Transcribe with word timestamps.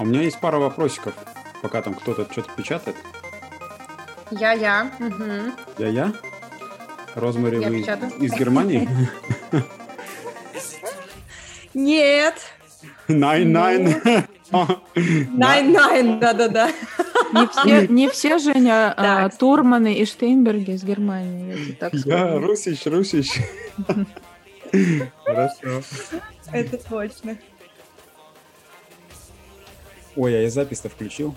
А 0.00 0.02
у 0.02 0.06
меня 0.06 0.22
есть 0.22 0.40
пара 0.40 0.56
вопросиков, 0.56 1.12
пока 1.60 1.82
там 1.82 1.92
кто-то 1.92 2.26
что-то 2.32 2.50
печатает. 2.56 2.96
Я-я. 4.30 4.90
Угу. 4.98 5.52
Я-я? 5.76 6.14
Розмари, 7.14 7.60
Я 7.60 7.68
вы 7.68 7.80
печатаю. 7.82 8.10
из 8.12 8.32
Германии? 8.32 8.88
Нет. 11.74 12.34
Nein-nein. 13.08 13.94
Nein-nein, 15.36 16.18
да-да-да. 16.18 16.70
Не 17.34 17.46
все, 17.48 17.86
не 17.92 18.08
все 18.08 18.38
Женя, 18.38 18.94
а. 18.96 19.28
Турманы 19.28 19.92
и 19.92 20.06
Штейнберги 20.06 20.70
из 20.70 20.82
Германии. 20.82 21.76
Я 21.78 21.90
Я 21.92 22.38
русич, 22.38 22.86
русич. 22.86 23.38
Хорошо. 25.26 25.82
Это 26.52 26.78
точно. 26.88 27.36
Ой, 30.16 30.36
а 30.36 30.42
я 30.42 30.50
запись-то 30.50 30.88
включил. 30.88 31.34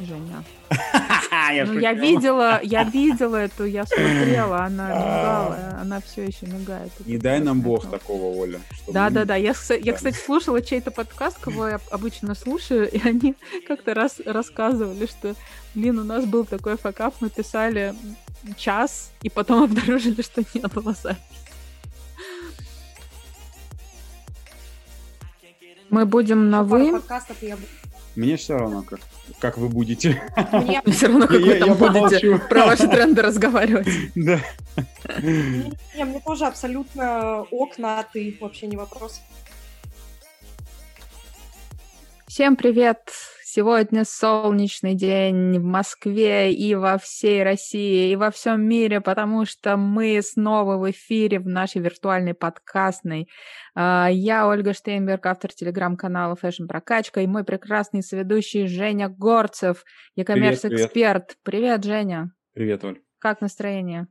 Женя. 0.00 0.44
Я 1.52 1.64
Ну, 1.64 1.78
я 1.78 1.92
видела, 1.92 2.60
я 2.62 2.84
видела 2.84 3.36
эту, 3.36 3.64
я 3.64 3.84
смотрела, 3.86 4.64
она 4.64 4.88
мигала, 4.88 5.78
она 5.80 6.00
все 6.00 6.24
еще 6.24 6.46
мигает. 6.46 6.90
Не 7.06 7.18
дай 7.18 7.40
нам 7.40 7.60
бог 7.60 7.82
такого. 7.82 7.98
такого, 7.98 8.36
Оля. 8.36 8.60
Да, 8.88 9.10
да, 9.10 9.24
да. 9.24 9.36
Я, 9.36 9.54
я, 9.82 9.92
кстати, 9.92 10.16
слушала 10.16 10.62
чей-то 10.62 10.90
подкаст, 10.90 11.38
кого 11.38 11.68
я 11.68 11.80
обычно 11.90 12.34
слушаю, 12.34 12.90
и 12.90 13.00
они 13.06 13.34
как-то 13.68 13.94
раз 13.94 14.20
рассказывали, 14.24 15.06
что, 15.06 15.34
блин, 15.74 15.98
у 15.98 16.04
нас 16.04 16.24
был 16.24 16.44
такой 16.44 16.76
факап, 16.76 17.14
мы 17.20 17.30
писали 17.30 17.94
час, 18.56 19.10
и 19.22 19.30
потом 19.30 19.64
обнаружили, 19.64 20.22
что 20.22 20.42
не 20.54 20.60
было 20.60 20.94
записи. 20.94 21.39
Мы 25.90 26.06
будем 26.06 26.50
на 26.50 26.62
вы. 26.62 27.00
Мне 28.16 28.36
все 28.36 28.56
равно, 28.58 28.82
как, 28.82 29.00
как 29.38 29.58
вы 29.58 29.68
будете. 29.68 30.20
Мне, 30.52 30.82
Все 30.86 31.06
равно, 31.06 31.26
как 31.26 31.40
вы 31.40 31.54
там 31.54 31.74
будете 31.74 32.38
про 32.38 32.66
ваши 32.66 32.88
тренды 32.88 33.22
разговаривать. 33.22 33.88
Да. 34.14 34.40
не, 35.22 36.04
мне 36.04 36.20
тоже 36.20 36.46
абсолютно 36.46 37.42
ок 37.50 37.78
на 37.78 38.02
ты, 38.02 38.36
вообще 38.40 38.66
не 38.66 38.76
вопрос. 38.76 39.20
Всем 42.26 42.56
привет! 42.56 43.10
Сегодня 43.52 44.04
солнечный 44.04 44.94
день 44.94 45.58
в 45.58 45.64
Москве 45.64 46.54
и 46.54 46.76
во 46.76 46.98
всей 46.98 47.42
России, 47.42 48.12
и 48.12 48.14
во 48.14 48.30
всем 48.30 48.62
мире, 48.62 49.00
потому 49.00 49.44
что 49.44 49.76
мы 49.76 50.20
снова 50.22 50.76
в 50.76 50.88
эфире 50.92 51.40
в 51.40 51.48
нашей 51.48 51.80
виртуальной 51.82 52.34
подкастной. 52.34 53.28
А, 53.74 54.06
Я 54.08 54.46
Ольга 54.46 54.72
Штейнберг, 54.72 55.26
автор 55.26 55.52
телеграм-канала 55.52 56.36
Fashion 56.40 56.68
Прокачка, 56.68 57.22
и 57.22 57.26
мой 57.26 57.42
прекрасный 57.42 58.04
соведущий 58.04 58.68
Женя 58.68 59.08
Горцев, 59.08 59.82
e-commerce 60.14 60.60
привет. 60.62 60.86
эксперт. 60.86 61.36
Привет, 61.42 61.82
Женя. 61.82 62.30
Привет, 62.54 62.84
Оль. 62.84 63.00
Как 63.18 63.40
настроение? 63.40 64.06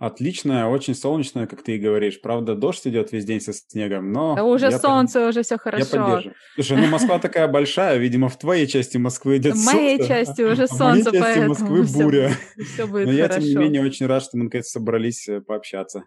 Отличная, 0.00 0.64
очень 0.64 0.94
солнечная, 0.94 1.46
как 1.46 1.60
ты 1.60 1.76
и 1.76 1.78
говоришь. 1.78 2.22
Правда, 2.22 2.54
дождь 2.54 2.86
идет 2.86 3.12
весь 3.12 3.26
день 3.26 3.38
со 3.42 3.52
снегом, 3.52 4.12
но... 4.12 4.34
Да 4.34 4.44
уже 4.44 4.64
я 4.64 4.72
под- 4.72 4.80
солнце, 4.80 5.28
уже 5.28 5.42
все 5.42 5.56
Я 5.56 5.58
хорошо. 5.58 5.90
поддерживаю. 5.90 6.34
Слушай, 6.54 6.76
ну 6.78 6.86
Москва 6.86 7.18
такая 7.18 7.46
большая, 7.48 7.98
видимо, 7.98 8.30
в 8.30 8.38
твоей 8.38 8.66
части 8.66 8.96
Москвы 8.96 9.36
идет 9.36 9.56
В 9.56 9.64
моей 9.66 9.98
солнце, 9.98 10.08
части 10.08 10.40
уже 10.40 10.66
в 10.68 10.70
моей 10.70 11.02
солнце, 11.02 11.12
части 11.12 11.38
Москвы 11.40 11.82
буря. 11.82 12.30
Все 12.72 12.86
будет 12.86 13.08
Но 13.08 13.12
я, 13.12 13.28
тем 13.28 13.42
не 13.42 13.54
менее, 13.54 13.82
очень 13.82 14.06
рад, 14.06 14.22
что 14.22 14.38
мы 14.38 14.44
наконец 14.44 14.68
собрались 14.68 15.28
э, 15.28 15.42
пообщаться. 15.42 16.04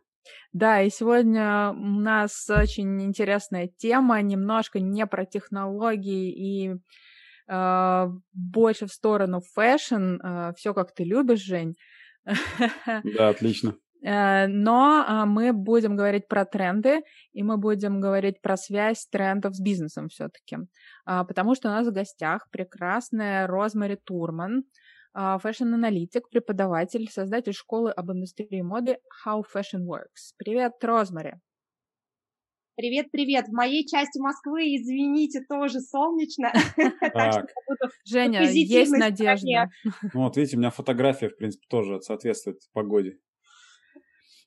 Да, 0.54 0.82
и 0.82 0.90
сегодня 0.90 1.70
у 1.70 2.00
нас 2.00 2.50
очень 2.50 3.00
интересная 3.04 3.70
тема, 3.78 4.20
немножко 4.24 4.80
не 4.80 5.06
про 5.06 5.26
технологии 5.26 6.32
и 6.32 6.76
э, 7.48 8.08
больше 8.34 8.88
в 8.88 8.92
сторону 8.92 9.42
fashion. 9.54 10.16
все 10.58 10.74
как 10.74 10.96
ты 10.96 11.04
любишь, 11.04 11.42
Жень. 11.42 11.76
Да, 12.26 13.30
отлично. 13.30 13.76
Э, 14.04 14.48
Но 14.48 15.06
а, 15.08 15.26
мы 15.26 15.54
будем 15.54 15.96
говорить 15.96 16.28
про 16.28 16.46
тренды, 16.46 17.02
и 17.32 17.44
мы 17.44 17.58
будем 17.58 18.02
говорить 18.02 18.42
про 18.42 18.58
связь 18.58 19.08
трендов 19.08 19.56
с 19.56 19.62
бизнесом 19.62 20.10
все-таки. 20.10 20.58
Потому 21.06 21.56
что 21.56 21.70
у 21.70 21.72
нас 21.72 21.88
в 21.88 21.92
гостях 21.92 22.48
прекрасная 22.52 23.48
Розмари 23.48 23.98
Турман, 24.04 24.64
а, 25.16 25.38
fashion-аналитик, 25.38 26.30
преподаватель, 26.30 27.08
создатель 27.10 27.54
школы 27.54 27.92
об 27.92 28.12
индустрии 28.12 28.62
моды 28.62 28.98
How 29.26 29.44
Fashion 29.44 29.86
Works. 29.88 30.34
Привет, 30.38 30.74
Розмари. 30.82 31.36
Привет-привет. 32.76 33.46
В 33.50 33.54
моей 33.54 33.86
части 33.86 34.20
Москвы, 34.20 34.76
извините, 34.76 35.42
тоже 35.48 35.80
солнечно. 35.80 36.52
Так 37.14 37.46
Женя, 38.06 38.42
есть 38.50 38.92
надежда. 38.92 39.70
Ну 40.14 40.24
вот 40.24 40.36
видите, 40.38 40.58
у 40.58 40.60
меня 40.60 40.72
фотография, 40.72 41.30
в 41.30 41.38
принципе, 41.38 41.68
тоже 41.70 42.02
соответствует 42.02 42.62
погоде. 42.74 43.20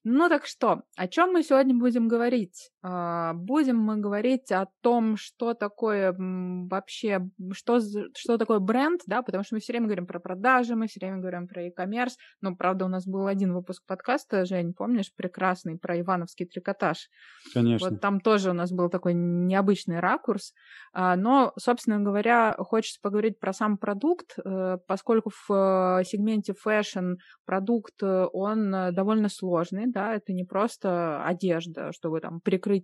Ну 0.09 0.29
так 0.29 0.47
что, 0.47 0.85
о 0.95 1.09
чем 1.09 1.33
мы 1.33 1.43
сегодня 1.43 1.75
будем 1.75 2.07
говорить? 2.07 2.71
А, 2.89 3.33
Будем 3.35 3.79
мы 3.79 3.97
говорить 3.97 4.53
о 4.53 4.69
том, 4.81 5.17
что 5.17 5.55
такое 5.55 6.15
вообще, 6.17 7.29
что, 7.53 7.81
что 7.81 8.39
такое 8.39 8.61
бренд, 8.61 9.01
да, 9.07 9.23
потому 9.23 9.43
что 9.43 9.57
мы 9.57 9.61
все 9.61 9.73
время 9.73 9.87
говорим 9.87 10.07
про 10.07 10.21
продажи, 10.21 10.77
мы 10.77 10.87
все 10.87 11.01
время 11.01 11.19
говорим 11.19 11.49
про 11.49 11.65
e-commerce, 11.65 12.13
но, 12.41 12.55
правда, 12.55 12.85
у 12.85 12.89
нас 12.89 13.05
был 13.05 13.27
один 13.27 13.53
выпуск 13.55 13.83
подкаста, 13.87 14.45
Жень, 14.45 14.73
помнишь, 14.73 15.13
прекрасный, 15.17 15.77
про 15.77 15.99
ивановский 15.99 16.47
трикотаж. 16.47 17.09
Конечно. 17.53 17.91
Вот 17.91 18.01
там 18.01 18.21
тоже 18.21 18.51
у 18.51 18.53
нас 18.53 18.71
был 18.71 18.89
такой 18.89 19.15
необычный 19.15 19.99
ракурс. 19.99 20.53
А, 20.93 21.17
Но, 21.17 21.53
собственно 21.59 21.99
говоря, 21.99 22.55
хочется 22.57 23.01
поговорить 23.03 23.41
про 23.41 23.53
сам 23.53 23.79
продукт, 23.79 24.39
э, 24.39 24.79
поскольку 24.87 25.31
в 25.31 25.51
э, 25.51 26.05
сегменте 26.05 26.55
fashion 26.55 27.15
продукт, 27.45 28.01
э, 28.03 28.27
он 28.33 28.71
довольно 28.71 29.29
сложный, 29.29 29.87
да, 29.87 30.15
это 30.15 30.33
не 30.33 30.45
просто 30.45 31.25
одежда, 31.25 31.91
чтобы 31.93 32.21
там 32.21 32.41
прикрыть 32.41 32.76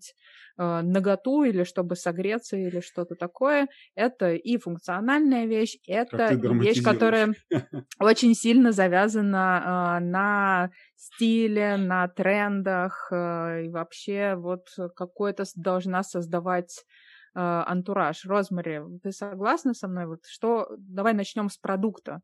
э, 0.59 0.81
наготу 0.83 1.45
или 1.45 1.65
чтобы 1.65 1.97
согреться 1.97 2.57
или 2.57 2.81
что-то 2.81 3.15
такое. 3.15 3.69
Это 3.95 4.33
и 4.33 4.57
функциональная 4.59 5.47
вещь, 5.47 5.77
это 5.87 6.35
вещь, 6.35 6.83
которая 6.83 7.35
очень 7.99 8.35
сильно 8.35 8.73
завязана 8.73 9.99
э, 10.01 10.05
на 10.05 10.71
стиле, 10.97 11.77
на 11.77 12.09
трендах 12.09 13.09
э, 13.13 13.65
и 13.65 13.69
вообще 13.69 14.35
вот 14.37 14.67
какой-то 14.97 15.45
должна 15.57 16.03
создавать 16.03 16.85
э, 17.35 17.41
антураж. 17.41 18.25
Розмари, 18.25 18.81
ты 19.03 19.13
согласна 19.13 19.75
со 19.75 19.89
мной? 19.89 20.07
Вот 20.07 20.21
что? 20.27 20.69
Давай 20.79 21.15
начнем 21.15 21.49
с 21.49 21.57
продукта 21.57 22.21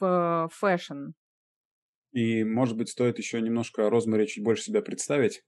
в 0.00 0.48
fashion. 0.52 1.12
И, 2.12 2.44
может 2.44 2.76
быть, 2.76 2.88
стоит 2.88 3.18
еще 3.18 3.40
немножко 3.40 3.90
Розмари 3.90 4.26
чуть 4.26 4.42
больше 4.42 4.64
себя 4.64 4.82
представить. 4.82 5.42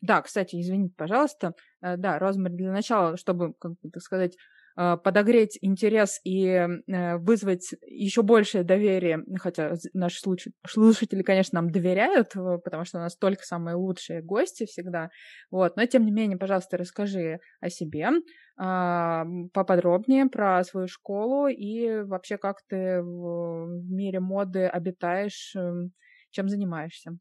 Да, 0.00 0.22
кстати, 0.22 0.60
извините, 0.60 0.94
пожалуйста. 0.96 1.54
Э, 1.82 1.96
Да, 1.96 2.18
Розмари, 2.18 2.54
для 2.56 2.72
начала, 2.72 3.16
чтобы, 3.16 3.54
как 3.54 3.72
бы 3.82 3.90
так 3.90 4.02
сказать, 4.02 4.36
э, 4.76 4.96
подогреть 4.96 5.58
интерес 5.60 6.20
и 6.24 6.44
э, 6.46 7.16
вызвать 7.18 7.74
еще 7.86 8.22
большее 8.22 8.64
доверие, 8.64 9.24
хотя 9.38 9.74
з- 9.76 9.90
наши 9.92 10.20
слушатели, 10.66 11.22
конечно, 11.22 11.60
нам 11.60 11.70
доверяют, 11.70 12.32
потому 12.64 12.84
что 12.84 12.98
у 12.98 13.00
нас 13.02 13.16
только 13.16 13.44
самые 13.44 13.74
лучшие 13.76 14.22
гости 14.22 14.64
всегда, 14.66 15.10
вот, 15.50 15.76
но 15.76 15.84
тем 15.86 16.04
не 16.06 16.12
менее, 16.12 16.38
пожалуйста, 16.38 16.78
расскажи 16.78 17.40
о 17.60 17.68
себе 17.70 18.08
а, 18.56 19.24
поподробнее 19.52 20.26
про 20.26 20.62
свою 20.64 20.88
школу 20.88 21.48
и 21.48 22.02
вообще 22.02 22.38
как 22.38 22.58
ты 22.68 23.00
в 23.02 23.42
в 23.82 23.90
мире 23.90 24.20
моды 24.20 24.66
обитаешь, 24.66 25.54
эм, 25.56 25.92
чем 26.30 26.48
занимаешься. 26.48 27.16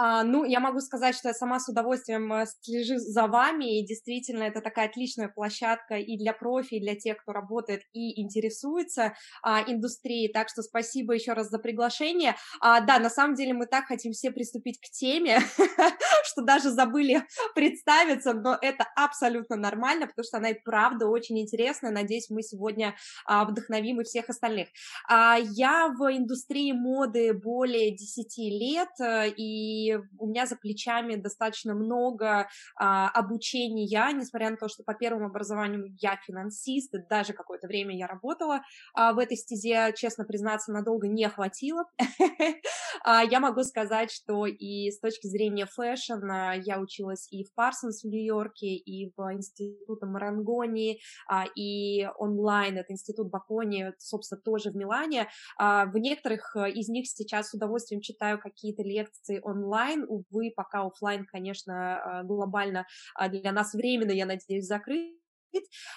А, 0.00 0.22
ну, 0.22 0.44
я 0.44 0.60
могу 0.60 0.78
сказать, 0.78 1.16
что 1.16 1.28
я 1.28 1.34
сама 1.34 1.58
с 1.58 1.68
удовольствием 1.68 2.32
э, 2.32 2.46
слежу 2.60 2.98
за 2.98 3.26
вами, 3.26 3.80
и 3.80 3.86
действительно 3.86 4.44
это 4.44 4.60
такая 4.60 4.88
отличная 4.88 5.26
площадка 5.28 5.96
и 5.96 6.16
для 6.16 6.32
профи, 6.32 6.74
и 6.74 6.80
для 6.80 6.94
тех, 6.94 7.18
кто 7.20 7.32
работает 7.32 7.82
и 7.92 8.22
интересуется 8.22 9.14
а, 9.42 9.64
индустрией, 9.66 10.32
так 10.32 10.50
что 10.50 10.62
спасибо 10.62 11.14
еще 11.14 11.32
раз 11.32 11.48
за 11.50 11.58
приглашение. 11.58 12.36
А, 12.60 12.80
да, 12.80 13.00
на 13.00 13.10
самом 13.10 13.34
деле 13.34 13.54
мы 13.54 13.66
так 13.66 13.86
хотим 13.86 14.12
все 14.12 14.30
приступить 14.30 14.80
к 14.80 14.88
теме, 14.88 15.40
что 16.38 16.44
даже 16.44 16.70
забыли 16.70 17.22
представиться, 17.54 18.32
но 18.32 18.56
это 18.60 18.86
абсолютно 18.96 19.56
нормально, 19.56 20.06
потому 20.06 20.24
что 20.24 20.38
она 20.38 20.50
и 20.50 20.54
правда 20.54 21.06
очень 21.06 21.38
интересная, 21.40 21.90
надеюсь, 21.90 22.30
мы 22.30 22.42
сегодня 22.42 22.94
а, 23.26 23.44
вдохновим 23.44 24.00
и 24.00 24.04
всех 24.04 24.28
остальных. 24.28 24.68
А, 25.08 25.36
Я 25.38 25.88
в 25.88 26.16
индустрии 26.16 26.72
моды 26.72 27.32
более 27.32 27.90
10 27.96 28.38
лет, 28.38 28.88
э, 29.00 29.28
и 29.36 29.96
у 30.18 30.26
меня 30.28 30.46
за 30.46 30.56
плечами 30.56 31.16
достаточно 31.16 31.74
много 31.74 32.48
а, 32.76 33.08
обучения, 33.08 33.88
несмотря 34.12 34.50
на 34.50 34.56
то, 34.56 34.68
что 34.68 34.84
по 34.84 34.94
первому 34.94 35.26
образованию 35.26 35.96
я 36.00 36.18
финансист, 36.26 36.94
и 36.94 36.98
даже 37.08 37.32
какое-то 37.32 37.66
время 37.66 37.96
я 37.96 38.06
работала 38.06 38.62
в 38.94 39.18
этой 39.18 39.36
стезе, 39.36 39.92
честно 39.96 40.24
признаться, 40.24 40.72
надолго 40.72 41.08
не 41.08 41.28
хватило. 41.28 41.84
Я 43.30 43.40
могу 43.40 43.62
сказать, 43.62 44.10
что 44.10 44.46
и 44.46 44.90
с 44.90 45.00
точки 45.00 45.26
зрения 45.26 45.66
fashion 45.66 46.18
Естественно, 46.28 46.54
я 46.64 46.80
училась 46.80 47.28
и 47.30 47.44
в 47.44 47.54
Парсонс 47.54 48.02
в 48.02 48.08
Нью-Йорке, 48.08 48.66
и 48.66 49.12
в 49.16 49.32
институте 49.32 50.06
Марангони, 50.06 51.00
а, 51.26 51.44
и 51.54 52.08
онлайн, 52.18 52.78
это 52.78 52.92
институт 52.92 53.30
Боккони, 53.30 53.92
собственно, 53.98 54.40
тоже 54.40 54.70
в 54.70 54.76
Милане. 54.76 55.28
А, 55.56 55.86
в 55.86 55.96
некоторых 55.96 56.54
э, 56.56 56.70
из 56.70 56.88
них 56.88 57.06
сейчас 57.08 57.50
с 57.50 57.54
удовольствием 57.54 58.00
читаю 58.00 58.38
какие-то 58.38 58.82
лекции 58.82 59.40
онлайн, 59.42 60.04
увы, 60.08 60.52
пока 60.54 60.82
офлайн, 60.82 61.26
конечно, 61.26 62.22
глобально 62.24 62.86
для 63.30 63.52
нас 63.52 63.74
временно, 63.74 64.10
я 64.10 64.26
надеюсь, 64.26 64.66
закрыт, 64.66 65.14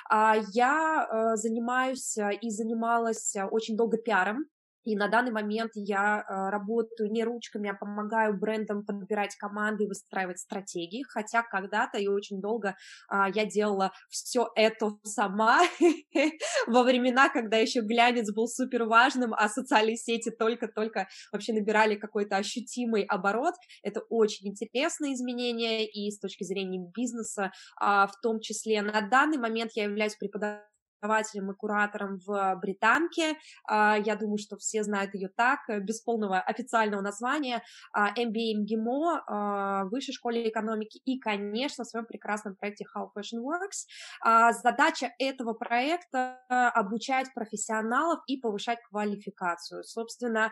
я 0.10 1.07
э, 1.10 1.36
занимаюсь 1.36 2.18
и 2.42 2.50
занималась 2.50 3.36
очень 3.51 3.75
долго 3.75 3.98
пиаром, 3.98 4.45
и 4.83 4.95
на 4.95 5.07
данный 5.07 5.31
момент 5.31 5.72
я 5.75 6.24
э, 6.28 6.50
работаю 6.50 7.12
не 7.12 7.24
ручками, 7.24 7.69
а 7.69 7.74
помогаю 7.74 8.38
брендам 8.38 8.83
подбирать 8.83 9.36
команды 9.36 9.83
и 9.83 9.88
выстраивать 9.88 10.39
стратегии. 10.39 11.04
Хотя 11.07 11.44
когда-то 11.44 12.00
и 12.00 12.07
очень 12.07 12.42
долго 12.42 12.75
э, 13.12 13.16
я 13.33 13.45
делала 13.45 13.92
все 14.10 14.50
это 14.56 14.92
сама 15.04 15.62
во 16.68 16.83
времена, 16.83 17.30
когда 17.30 17.57
еще 17.57 17.81
глянец 17.81 18.33
был 18.33 18.48
супер 18.48 18.86
важным, 18.86 19.33
а 19.33 19.48
социальные 19.50 19.98
сети 19.98 20.31
только-только 20.31 21.07
вообще 21.31 21.54
набирали 21.54 21.95
какой-то 21.95 22.38
ощутимый 22.38 23.04
оборот. 23.04 23.54
Это 23.84 24.01
очень 24.10 24.50
интересные 24.50 25.13
изменения 25.13 25.86
и 25.86 26.10
с 26.10 26.19
точки 26.19 26.44
зрения 26.44 26.84
бизнеса, 26.95 27.51
э, 27.80 27.86
в 27.86 28.13
том 28.24 28.39
числе 28.39 28.81
на 28.81 29.01
данный 29.01 29.38
момент 29.38 29.72
я 29.75 29.84
являюсь 29.84 30.16
преподавателем 30.16 30.70
преподавателем 31.01 31.51
и 31.51 31.56
куратором 31.56 32.19
в 32.25 32.56
Британке. 32.62 33.36
А, 33.68 33.98
я 33.98 34.15
думаю, 34.15 34.38
что 34.38 34.57
все 34.57 34.83
знают 34.83 35.13
ее 35.13 35.30
так, 35.30 35.59
э, 35.68 35.80
без 35.80 36.01
полного 36.01 36.39
официального 36.39 37.01
названия. 37.01 37.63
MBA 37.95 38.56
а, 38.56 38.59
МГИМО, 38.59 39.24
а, 39.27 39.86
Высшей 39.86 40.13
школе 40.13 40.48
экономики 40.48 41.01
и, 41.06 41.19
конечно, 41.19 41.83
в 41.83 41.88
своем 41.88 42.06
прекрасном 42.06 42.56
проекте 42.56 42.86
How 42.95 43.09
Fashion 43.15 43.42
Works. 43.42 44.53
Задача 44.63 45.12
этого 45.19 45.53
проекта— 45.53 46.39
обучать 46.50 47.33
профессионалов 47.33 48.19
и 48.27 48.38
повышать 48.38 48.80
квалификацию. 48.89 49.83
Собственно, 49.83 50.51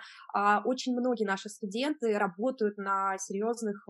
очень 0.66 0.98
многие 0.98 1.25
наши 1.25 1.50
студенты 1.50 2.18
работают 2.18 2.78
на 2.78 3.18
серьезных 3.18 3.88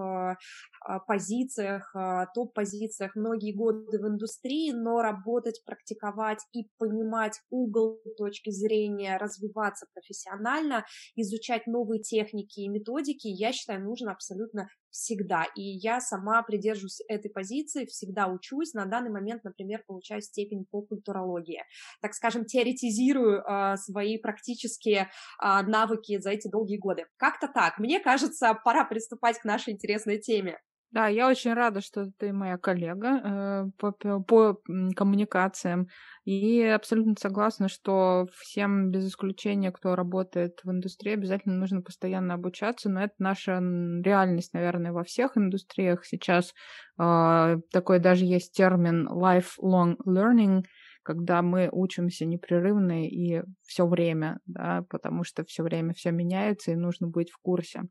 позициях, 1.07 1.93
топ-позициях 2.33 3.15
многие 3.15 3.53
годы 3.53 3.99
в 3.99 4.07
индустрии, 4.07 4.71
но 4.71 5.01
работать, 5.01 5.63
практиковать 5.65 6.45
и 6.53 6.69
понимать 6.77 7.39
угол 7.49 7.99
точки 8.17 8.49
зрения, 8.49 9.17
развиваться 9.17 9.85
профессионально, 9.93 10.85
изучать 11.15 11.67
новые 11.67 12.01
техники 12.01 12.61
и 12.61 12.67
методики, 12.67 13.27
я 13.27 13.51
считаю, 13.51 13.83
нужно 13.83 14.11
абсолютно 14.11 14.67
всегда. 14.91 15.45
И 15.55 15.61
я 15.61 15.99
сама 15.99 16.41
придерживаюсь 16.43 17.01
этой 17.07 17.29
позиции, 17.29 17.85
всегда 17.85 18.27
учусь. 18.27 18.73
На 18.73 18.85
данный 18.85 19.11
момент, 19.11 19.43
например, 19.43 19.83
получаю 19.85 20.21
степень 20.21 20.65
по 20.69 20.81
культурологии. 20.81 21.61
Так 22.01 22.13
скажем, 22.13 22.45
теоретизирую 22.45 23.41
э, 23.41 23.77
свои 23.77 24.17
практические 24.17 25.01
э, 25.43 25.61
навыки 25.63 26.19
за 26.19 26.31
эти 26.31 26.49
долгие 26.49 26.77
годы. 26.77 27.05
Как-то 27.17 27.47
так. 27.47 27.77
Мне 27.79 27.99
кажется, 27.99 28.53
пора 28.63 28.85
приступать 28.85 29.39
к 29.39 29.45
нашей 29.45 29.73
интересной 29.73 30.19
теме. 30.19 30.59
Да, 30.91 31.07
я 31.07 31.29
очень 31.29 31.53
рада, 31.53 31.81
что 31.81 32.09
ты 32.17 32.33
моя 32.33 32.57
коллега 32.57 33.21
э, 33.23 33.65
по, 33.77 33.91
по 34.21 34.57
коммуникациям. 34.95 35.87
И 36.25 36.63
абсолютно 36.63 37.13
согласна, 37.19 37.69
что 37.69 38.27
всем 38.35 38.89
без 38.89 39.07
исключения, 39.07 39.71
кто 39.71 39.95
работает 39.95 40.59
в 40.63 40.71
индустрии, 40.71 41.13
обязательно 41.13 41.55
нужно 41.55 41.81
постоянно 41.81 42.33
обучаться. 42.33 42.89
Но 42.89 43.03
это 43.03 43.13
наша 43.19 43.59
реальность, 43.59 44.53
наверное, 44.53 44.91
во 44.91 45.03
всех 45.03 45.37
индустриях. 45.37 46.05
Сейчас 46.05 46.53
э, 46.99 47.57
такой 47.71 47.99
даже 47.99 48.25
есть 48.25 48.53
термин 48.53 49.07
lifelong 49.07 49.95
learning— 50.07 50.63
когда 51.09 51.41
мы 51.41 51.69
учимся 51.71 52.27
непрерывно 52.27 53.07
и 53.07 53.41
все 53.65 53.87
время, 53.87 54.37
да, 54.45 54.83
потому 54.91 55.23
что 55.23 55.43
все 55.43 55.63
время 55.63 55.95
все 55.95 56.11
меняется 56.11 56.71
и 56.71 56.75
нужно 56.75 57.07
быть 57.07 57.31
в 57.31 57.39
курсе. 57.41 57.81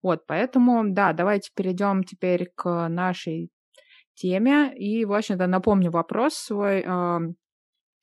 Вот, 0.00 0.26
поэтому, 0.28 0.84
да, 0.86 1.12
давайте 1.12 1.50
перейдем 1.56 2.04
теперь 2.04 2.52
к 2.54 2.88
нашей 2.88 3.50
теме. 4.14 4.72
И, 4.76 5.04
в 5.04 5.12
общем-то, 5.12 5.48
напомню 5.48 5.90
вопрос 5.90 6.34
свой. 6.34 6.84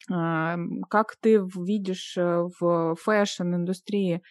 Как 0.09 1.15
ты 1.21 1.39
видишь 1.55 2.17
э, 2.17 2.43
в 2.59 2.95
fashion-индустрии 2.95 4.21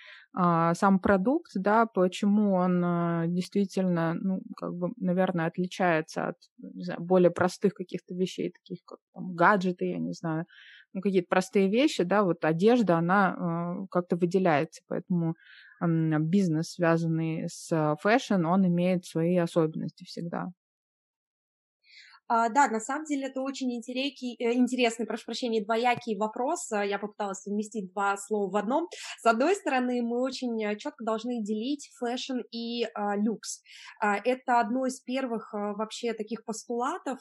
сам 0.75 0.99
продукт, 0.99 1.53
да, 1.55 1.87
почему 1.87 2.55
он 2.55 2.83
а, 2.85 3.27
действительно, 3.29 4.15
ну, 4.15 4.43
как 4.57 4.75
бы, 4.75 4.91
наверное, 4.97 5.47
отличается 5.47 6.29
от 6.29 6.37
знаю, 6.59 7.01
более 7.01 7.31
простых 7.31 7.75
каких-то 7.75 8.15
вещей, 8.15 8.51
таких 8.51 8.79
как 8.85 8.99
там, 9.15 9.35
гаджеты, 9.35 9.87
я 9.91 9.99
не 9.99 10.13
знаю, 10.13 10.47
ну, 10.93 11.01
какие-то 11.01 11.29
простые 11.29 11.69
вещи, 11.69 12.03
да, 12.05 12.23
вот 12.25 12.45
одежда, 12.45 12.99
она 12.99 13.37
э, 13.85 13.87
как-то 13.91 14.17
выделяется, 14.17 14.83
поэтому 14.89 15.37
бизнес, 15.81 16.73
связанный 16.73 17.49
с 17.49 17.97
fashion, 18.01 18.47
он 18.47 18.67
имеет 18.67 19.05
свои 19.05 19.37
особенности 19.37 20.05
всегда. 20.05 20.51
А, 22.35 22.49
да, 22.49 22.67
на 22.67 22.81
самом 22.81 23.05
деле 23.05 23.29
это 23.29 23.41
очень 23.41 23.73
интересный, 23.73 24.35
э, 24.41 24.55
интересный, 24.55 25.07
прошу 25.07 25.27
прощения, 25.27 25.65
двоякий 25.65 26.17
вопрос. 26.19 26.73
А, 26.73 26.85
я 26.85 26.99
попыталась 26.99 27.43
совместить 27.43 27.93
два 27.93 28.17
слова 28.17 28.51
в 28.51 28.57
одном. 28.57 28.89
С 29.21 29.27
одной 29.27 29.55
стороны, 29.55 30.03
мы 30.03 30.21
очень 30.21 30.61
э, 30.65 30.77
четко 30.77 31.05
должны 31.05 31.45
делить 31.45 31.93
fashion 31.97 32.41
и 32.51 32.87
а, 32.95 33.17
люкс. 33.17 33.63
Это 34.01 34.59
одно 34.59 34.87
из 34.87 35.01
первых 35.01 35.53
вообще 35.53 36.13
таких 36.13 36.45
постулатов, 36.45 37.21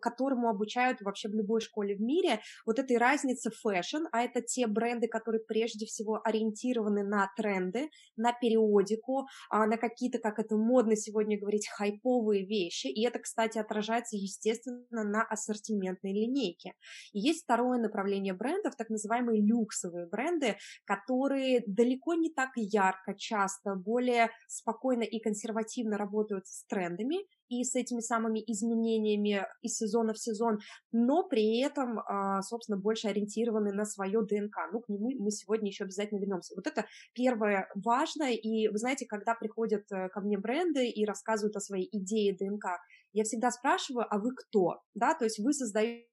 которому 0.00 0.48
обучают 0.48 1.00
вообще 1.00 1.28
в 1.28 1.34
любой 1.34 1.60
школе 1.60 1.96
в 1.96 2.00
мире. 2.00 2.40
Вот 2.64 2.78
этой 2.78 2.98
разницы 2.98 3.50
fashion, 3.50 4.06
а 4.12 4.22
это 4.22 4.40
те 4.40 4.66
бренды, 4.66 5.08
которые 5.08 5.42
прежде 5.44 5.86
всего 5.86 6.20
ориентированы 6.22 7.04
на 7.04 7.30
тренды, 7.36 7.90
на 8.16 8.32
периодику, 8.32 9.26
на 9.50 9.76
какие-то, 9.76 10.18
как 10.18 10.38
это 10.38 10.56
модно 10.56 10.96
сегодня 10.96 11.38
говорить, 11.38 11.68
хайповые 11.68 12.46
вещи. 12.46 12.86
И 12.86 13.04
это, 13.06 13.18
кстати, 13.18 13.58
отражает 13.58 14.06
опирается, 14.12 14.16
естественно, 14.16 15.04
на 15.04 15.22
ассортиментной 15.22 16.12
линейке. 16.12 16.74
И 17.12 17.20
есть 17.20 17.44
второе 17.44 17.78
направление 17.78 18.34
брендов, 18.34 18.76
так 18.76 18.90
называемые 18.90 19.42
люксовые 19.42 20.06
бренды, 20.06 20.56
которые 20.84 21.62
далеко 21.66 22.14
не 22.14 22.30
так 22.30 22.50
ярко, 22.56 23.14
часто, 23.14 23.74
более 23.74 24.30
спокойно 24.48 25.02
и 25.02 25.20
консервативно 25.20 25.96
работают 25.96 26.46
с 26.46 26.64
трендами 26.66 27.26
и 27.48 27.64
с 27.64 27.74
этими 27.74 28.00
самыми 28.00 28.42
изменениями 28.46 29.46
из 29.62 29.76
сезона 29.76 30.14
в 30.14 30.18
сезон, 30.18 30.58
но 30.90 31.22
при 31.28 31.60
этом, 31.60 31.98
а, 31.98 32.40
собственно, 32.42 32.78
больше 32.78 33.08
ориентированы 33.08 33.72
на 33.72 33.84
свое 33.84 34.22
ДНК. 34.22 34.56
Ну, 34.72 34.80
к 34.80 34.88
нему 34.88 35.10
мы 35.18 35.30
сегодня 35.30 35.68
еще 35.68 35.84
обязательно 35.84 36.18
вернемся. 36.18 36.54
Вот 36.56 36.66
это 36.66 36.86
первое 37.12 37.68
важное, 37.74 38.32
и 38.32 38.68
вы 38.68 38.78
знаете, 38.78 39.06
когда 39.06 39.34
приходят 39.34 39.84
э, 39.92 40.08
ко 40.08 40.20
мне 40.20 40.38
бренды 40.38 40.88
и 40.88 41.04
рассказывают 41.04 41.56
о 41.56 41.60
своей 41.60 41.88
идее 41.92 42.34
ДНК, 42.34 42.80
я 43.12 43.24
всегда 43.24 43.50
спрашиваю, 43.50 44.06
а 44.08 44.18
вы 44.18 44.34
кто? 44.34 44.80
Да, 44.94 45.14
то 45.14 45.24
есть 45.24 45.38
вы 45.38 45.52
создаете 45.52 46.06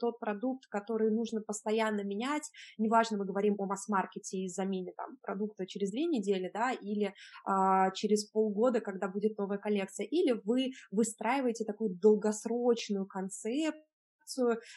тот 0.00 0.18
продукт, 0.18 0.66
который 0.68 1.10
нужно 1.10 1.42
постоянно 1.42 2.02
менять, 2.02 2.48
неважно, 2.78 3.18
мы 3.18 3.26
говорим 3.26 3.54
о 3.58 3.66
масс-маркете 3.66 4.38
и 4.38 4.48
замене 4.48 4.92
там 4.96 5.18
продукта 5.22 5.66
через 5.66 5.90
две 5.90 6.06
недели, 6.06 6.50
да, 6.52 6.72
или 6.72 7.14
а, 7.44 7.90
через 7.90 8.24
полгода, 8.30 8.80
когда 8.80 9.08
будет 9.08 9.36
новая 9.36 9.58
коллекция, 9.58 10.06
или 10.06 10.40
вы 10.44 10.70
выстраиваете 10.90 11.64
такую 11.64 11.90
долгосрочную 11.90 13.06
концепцию, 13.06 13.84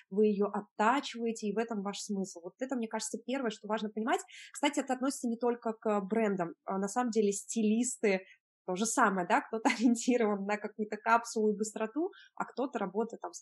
вы 0.10 0.28
ее 0.28 0.46
оттачиваете, 0.46 1.48
и 1.48 1.54
в 1.54 1.58
этом 1.58 1.82
ваш 1.84 2.00
смысл. 2.00 2.42
Вот 2.42 2.54
это, 2.60 2.76
мне 2.76 2.88
кажется, 2.88 3.18
первое, 3.26 3.50
что 3.50 3.68
важно 3.68 3.90
понимать. 3.90 4.22
Кстати, 4.54 4.80
это 4.80 4.94
относится 4.94 5.28
не 5.28 5.38
только 5.38 5.74
к 5.74 6.02
брендам. 6.02 6.54
А 6.66 6.78
на 6.78 6.88
самом 6.88 7.12
деле 7.12 7.32
стилисты 7.32 8.22
то 8.66 8.76
же 8.76 8.86
самое, 8.86 9.28
да, 9.28 9.42
кто-то 9.42 9.70
ориентирован 9.76 10.46
на 10.46 10.58
какую-то 10.58 10.98
капсулу 10.98 11.50
и 11.50 11.58
быстроту, 11.58 12.12
а 12.36 12.46
кто-то 12.46 12.80
работает 12.80 13.22
там 13.22 13.34
с 13.34 13.42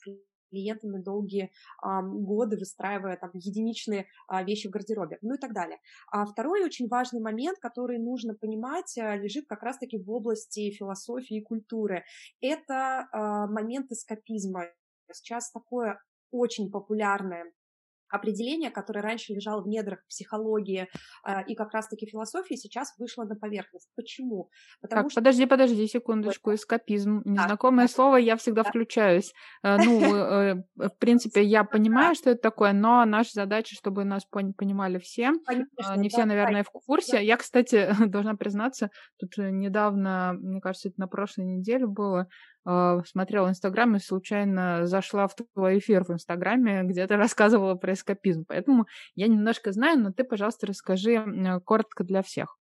клиентами 0.50 1.02
долгие 1.02 1.52
а, 1.82 2.02
годы, 2.02 2.58
выстраивая 2.58 3.18
там 3.18 3.32
единичные 3.34 4.08
а, 4.28 4.44
вещи 4.44 4.68
в 4.68 4.72
гардеробе, 4.72 5.18
ну 5.22 5.36
и 5.36 5.38
так 5.38 5.54
далее. 5.54 5.80
А 6.12 6.26
второй 6.26 6.64
очень 6.64 6.88
важный 6.88 7.22
момент, 7.22 7.60
который 7.60 8.00
нужно 8.00 8.34
понимать, 8.34 8.98
а, 8.98 9.16
лежит 9.16 9.46
как 9.48 9.64
раз-таки 9.64 9.98
в 9.98 10.10
области 10.10 10.72
философии 10.72 11.38
и 11.38 11.44
культуры. 11.44 12.04
Это 12.42 13.08
а, 13.12 13.48
момент 13.48 13.92
эскапизма. 13.92 14.66
Сейчас 15.12 15.52
такое 15.52 16.02
очень 16.32 16.70
популярное 16.70 17.52
определение, 18.10 18.72
которое 18.72 19.02
раньше 19.02 19.34
лежало 19.34 19.62
в 19.62 19.68
недрах 19.68 20.06
психологии 20.08 20.88
э, 21.26 21.44
и 21.48 21.56
как 21.56 21.74
раз-таки 21.74 22.06
философии, 22.06 22.56
сейчас 22.56 22.94
вышло 22.98 23.24
на 23.24 23.36
поверхность. 23.36 23.90
Почему? 23.96 24.50
Потому 24.82 25.04
так, 25.04 25.12
что... 25.12 25.22
подожди, 25.22 25.46
подожди 25.46 25.88
секундочку. 25.88 26.54
Эскапизм. 26.54 27.22
Незнакомое 27.26 27.88
да. 27.88 27.94
слово, 27.94 28.16
я 28.18 28.36
всегда 28.36 28.64
да. 28.64 28.70
включаюсь. 28.70 29.34
Э, 29.64 29.78
ну, 29.84 30.16
э, 30.16 30.64
э, 30.80 30.88
в 30.88 30.98
принципе, 31.00 31.44
я 31.44 31.64
понимаю, 31.64 32.16
что 32.16 32.32
это 32.32 32.42
такое, 32.42 32.74
но 32.74 33.06
наша 33.06 33.32
задача, 33.34 33.76
чтобы 33.76 34.04
нас 34.04 34.26
понимали 34.26 35.00
все. 35.00 35.32
Конечно, 35.46 35.96
Не 35.98 36.10
все, 36.10 36.26
наверное, 36.26 36.64
в 36.64 36.72
курсе. 36.72 37.24
Я, 37.24 37.38
кстати, 37.38 37.90
должна 38.08 38.36
признаться, 38.36 38.90
тут 39.18 39.38
недавно, 39.38 40.34
мне 40.40 40.62
кажется, 40.62 40.90
это 40.90 41.00
на 41.00 41.08
прошлой 41.08 41.46
неделе 41.46 41.86
было, 41.86 42.28
смотрела 43.06 43.50
Инстаграм 43.50 43.96
и 43.96 44.00
случайно 44.00 44.86
зашла 44.86 45.28
в 45.28 45.36
твой 45.56 45.80
эфир 45.80 46.04
в 46.04 46.12
Инстаграме, 46.12 46.84
где 46.84 47.08
ты 47.08 47.16
рассказывала 47.16 47.76
про 47.76 47.94
эскапизм. 47.94 48.46
Поэтому 48.48 48.86
я 49.16 49.28
немножко 49.28 49.72
знаю, 49.72 50.00
но 50.00 50.12
ты, 50.12 50.24
пожалуйста, 50.24 50.68
расскажи 50.68 51.24
коротко 51.66 52.04
для 52.04 52.22
всех. 52.22 52.59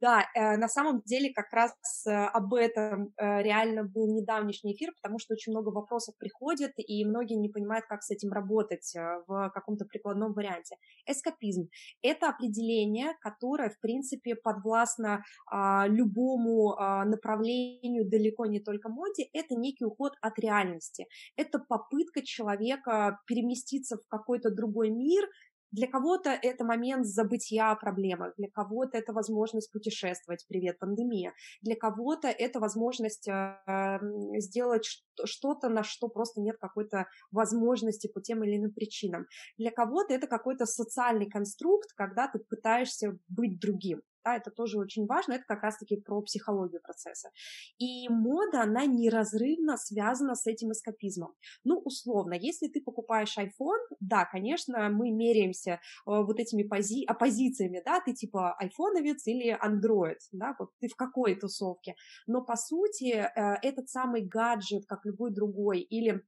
Да, 0.00 0.26
э, 0.34 0.56
на 0.56 0.68
самом 0.68 1.02
деле 1.04 1.32
как 1.32 1.52
раз 1.52 1.72
э, 2.06 2.10
об 2.10 2.52
этом 2.54 3.12
э, 3.16 3.42
реально 3.42 3.84
был 3.84 4.12
недавнешний 4.12 4.74
эфир, 4.74 4.92
потому 5.00 5.20
что 5.20 5.34
очень 5.34 5.52
много 5.52 5.68
вопросов 5.68 6.16
приходит, 6.18 6.72
и 6.78 7.04
многие 7.04 7.34
не 7.34 7.48
понимают, 7.48 7.86
как 7.86 8.02
с 8.02 8.10
этим 8.10 8.32
работать 8.32 8.92
в 9.26 9.50
каком-то 9.54 9.84
прикладном 9.84 10.32
варианте. 10.32 10.76
Эскапизм— 11.06 11.68
это 12.02 12.28
определение, 12.28 13.12
которое, 13.20 13.70
в 13.70 13.78
принципе, 13.80 14.34
подвластно 14.34 15.22
а, 15.46 15.86
любому 15.86 16.72
а, 16.72 17.04
направлению, 17.04 18.08
далеко 18.08 18.46
не 18.46 18.60
только 18.60 18.88
моде, 18.88 19.28
это 19.32 19.54
некий 19.54 19.84
уход 19.84 20.14
от 20.20 20.38
реальности. 20.38 21.06
Это 21.36 21.58
попытка 21.60 22.22
человека 22.24 23.20
переместиться 23.26 23.96
в 23.96 24.08
какой-то 24.08 24.50
другой 24.50 24.90
мир, 24.90 25.28
для 25.70 25.86
кого-то 25.88 26.30
это 26.30 26.64
момент 26.64 27.06
забытия 27.06 27.70
о 27.70 27.76
проблемах, 27.76 28.34
для 28.36 28.48
кого-то 28.48 28.96
это 28.98 29.12
возможность 29.12 29.70
путешествовать, 29.72 30.46
привет, 30.48 30.78
пандемия, 30.78 31.32
для 31.62 31.76
кого-то 31.76 32.28
это 32.28 32.60
возможность 32.60 33.28
э, 33.28 33.98
сделать 34.38 34.86
что-то, 35.24 35.68
на 35.68 35.82
что 35.82 36.08
просто 36.08 36.40
нет 36.40 36.56
какой-то 36.60 37.06
возможности 37.30 38.08
по 38.08 38.20
тем 38.20 38.44
или 38.44 38.56
иным 38.56 38.72
причинам. 38.72 39.26
Для 39.56 39.70
кого-то 39.70 40.14
это 40.14 40.26
какой-то 40.26 40.66
социальный 40.66 41.28
конструкт, 41.28 41.90
когда 41.94 42.28
ты 42.28 42.38
пытаешься 42.38 43.18
быть 43.28 43.60
другим 43.60 44.02
да, 44.28 44.36
это 44.36 44.50
тоже 44.50 44.78
очень 44.78 45.06
важно, 45.06 45.34
это 45.34 45.44
как 45.46 45.62
раз-таки 45.62 45.96
про 45.96 46.20
психологию 46.22 46.80
процесса. 46.82 47.30
И 47.78 48.08
мода, 48.08 48.62
она 48.62 48.86
неразрывно 48.86 49.76
связана 49.76 50.34
с 50.34 50.46
этим 50.46 50.72
эскапизмом. 50.72 51.34
Ну, 51.64 51.78
условно, 51.84 52.34
если 52.34 52.68
ты 52.68 52.80
покупаешь 52.82 53.38
iPhone, 53.38 53.96
да, 54.00 54.24
конечно, 54.26 54.88
мы 54.90 55.10
меряемся 55.10 55.72
э, 55.72 55.78
вот 56.04 56.38
этими 56.38 56.62
пози 56.62 57.04
оппозициями, 57.06 57.82
да, 57.84 58.00
ты 58.04 58.12
типа 58.12 58.54
айфоновец 58.58 59.26
или 59.26 59.56
андроид, 59.60 60.18
да, 60.32 60.54
вот 60.58 60.70
ты 60.80 60.88
в 60.88 60.96
какой 60.96 61.34
тусовке, 61.34 61.94
но 62.26 62.44
по 62.44 62.56
сути 62.56 63.14
э, 63.14 63.56
этот 63.62 63.88
самый 63.88 64.22
гаджет, 64.22 64.84
как 64.86 65.04
любой 65.04 65.32
другой, 65.32 65.80
или 65.80 66.22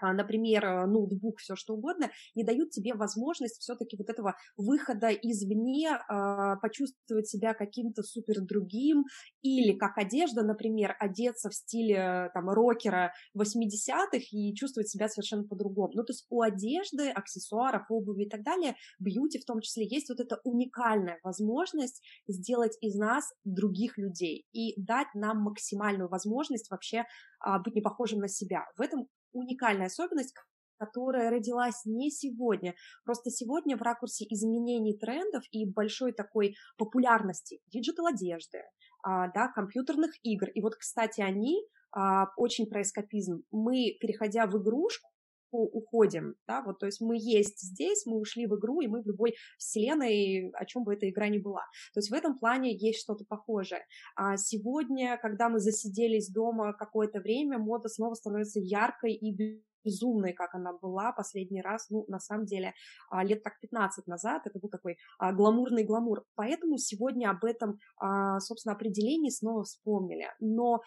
например, 0.00 0.64
э, 0.64 0.86
ноутбук, 0.86 1.38
все 1.38 1.56
что 1.56 1.74
угодно, 1.74 2.10
не 2.34 2.44
дают 2.44 2.70
тебе 2.70 2.94
возможность 2.94 3.60
все-таки 3.60 3.96
вот 3.96 4.10
этого 4.10 4.34
выхода 4.56 5.08
извне, 5.08 5.98
а, 6.08 6.56
почувствовать 6.56 7.28
себя 7.28 7.54
каким-то 7.54 8.02
супер 8.02 8.40
другим, 8.40 9.04
или 9.42 9.76
как 9.76 9.98
одежда, 9.98 10.42
например, 10.42 10.96
одеться 10.98 11.50
в 11.50 11.54
стиле 11.54 12.30
там 12.34 12.48
рокера 12.48 13.12
80-х 13.34 14.24
и 14.30 14.54
чувствовать 14.54 14.88
себя 14.88 15.08
совершенно 15.08 15.44
по-другому. 15.44 15.92
Ну, 15.94 16.04
то 16.04 16.12
есть 16.12 16.26
у 16.30 16.42
одежды, 16.42 17.10
аксессуаров, 17.10 17.90
обуви 17.90 18.24
и 18.24 18.28
так 18.28 18.42
далее, 18.42 18.74
бьюти 18.98 19.38
в 19.38 19.44
том 19.44 19.60
числе, 19.60 19.86
есть 19.86 20.08
вот 20.08 20.20
эта 20.20 20.40
уникальная 20.44 21.18
возможность 21.22 22.02
сделать 22.28 22.76
из 22.80 22.94
нас 22.94 23.24
других 23.44 23.98
людей 23.98 24.46
и 24.52 24.80
дать 24.80 25.08
нам 25.14 25.42
максимальную 25.42 26.08
возможность 26.08 26.70
вообще 26.70 27.04
а, 27.40 27.58
быть 27.58 27.74
не 27.74 27.82
похожим 27.82 28.20
на 28.20 28.28
себя. 28.28 28.64
В 28.76 28.80
этом 28.80 29.08
уникальная 29.34 29.86
особенность, 29.86 30.34
которая 30.78 31.30
родилась 31.30 31.84
не 31.84 32.10
сегодня. 32.10 32.74
Просто 33.04 33.30
сегодня 33.30 33.76
в 33.76 33.82
ракурсе 33.82 34.24
изменений 34.28 34.96
трендов 34.96 35.44
и 35.50 35.70
большой 35.70 36.12
такой 36.12 36.54
популярности 36.76 37.60
диджитал-одежды, 37.66 38.62
а, 39.02 39.28
да, 39.28 39.48
компьютерных 39.48 40.12
игр. 40.22 40.48
И 40.48 40.60
вот, 40.60 40.74
кстати, 40.76 41.20
они 41.20 41.66
а, 41.92 42.26
очень 42.36 42.66
про 42.66 42.82
эскапизм. 42.82 43.42
Мы, 43.50 43.96
переходя 44.00 44.46
в 44.46 44.60
игрушку, 44.60 45.10
уходим, 45.58 46.34
да, 46.46 46.62
вот, 46.62 46.78
то 46.78 46.86
есть 46.86 47.00
мы 47.00 47.16
есть 47.18 47.60
здесь, 47.60 48.06
мы 48.06 48.18
ушли 48.18 48.46
в 48.46 48.56
игру, 48.56 48.80
и 48.80 48.86
мы 48.86 49.02
в 49.02 49.06
любой 49.06 49.34
вселенной, 49.58 50.50
о 50.50 50.64
чем 50.64 50.84
бы 50.84 50.94
эта 50.94 51.08
игра 51.08 51.28
ни 51.28 51.38
была. 51.38 51.62
То 51.92 51.98
есть 51.98 52.10
в 52.10 52.14
этом 52.14 52.38
плане 52.38 52.74
есть 52.74 53.00
что-то 53.00 53.24
похожее. 53.24 53.84
А 54.16 54.36
сегодня, 54.36 55.18
когда 55.20 55.48
мы 55.48 55.58
засиделись 55.60 56.30
дома 56.30 56.72
какое-то 56.72 57.20
время, 57.20 57.58
мода 57.58 57.88
снова 57.88 58.14
становится 58.14 58.60
яркой 58.60 59.14
и 59.14 59.62
безумной, 59.84 60.32
как 60.32 60.54
она 60.54 60.72
была 60.72 61.12
последний 61.12 61.62
раз, 61.62 61.88
ну, 61.90 62.04
на 62.08 62.18
самом 62.18 62.46
деле, 62.46 62.74
а, 63.10 63.22
лет 63.22 63.42
так 63.42 63.60
15 63.60 64.06
назад, 64.06 64.42
это 64.46 64.58
был 64.58 64.68
такой 64.68 64.96
а, 65.18 65.32
гламурный 65.32 65.84
гламур. 65.84 66.24
Поэтому 66.34 66.78
сегодня 66.78 67.30
об 67.30 67.44
этом, 67.44 67.78
а, 67.98 68.40
собственно, 68.40 68.74
определении 68.74 69.30
снова 69.30 69.64
вспомнили. 69.64 70.28
Но 70.40 70.82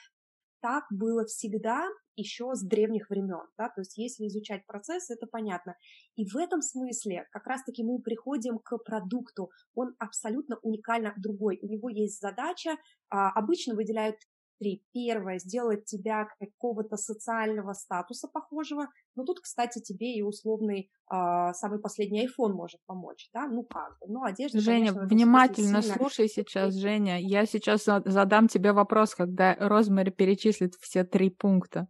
так 0.61 0.85
было 0.89 1.25
всегда 1.25 1.87
еще 2.15 2.55
с 2.55 2.63
древних 2.63 3.09
времен, 3.09 3.45
да, 3.57 3.69
то 3.69 3.81
есть 3.81 3.97
если 3.97 4.27
изучать 4.27 4.65
процесс, 4.65 5.09
это 5.09 5.27
понятно. 5.27 5.75
И 6.15 6.25
в 6.27 6.35
этом 6.35 6.61
смысле 6.61 7.27
как 7.31 7.45
раз-таки 7.45 7.83
мы 7.83 8.01
приходим 8.01 8.57
к 8.59 8.77
продукту, 8.79 9.51
он 9.75 9.95
абсолютно 9.99 10.57
уникально 10.63 11.13
другой, 11.17 11.59
у 11.61 11.67
него 11.67 11.89
есть 11.89 12.19
задача, 12.19 12.75
а, 13.09 13.29
обычно 13.31 13.75
выделяют 13.75 14.17
три. 14.59 14.83
Первое, 14.93 15.39
сделать 15.39 15.85
тебя 15.85 16.27
какого-то 16.39 16.97
социального 16.97 17.73
статуса 17.73 18.27
похожего. 18.27 18.87
Но 19.15 19.23
тут, 19.23 19.39
кстати, 19.39 19.79
тебе 19.79 20.15
и 20.15 20.21
условный 20.21 20.89
э, 21.11 21.53
самый 21.53 21.79
последний 21.79 22.27
iPhone 22.27 22.53
может 22.53 22.79
помочь, 22.85 23.29
да? 23.33 23.47
Ну 23.47 23.63
как 23.63 23.97
бы. 23.99 24.07
Ну, 24.07 24.23
одежда, 24.23 24.59
Женя, 24.59 24.93
конечно, 24.93 25.07
внимательно 25.07 25.81
сильно... 25.81 25.97
слушай 25.97 26.27
сейчас, 26.27 26.75
Женя. 26.75 27.19
Я 27.19 27.45
сейчас 27.45 27.85
задам 27.85 28.47
тебе 28.47 28.73
вопрос, 28.73 29.15
когда 29.15 29.55
Розмари 29.59 30.11
перечислит 30.11 30.75
все 30.79 31.03
три 31.03 31.29
пункта. 31.29 31.87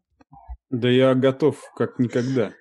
Да 0.69 0.89
я 0.89 1.15
готов, 1.15 1.61
как 1.75 1.97
никогда. 1.99 2.53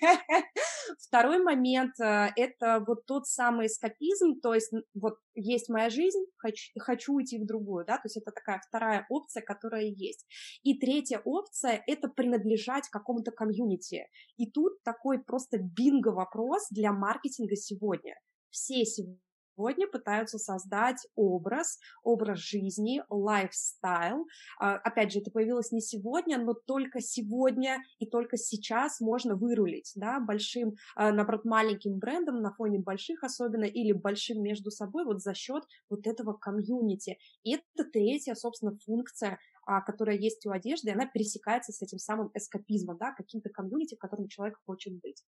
Второй 0.98 1.38
момент 1.38 1.98
э,— 2.00 2.28
это 2.36 2.84
вот 2.86 3.06
тот 3.06 3.26
самый 3.26 3.66
эскапизм, 3.66 4.40
то 4.40 4.52
есть 4.52 4.72
вот 4.94 5.14
есть 5.34 5.68
моя 5.68 5.90
жизнь, 5.90 6.24
хочу, 6.36 6.72
хочу 6.80 7.14
уйти 7.14 7.38
в 7.38 7.46
другую, 7.46 7.84
да, 7.86 7.96
то 7.96 8.02
есть 8.06 8.16
это 8.16 8.32
такая 8.32 8.60
вторая 8.66 9.06
опция, 9.08 9.42
которая 9.42 9.84
есть. 9.84 10.26
И 10.64 10.78
третья 10.78 11.20
опция— 11.24 11.82
это 11.86 12.08
принадлежать 12.08 12.88
какому-то 12.88 13.30
комьюнити. 13.30 14.08
И 14.36 14.50
тут 14.50 14.82
такой 14.82 15.22
просто 15.22 15.58
бинго-вопрос 15.58 16.66
для 16.70 16.92
маркетинга 16.92 17.54
сегодня. 17.54 18.14
Все 18.50 18.84
сегодня 18.84 19.27
сегодня 19.58 19.88
пытаются 19.88 20.38
создать 20.38 21.06
образ, 21.16 21.78
образ 22.02 22.38
жизни, 22.38 23.02
lifestyle. 23.10 24.26
А, 24.60 24.74
опять 24.76 25.12
же, 25.12 25.18
это 25.20 25.30
появилось 25.30 25.72
не 25.72 25.80
сегодня, 25.80 26.38
но 26.38 26.54
только 26.54 27.00
сегодня 27.00 27.82
и 27.98 28.06
только 28.06 28.36
сейчас 28.36 29.00
можно 29.00 29.34
вырулить, 29.34 29.92
да, 29.96 30.20
большим, 30.20 30.76
а, 30.94 31.12
наоборот, 31.12 31.44
маленьким 31.44 31.98
брендом 31.98 32.40
на 32.40 32.52
фоне 32.52 32.78
больших 32.78 33.24
особенно 33.24 33.64
или 33.64 33.92
большим 33.92 34.42
между 34.42 34.70
собой 34.70 35.04
вот 35.04 35.20
за 35.20 35.34
счет 35.34 35.64
вот 35.90 36.06
этого 36.06 36.34
комьюнити. 36.34 37.18
И 37.42 37.54
это 37.54 37.90
третья, 37.90 38.34
собственно, 38.34 38.76
функция 38.84 39.38
а, 39.66 39.82
которая 39.82 40.16
есть 40.16 40.46
у 40.46 40.50
одежды, 40.50 40.92
она 40.92 41.04
пересекается 41.04 41.72
с 41.72 41.82
этим 41.82 41.98
самым 41.98 42.30
эскапизмом, 42.32 42.96
да, 42.96 43.12
каким-то 43.12 43.50
комьюнити, 43.50 43.96
в 43.96 43.98
котором 43.98 44.26
человек 44.28 44.58
хочет 44.64 44.98
быть. 44.98 45.22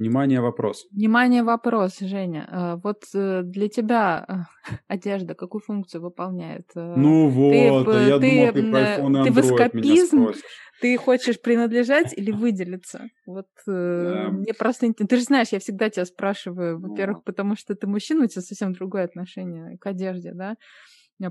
Внимание, 0.00 0.40
вопрос. 0.40 0.86
Внимание, 0.92 1.42
вопрос, 1.42 1.98
Женя. 1.98 2.48
Э, 2.50 2.80
вот 2.82 3.04
э, 3.14 3.42
для 3.44 3.68
тебя 3.68 4.24
э, 4.26 4.72
одежда 4.88 5.34
какую 5.34 5.60
функцию 5.60 6.00
выполняет? 6.00 6.70
Ну 6.74 7.28
вот, 7.28 7.84
ты, 7.84 7.98
я 8.08 8.18
ты, 8.18 8.30
думал, 8.30 8.52
ты 8.54 8.72
по 8.72 8.76
iPhone 8.76 9.24
Ты 9.24 9.30
в 9.30 9.40
эскапизм, 9.40 10.32
ты 10.80 10.96
хочешь 10.96 11.38
принадлежать 11.38 12.16
или 12.16 12.30
выделиться? 12.42 13.10
Вот 13.26 13.48
да. 13.66 14.30
мне 14.30 14.54
просто 14.54 14.90
Ты 14.94 15.16
же 15.16 15.22
знаешь, 15.22 15.48
я 15.52 15.58
всегда 15.58 15.90
тебя 15.90 16.06
спрашиваю, 16.06 16.80
во-первых, 16.80 17.22
потому 17.22 17.54
что 17.54 17.74
ты 17.74 17.86
мужчина, 17.86 18.24
у 18.24 18.26
тебя 18.26 18.40
совсем 18.40 18.72
другое 18.72 19.04
отношение 19.04 19.76
к 19.76 19.86
одежде, 19.86 20.32
да? 20.32 20.56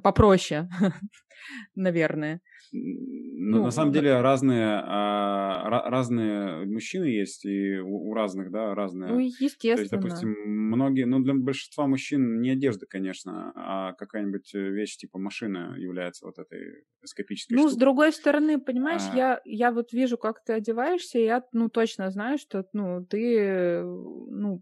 Попроще, 0.03 0.69
наверное. 1.75 2.39
Ну, 2.71 3.63
на 3.63 3.71
самом 3.71 3.91
деле 3.91 4.21
разные, 4.21 4.81
а, 4.83 5.89
разные 5.89 6.65
мужчины 6.65 7.05
есть, 7.05 7.45
и 7.45 7.79
у, 7.79 8.09
у 8.09 8.13
разных, 8.13 8.51
да, 8.51 8.75
разные. 8.75 9.11
Ну, 9.11 9.19
естественно. 9.19 9.75
То 9.75 9.81
есть, 9.81 9.91
допустим, 9.91 10.35
многие, 10.45 11.05
ну, 11.05 11.19
для 11.19 11.33
большинства 11.33 11.87
мужчин 11.87 12.41
не 12.41 12.51
одежда, 12.51 12.85
конечно, 12.85 13.51
а 13.55 13.93
какая-нибудь 13.93 14.53
вещь 14.53 14.97
типа 14.97 15.19
машина 15.19 15.75
является 15.77 16.25
вот 16.25 16.37
этой 16.37 16.83
эскапической 17.01 17.53
Ну, 17.53 17.61
штукой. 17.61 17.73
с 17.73 17.77
другой 17.77 18.11
стороны, 18.13 18.59
понимаешь, 18.59 19.03
а... 19.13 19.15
я, 19.15 19.41
я 19.45 19.71
вот 19.71 19.93
вижу, 19.93 20.17
как 20.17 20.43
ты 20.43 20.53
одеваешься, 20.53 21.19
и 21.19 21.25
я, 21.25 21.43
ну, 21.53 21.69
точно 21.69 22.11
знаю, 22.11 22.37
что, 22.37 22.65
ну, 22.73 23.05
ты, 23.05 23.81
ну, 23.83 24.61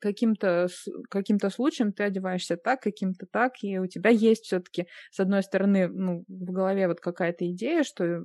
каким-то 0.00 0.68
каким 1.08 1.38
случаем 1.50 1.92
ты 1.92 2.04
одеваешься 2.04 2.56
так, 2.56 2.80
каким-то 2.80 3.26
так, 3.26 3.54
и 3.62 3.78
у 3.78 3.86
тебя 3.86 4.10
есть 4.10 4.44
все 4.44 4.60
таки 4.60 4.86
с 5.10 5.20
одной 5.20 5.42
стороны, 5.42 5.88
ну, 5.88 6.24
в 6.28 6.52
голове 6.52 6.88
вот 6.88 7.00
какая-то 7.18 7.50
идея, 7.50 7.82
что 7.82 8.22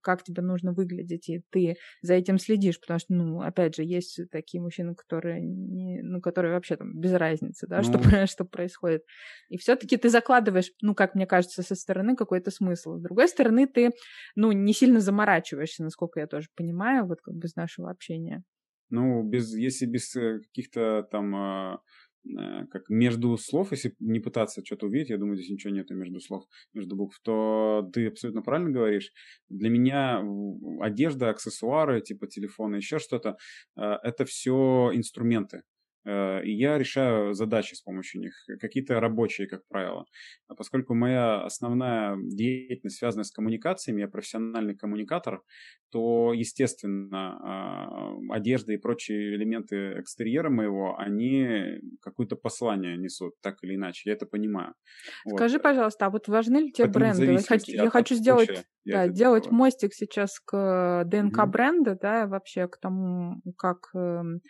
как 0.00 0.22
тебе 0.22 0.42
нужно 0.42 0.72
выглядеть, 0.72 1.28
и 1.28 1.42
ты 1.50 1.76
за 2.00 2.14
этим 2.14 2.38
следишь, 2.38 2.80
потому 2.80 2.98
что, 2.98 3.12
ну, 3.12 3.40
опять 3.42 3.76
же, 3.76 3.84
есть 3.84 4.18
такие 4.30 4.62
мужчины, 4.62 4.94
которые, 4.94 5.42
не, 5.42 6.00
ну, 6.02 6.20
которые 6.20 6.54
вообще 6.54 6.76
там 6.76 6.98
без 6.98 7.12
разницы, 7.12 7.66
да, 7.66 7.82
ну... 7.82 7.84
что, 7.84 8.26
что 8.26 8.44
происходит. 8.44 9.02
И 9.50 9.58
все 9.58 9.76
таки 9.76 9.96
ты 9.98 10.08
закладываешь, 10.08 10.72
ну, 10.80 10.94
как 10.94 11.14
мне 11.14 11.26
кажется, 11.26 11.62
со 11.62 11.74
стороны 11.74 12.16
какой-то 12.16 12.50
смысл. 12.50 12.96
С 12.96 13.02
другой 13.02 13.28
стороны, 13.28 13.66
ты, 13.66 13.90
ну, 14.36 14.52
не 14.52 14.72
сильно 14.72 15.00
заморачиваешься, 15.00 15.84
насколько 15.84 16.20
я 16.20 16.26
тоже 16.26 16.48
понимаю, 16.56 17.06
вот 17.06 17.20
как 17.20 17.34
бы 17.34 17.46
с 17.46 17.56
нашего 17.56 17.90
общения. 17.90 18.42
Ну, 18.88 19.22
без, 19.22 19.54
если 19.54 19.86
без 19.86 20.16
э, 20.16 20.40
каких-то 20.40 21.06
там 21.12 21.36
а, 21.36 21.80
как 22.70 22.88
между 22.88 23.36
слов, 23.36 23.72
если 23.72 23.94
не 23.98 24.20
пытаться 24.20 24.62
что-то 24.64 24.86
увидеть, 24.86 25.10
я 25.10 25.18
думаю, 25.18 25.36
здесь 25.36 25.50
ничего 25.50 25.72
нету 25.72 25.94
между 25.94 26.20
слов, 26.20 26.44
между 26.74 26.96
букв, 26.96 27.18
то 27.22 27.88
ты 27.92 28.06
абсолютно 28.08 28.42
правильно 28.42 28.70
говоришь. 28.70 29.12
Для 29.48 29.70
меня 29.70 30.22
одежда, 30.80 31.30
аксессуары, 31.30 32.00
типа 32.00 32.26
телефона, 32.26 32.76
еще 32.76 32.98
что-то, 32.98 33.36
э, 33.76 33.82
это 33.82 34.24
все 34.24 34.90
инструменты. 34.94 35.62
Э, 36.06 36.42
и 36.42 36.52
я 36.52 36.78
решаю 36.78 37.34
задачи 37.34 37.74
с 37.74 37.82
помощью 37.82 38.20
них, 38.20 38.34
какие-то 38.60 39.00
рабочие, 39.00 39.46
как 39.46 39.66
правило. 39.68 40.06
А 40.48 40.54
поскольку 40.54 40.94
моя 40.94 41.42
основная 41.42 42.16
деятельность 42.22 42.98
связана 42.98 43.24
с 43.24 43.30
коммуникациями, 43.30 44.00
я 44.00 44.08
профессиональный 44.08 44.76
коммуникатор, 44.76 45.42
то, 45.90 46.32
естественно, 46.32 47.38
а, 47.42 48.14
одежда 48.30 48.72
и 48.72 48.76
прочие 48.76 49.34
элементы 49.34 50.00
экстерьера 50.00 50.48
моего, 50.48 50.96
они 50.98 51.80
какое-то 52.00 52.36
послание 52.36 52.96
несут, 52.96 53.34
так 53.42 53.56
или 53.62 53.74
иначе, 53.74 54.10
я 54.10 54.14
это 54.14 54.24
понимаю. 54.24 54.74
Скажи, 55.28 55.56
вот. 55.56 55.62
пожалуйста, 55.62 56.06
а 56.06 56.10
вот 56.10 56.28
важны 56.28 56.58
ли 56.58 56.72
тебе 56.72 56.86
Поэтому 56.86 57.16
бренды? 57.16 57.32
Я 57.32 57.42
хочу, 57.42 57.72
я 57.72 57.90
хочу 57.90 58.14
сделать, 58.14 58.64
да, 58.84 59.08
делать 59.08 59.44
делаю. 59.44 59.54
мостик 59.54 59.92
сейчас 59.92 60.38
к 60.38 61.04
ДНК 61.06 61.38
угу. 61.38 61.50
бренда, 61.50 61.98
да, 62.00 62.26
вообще 62.26 62.68
к 62.68 62.78
тому, 62.78 63.42
как 63.56 63.90
эм, 63.94 64.30
Э, 64.30 64.40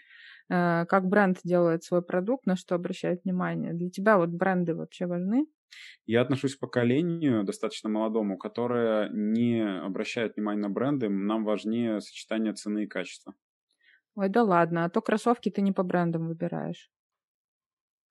как 0.50 1.06
бренд 1.08 1.38
делает 1.44 1.84
свой 1.84 2.02
продукт, 2.02 2.46
на 2.46 2.56
что 2.56 2.74
обращает 2.74 3.24
внимание. 3.24 3.72
Для 3.72 3.90
тебя 3.90 4.18
вот 4.18 4.30
бренды 4.30 4.74
вообще 4.74 5.06
важны? 5.06 5.46
Я 6.06 6.20
отношусь 6.22 6.56
к 6.56 6.60
поколению 6.60 7.44
достаточно 7.44 7.88
молодому, 7.88 8.36
которое 8.38 9.08
не 9.10 9.62
обращает 9.64 10.36
внимания 10.36 10.60
на 10.60 10.68
бренды. 10.70 11.08
Нам 11.08 11.44
важнее 11.44 12.00
сочетание 12.00 12.52
цены 12.52 12.84
и 12.84 12.86
качества. 12.86 13.34
Ой, 14.14 14.28
да 14.28 14.42
ладно, 14.44 14.84
а 14.84 14.88
то 14.90 15.02
кроссовки 15.02 15.50
ты 15.50 15.62
не 15.62 15.72
по 15.72 15.82
брендам 15.82 16.28
выбираешь. 16.28 16.90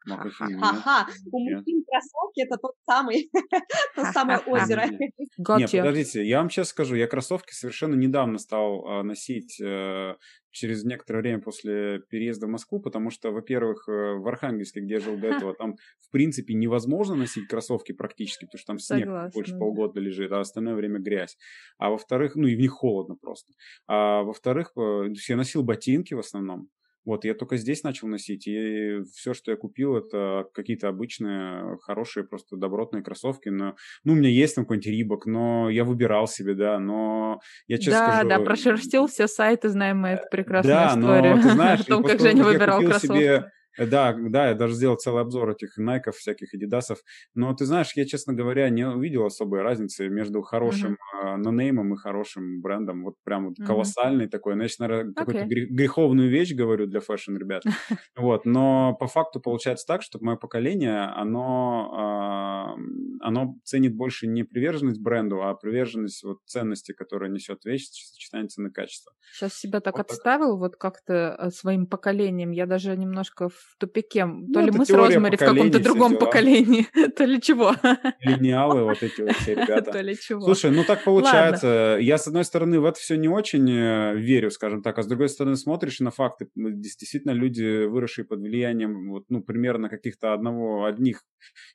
Ха-ха, 0.06 1.08
у 1.32 1.40
мужчин 1.40 1.84
кроссовки 1.86 2.42
это 2.46 2.58
тот 2.58 2.74
самый, 2.86 3.30
то 3.96 4.06
самое 4.12 4.40
озеро. 4.48 4.86
Нет, 5.58 5.72
подождите, 5.72 6.26
я 6.26 6.40
вам 6.40 6.50
сейчас 6.50 6.70
скажу, 6.70 6.96
я 6.96 7.08
кроссовки 7.08 7.54
совершенно 7.54 7.96
недавно 7.96 8.38
стал 8.38 8.86
а, 8.86 9.04
носить 9.04 9.60
э, 9.62 10.16
через 10.52 10.84
некоторое 10.84 11.22
время 11.22 11.42
после 11.42 12.00
переезда 12.10 12.48
в 12.48 12.50
Москву, 12.50 12.80
потому 12.80 13.10
что, 13.10 13.32
во-первых, 13.32 13.88
э, 13.88 13.92
в 13.92 14.28
Архангельске, 14.28 14.82
где 14.82 14.96
я 14.96 15.00
жил 15.00 15.18
до 15.18 15.28
этого, 15.28 15.54
там, 15.54 15.76
в 16.00 16.12
принципе, 16.12 16.54
невозможно 16.54 17.16
носить 17.16 17.48
кроссовки 17.48 17.92
практически, 17.92 18.46
потому 18.46 18.60
что 18.60 18.68
там 18.68 18.80
снег 18.80 19.06
Согласна, 19.06 19.32
больше 19.34 19.52
да. 19.54 19.60
полгода 19.60 20.00
лежит, 20.00 20.32
а 20.32 20.40
остальное 20.40 20.76
время 20.76 21.00
грязь. 21.00 21.38
А 21.78 21.90
во-вторых, 21.90 22.36
ну 22.36 22.48
и 22.48 22.56
в 22.56 22.60
них 22.60 22.72
холодно 22.72 23.16
просто. 23.16 23.54
А 23.88 24.24
во-вторых, 24.24 24.72
э, 24.78 25.10
я 25.28 25.36
носил 25.36 25.64
ботинки 25.64 26.14
в 26.14 26.20
основном, 26.20 26.70
вот, 27.10 27.26
я 27.26 27.34
только 27.34 27.58
здесь 27.58 27.84
начал 27.84 28.08
носить, 28.08 28.48
и 28.48 29.02
все, 29.16 29.34
что 29.34 29.50
я 29.50 29.58
купил, 29.58 29.98
это 29.98 30.46
какие-то 30.54 30.90
обычные, 30.90 31.78
хорошие, 31.82 32.24
просто 32.24 32.56
добротные 32.56 33.04
кроссовки. 33.04 33.50
Но, 33.50 33.76
ну, 34.04 34.14
у 34.14 34.16
меня 34.16 34.30
есть 34.30 34.56
там 34.56 34.66
какой-нибудь 34.66 34.88
рибок, 34.88 35.26
но 35.26 35.70
я 35.72 35.84
выбирал 35.84 36.28
себе, 36.28 36.54
да, 36.54 36.78
но 36.80 37.40
я 37.68 37.78
честно 37.78 38.00
да, 38.00 38.14
скажу... 38.14 38.30
Да, 38.30 38.38
да, 38.38 38.44
прошерстил 38.44 39.08
все 39.08 39.28
сайты, 39.28 39.70
знаем 39.70 40.00
мы 40.00 40.10
эту 40.10 40.30
прекрасную 40.30 40.76
да, 40.76 40.88
историю. 40.90 41.36
Но, 41.36 41.42
ты 41.42 41.50
знаешь, 41.50 41.80
о 41.82 41.86
том, 41.86 42.04
как 42.04 42.20
Женя 42.20 42.44
выбирал 42.44 42.80
кроссовки. 42.82 43.18
Себе 43.18 43.52
да, 43.86 44.16
да, 44.18 44.50
я 44.50 44.56
даже 44.56 44.74
сделал 44.74 44.98
целый 44.98 45.22
обзор 45.22 45.52
этих 45.52 45.78
найков, 45.78 46.16
всяких 46.16 46.54
адидасов. 46.54 47.00
Но 47.34 47.54
ты 47.54 47.66
знаешь, 47.66 47.92
я, 47.96 48.06
честно 48.06 48.34
говоря, 48.34 48.70
не 48.70 48.88
увидел 48.88 49.26
особой 49.26 49.62
разницы 49.62 50.10
между 50.10 50.42
хорошим 50.42 50.98
угу. 51.24 51.38
noname 51.38 51.80
ом 51.80 51.94
и 51.94 51.98
хорошим 51.98 52.62
брендом. 52.62 53.04
Вот 53.04 53.16
прям 53.24 53.48
вот 53.48 53.60
uh-huh. 53.60 53.66
колоссальный 53.66 54.28
такой. 54.28 54.56
Ну, 54.56 54.64
я 54.64 54.68
сейчас, 54.68 54.80
наверное, 54.80 55.12
okay. 55.12 55.16
какую-то 55.16 55.46
греховную 55.46 56.30
вещь 56.30 56.54
говорю 56.54 56.88
для 56.88 57.00
fashion, 57.00 57.36
ребят. 57.36 57.64
Вот, 58.16 58.46
но 58.46 58.96
по 59.00 59.08
факту 59.08 59.40
получается 59.40 59.86
так, 59.88 60.02
что 60.02 60.20
мое 60.22 60.36
поколение, 60.36 61.04
оно, 61.04 62.76
оно 63.22 63.56
ценит 63.64 63.96
больше 63.96 64.28
не 64.28 64.44
приверженность 64.44 65.02
бренду, 65.02 65.42
а 65.42 65.54
приверженность 65.54 66.24
вот 66.24 66.40
ценности, 66.46 66.92
которая 66.92 67.30
несет 67.30 67.64
вещь, 67.66 67.88
сочетание 67.90 68.50
цены 68.50 68.72
качества. 68.72 69.14
Сейчас 69.32 69.56
себя 69.56 69.80
так 69.80 69.98
вот 69.98 70.10
отставил 70.10 70.52
так. 70.54 70.60
вот 70.60 70.76
как-то 70.76 71.36
э, 71.40 71.50
своим 71.50 71.86
поколением. 71.86 72.52
Я 72.52 72.66
даже 72.66 72.96
немножко 72.98 73.50
в 73.50 73.69
тупике. 73.78 74.26
Ну, 74.26 74.52
то 74.52 74.62
ли 74.62 74.72
мы 74.72 74.86
с 74.86 74.90
Розмари 74.90 75.36
в 75.36 75.40
каком-то 75.40 75.80
другом 75.80 76.18
поколении, 76.18 76.88
то 77.16 77.26
ли 77.26 77.42
чего. 77.42 77.74
Линеалы 78.22 78.84
вот 78.84 79.04
эти 79.04 79.22
вот 79.22 79.36
все 79.38 79.56
ребята. 79.56 79.92
То 79.92 80.02
ли 80.02 80.18
чего. 80.18 80.42
Слушай, 80.42 80.72
ну 80.72 80.84
так 80.84 81.04
получается. 81.04 81.98
Я, 82.02 82.18
с 82.18 82.28
одной 82.28 82.44
стороны, 82.44 82.80
в 82.80 82.86
это 82.86 83.00
все 83.00 83.16
не 83.16 83.28
очень 83.28 83.70
э, 83.70 84.16
верю, 84.16 84.52
скажем 84.52 84.82
так, 84.82 84.98
а 84.98 85.04
с 85.04 85.08
другой 85.08 85.30
стороны 85.30 85.56
смотришь 85.56 86.00
на 86.00 86.12
факты. 86.12 86.48
Действительно, 86.56 87.32
люди, 87.32 87.86
выросшие 87.86 88.26
под 88.26 88.40
влиянием 88.40 89.10
вот, 89.10 89.26
ну, 89.30 89.42
примерно 89.42 89.90
каких-то 89.90 90.34
одного, 90.34 90.86
одних 90.86 91.24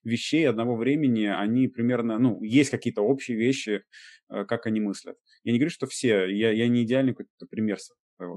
вещей, 0.02 0.48
одного 0.48 0.76
времени, 0.76 1.26
они 1.26 1.68
примерно, 1.68 2.18
ну, 2.18 2.42
есть 2.42 2.70
какие-то 2.70 3.02
общие 3.02 3.37
вещи, 3.37 3.83
э, 4.30 4.44
как 4.44 4.66
они 4.66 4.80
мыслят. 4.80 5.16
Я 5.44 5.52
не 5.52 5.59
говорю, 5.59 5.70
что 5.70 5.87
все, 5.87 6.26
я, 6.26 6.50
я 6.50 6.68
не 6.68 6.85
идеальный 6.85 7.12
какой-то 7.12 7.46
пример 7.46 7.78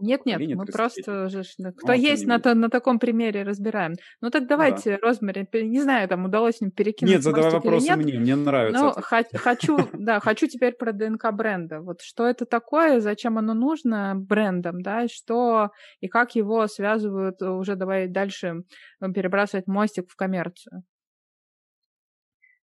нет, 0.01 0.25
нет, 0.25 0.41
мы 0.55 0.65
просто 0.65 1.29
же, 1.29 1.43
кто 1.75 1.87
ну, 1.87 1.93
есть, 1.93 2.25
на, 2.25 2.39
то, 2.39 2.55
на 2.55 2.69
таком 2.69 2.99
примере 2.99 3.43
разбираем. 3.43 3.93
Ну 4.21 4.29
так 4.29 4.47
давайте, 4.47 4.91
да. 4.91 5.07
Розмари, 5.07 5.47
не 5.53 5.81
знаю, 5.81 6.07
там 6.07 6.25
удалось 6.25 6.61
им 6.61 6.71
перекинуть. 6.71 7.15
Нет, 7.15 7.23
задавай 7.23 7.51
вопросы 7.51 7.95
мне, 7.95 8.19
мне 8.19 8.35
нравится. 8.35 8.81
Ну, 8.81 8.91
хочу, 9.35 9.77
да, 9.93 10.19
хочу 10.19 10.47
теперь 10.47 10.73
про 10.73 10.93
ДНК 10.93 11.31
бренда. 11.31 11.81
Вот 11.81 12.01
что 12.01 12.25
это 12.25 12.45
такое, 12.45 12.99
зачем 12.99 13.37
оно 13.37 13.53
нужно 13.53 14.13
брендам, 14.15 14.81
да, 14.81 15.07
что 15.07 15.71
и 15.99 16.07
как 16.07 16.35
его 16.35 16.67
связывают, 16.67 17.41
уже 17.41 17.75
давай 17.75 18.07
дальше 18.07 18.63
перебрасывать 18.99 19.67
мостик 19.67 20.09
в 20.09 20.15
коммерцию. 20.15 20.83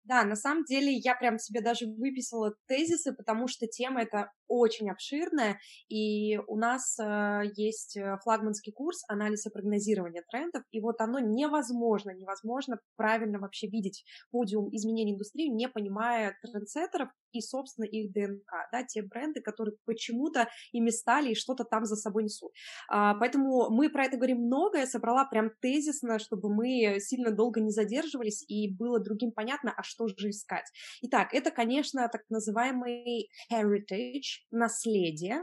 Да, 0.05 0.25
на 0.25 0.35
самом 0.35 0.65
деле 0.65 0.93
я 0.93 1.15
прям 1.15 1.38
себе 1.38 1.61
даже 1.61 1.87
выписала 1.87 2.55
тезисы, 2.67 3.15
потому 3.15 3.47
что 3.47 3.67
тема 3.69 4.03
эта 4.03 4.33
очень 4.53 4.91
обширная, 4.91 5.59
и 5.88 6.38
у 6.47 6.57
нас 6.57 6.99
э, 6.99 7.43
есть 7.57 7.97
э, 7.97 8.19
флагманский 8.23 8.73
курс 8.73 9.03
анализа 9.09 9.51
прогнозирования 9.51 10.23
трендов, 10.31 10.62
и 10.71 10.81
вот 10.81 11.01
оно 11.01 11.19
невозможно, 11.19 12.11
невозможно 12.11 12.79
правильно 12.97 13.38
вообще 13.38 13.67
видеть 13.69 14.05
подиум 14.31 14.69
изменений 14.73 15.15
индустрии, 15.15 15.49
не 15.49 15.69
понимая 15.69 16.37
трендсеттеров 16.43 17.09
и, 17.33 17.41
собственно, 17.41 17.87
их 17.87 18.12
ДНК, 18.12 18.69
да, 18.71 18.85
те 18.85 19.03
бренды, 19.03 19.41
которые 19.41 19.77
почему-то 19.87 20.49
ими 20.73 20.91
стали 20.91 21.31
и 21.31 21.35
что-то 21.35 21.65
там 21.65 21.87
за 21.87 21.97
собой 21.97 22.25
несут. 22.25 22.53
А, 22.91 23.15
поэтому 23.15 23.71
мы 23.71 23.88
про 23.88 24.05
это 24.05 24.17
говорим 24.17 24.38
много, 24.43 24.79
я 24.79 24.87
собрала 24.87 25.25
прям 25.25 25.51
тезисно, 25.61 26.19
чтобы 26.19 26.55
мы 26.55 27.01
сильно 27.01 27.31
долго 27.31 27.61
не 27.61 27.71
задерживались 27.71 28.45
и 28.49 28.75
было 28.75 29.01
другим 29.01 29.33
понятно, 29.33 29.73
а 29.75 29.83
что 29.83 30.09
же 30.09 30.29
искать. 30.29 30.67
Итак, 31.03 31.33
это, 31.33 31.51
конечно, 31.51 32.07
так 32.09 32.23
называемый 32.29 33.31
heritage, 33.51 34.41
наследие, 34.50 35.40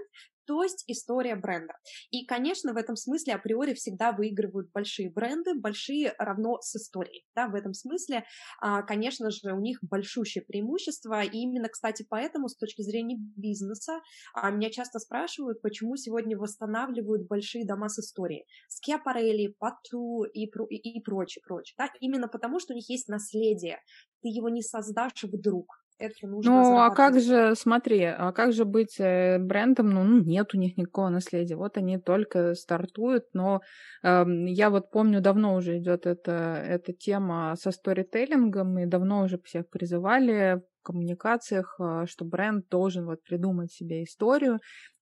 то 0.49 0.63
есть 0.63 0.83
история 0.87 1.35
бренда. 1.35 1.75
И, 2.09 2.25
конечно, 2.25 2.73
в 2.73 2.77
этом 2.77 2.95
смысле 2.95 3.35
априори 3.35 3.75
всегда 3.75 4.11
выигрывают 4.11 4.71
большие 4.73 5.11
бренды, 5.11 5.53
большие 5.53 6.15
равно 6.17 6.57
с 6.61 6.75
историей. 6.75 7.23
Да, 7.35 7.49
в 7.49 7.53
этом 7.53 7.75
смысле, 7.75 8.25
а, 8.59 8.81
конечно 8.81 9.29
же, 9.29 9.53
у 9.53 9.59
них 9.59 9.77
большущее 9.83 10.43
преимущество, 10.43 11.21
и 11.21 11.37
именно, 11.37 11.69
кстати, 11.69 12.03
поэтому 12.09 12.47
с 12.47 12.57
точки 12.57 12.81
зрения 12.81 13.17
бизнеса 13.19 13.99
а, 14.33 14.49
меня 14.49 14.71
часто 14.71 14.97
спрашивают, 14.97 15.61
почему 15.61 15.95
сегодня 15.97 16.35
восстанавливают 16.35 17.27
большие 17.27 17.63
дома 17.63 17.87
с 17.87 17.99
историей. 17.99 18.47
Скиапарелли, 18.69 19.53
Пату 19.59 20.23
и, 20.23 20.45
и, 20.45 20.97
и 20.97 21.01
прочее, 21.03 21.43
прочее. 21.45 21.75
Да? 21.77 21.91
Именно 21.99 22.27
потому, 22.27 22.59
что 22.59 22.73
у 22.73 22.75
них 22.75 22.89
есть 22.89 23.07
наследие. 23.07 23.83
Ты 24.23 24.29
его 24.29 24.49
не 24.49 24.63
создашь 24.63 25.23
вдруг 25.25 25.67
это 25.99 26.27
нужно 26.27 26.51
Ну, 26.51 26.79
а 26.79 26.89
как 26.91 27.19
же, 27.19 27.55
смотри, 27.55 28.03
а 28.03 28.31
как 28.31 28.53
же 28.53 28.65
быть 28.65 28.99
э, 28.99 29.37
брендом? 29.37 29.89
Ну, 29.89 30.23
нет 30.23 30.53
у 30.53 30.57
них 30.57 30.77
никакого 30.77 31.09
наследия. 31.09 31.55
Вот 31.55 31.77
они 31.77 31.99
только 31.99 32.55
стартуют, 32.55 33.25
но 33.33 33.61
э, 34.01 34.25
я 34.47 34.69
вот 34.69 34.91
помню, 34.91 35.21
давно 35.21 35.55
уже 35.55 35.77
идет 35.77 36.05
эта, 36.05 36.63
эта 36.65 36.93
тема 36.93 37.55
со 37.59 37.71
сторителлингом, 37.71 38.79
и 38.79 38.85
давно 38.85 39.23
уже 39.23 39.37
всех 39.43 39.69
призывали 39.69 40.61
в 40.79 40.83
коммуникациях, 40.83 41.75
э, 41.79 42.05
что 42.07 42.23
бренд 42.25 42.69
должен 42.69 43.05
вот 43.05 43.21
придумать 43.23 43.71
себе 43.71 44.03
историю, 44.03 44.59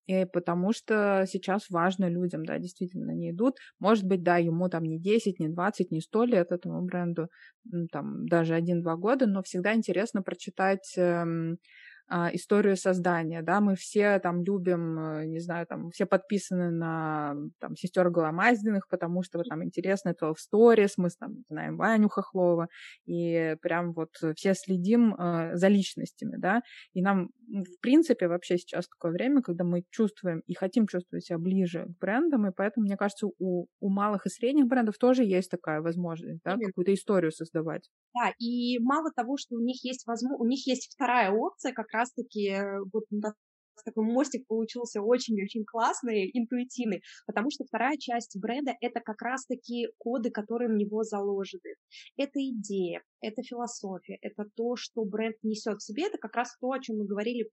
и 0.08 0.26
потому 0.26 0.74
что 0.74 1.26
сейчас 1.28 1.70
важно 1.70 2.10
людям, 2.10 2.46
да, 2.46 2.58
действительно, 2.60 3.12
они 3.14 3.32
идут. 3.32 3.58
Может 3.80 4.06
быть, 4.06 4.24
да, 4.24 4.38
ему 4.38 4.70
там 4.70 4.84
не 4.86 5.00
10, 5.00 5.40
не 5.40 5.50
20, 5.50 5.92
не 5.92 6.02
100 6.02 6.24
лет 6.26 6.52
этому 6.52 6.82
бренду, 6.84 7.30
там 7.92 8.26
даже 8.28 8.56
1-2 8.56 8.96
года, 8.96 9.28
но 9.28 9.44
всегда 9.44 9.74
интересно 9.76 10.22
прочитать 10.24 10.94
эм, 10.98 11.58
историю 12.10 12.78
создания, 12.78 13.42
да, 13.42 13.60
мы 13.60 13.76
все 13.76 14.20
там 14.20 14.44
любим, 14.44 15.00
э, 15.00 15.26
не 15.26 15.40
знаю, 15.40 15.68
там 15.68 15.90
все 15.92 16.06
подписаны 16.06 16.72
на 16.72 17.36
там 17.60 17.76
сестер 17.76 18.10
Голомаздиных, 18.10 18.88
потому 18.88 19.24
что 19.24 19.40
вот, 19.40 19.48
там 19.50 19.64
интересно 19.64 20.14
12 20.14 20.38
Stories, 20.54 20.94
мы 20.98 21.10
там 21.20 21.44
знаем 21.50 21.78
Ваню 21.78 22.08
Хохлова, 22.08 22.70
и 23.06 23.56
прям 23.62 23.94
вот 23.94 24.12
все 24.36 24.54
следим 24.54 25.16
э, 25.16 25.56
за 25.56 25.68
личностями, 25.68 26.38
да, 26.38 26.62
и 26.94 27.02
нам, 27.02 27.30
в 27.48 27.82
принципе, 27.82 28.28
вообще 28.28 28.58
сейчас 28.58 28.88
такое 28.88 29.12
время, 29.12 29.42
когда 29.42 29.64
мы 29.64 29.84
чувствуем 29.90 30.42
и 30.48 30.54
хотим 30.54 30.88
чувствовать 30.88 31.26
себя 31.26 31.38
ближе 31.38 31.86
к 31.86 32.00
брендам, 32.00 32.48
и 32.48 32.52
поэтому, 32.56 32.86
мне 32.86 32.96
кажется, 32.96 33.28
у, 33.38 33.68
у 33.80 33.90
малых 33.90 34.26
и 34.26 34.30
средних 34.30 34.68
брендов 34.68 34.98
тоже 34.98 35.24
есть 35.24 35.52
такая 35.52 35.82
возможность, 35.82 36.40
да, 36.46 36.56
какую-то 36.58 36.94
историю 36.94 37.32
создавать. 37.32 37.90
Да, 38.16 38.32
и 38.40 38.80
мало 38.80 39.12
того, 39.16 39.36
что 39.38 39.56
у 39.56 39.60
них 39.60 39.84
есть 39.84 40.08
возможность, 40.08 40.42
у 40.42 40.48
них 40.48 40.66
есть 40.66 40.92
вторая 40.94 41.32
опция, 41.32 41.74
как 41.74 41.88
раз-таки 41.98 42.50
э, 42.50 42.80
вот 42.94 43.06
такой 43.84 44.06
мостик 44.06 44.46
получился 44.48 45.02
очень-очень 45.02 45.64
классный, 45.66 46.30
интуитивный, 46.34 47.02
потому 47.26 47.50
что 47.52 47.66
вторая 47.66 47.98
часть 47.98 48.38
бренда— 48.40 48.74
это 48.82 49.00
как 49.00 49.22
раз-таки 49.22 49.88
коды, 49.98 50.32
которые 50.32 50.70
в 50.70 50.76
него 50.76 51.04
заложены. 51.04 51.76
Это 52.18 52.40
идея, 52.40 53.02
это 53.22 53.42
философия, 53.44 54.18
это 54.22 54.46
то, 54.56 54.76
что 54.76 55.04
бренд 55.06 55.36
несет 55.44 55.80
в 55.80 55.86
себе, 55.86 56.08
это 56.08 56.18
как 56.18 56.36
раз 56.36 56.56
то, 56.60 56.72
о 56.72 56.80
чем 56.80 56.98
мы 56.98 57.06
говорили 57.06 57.50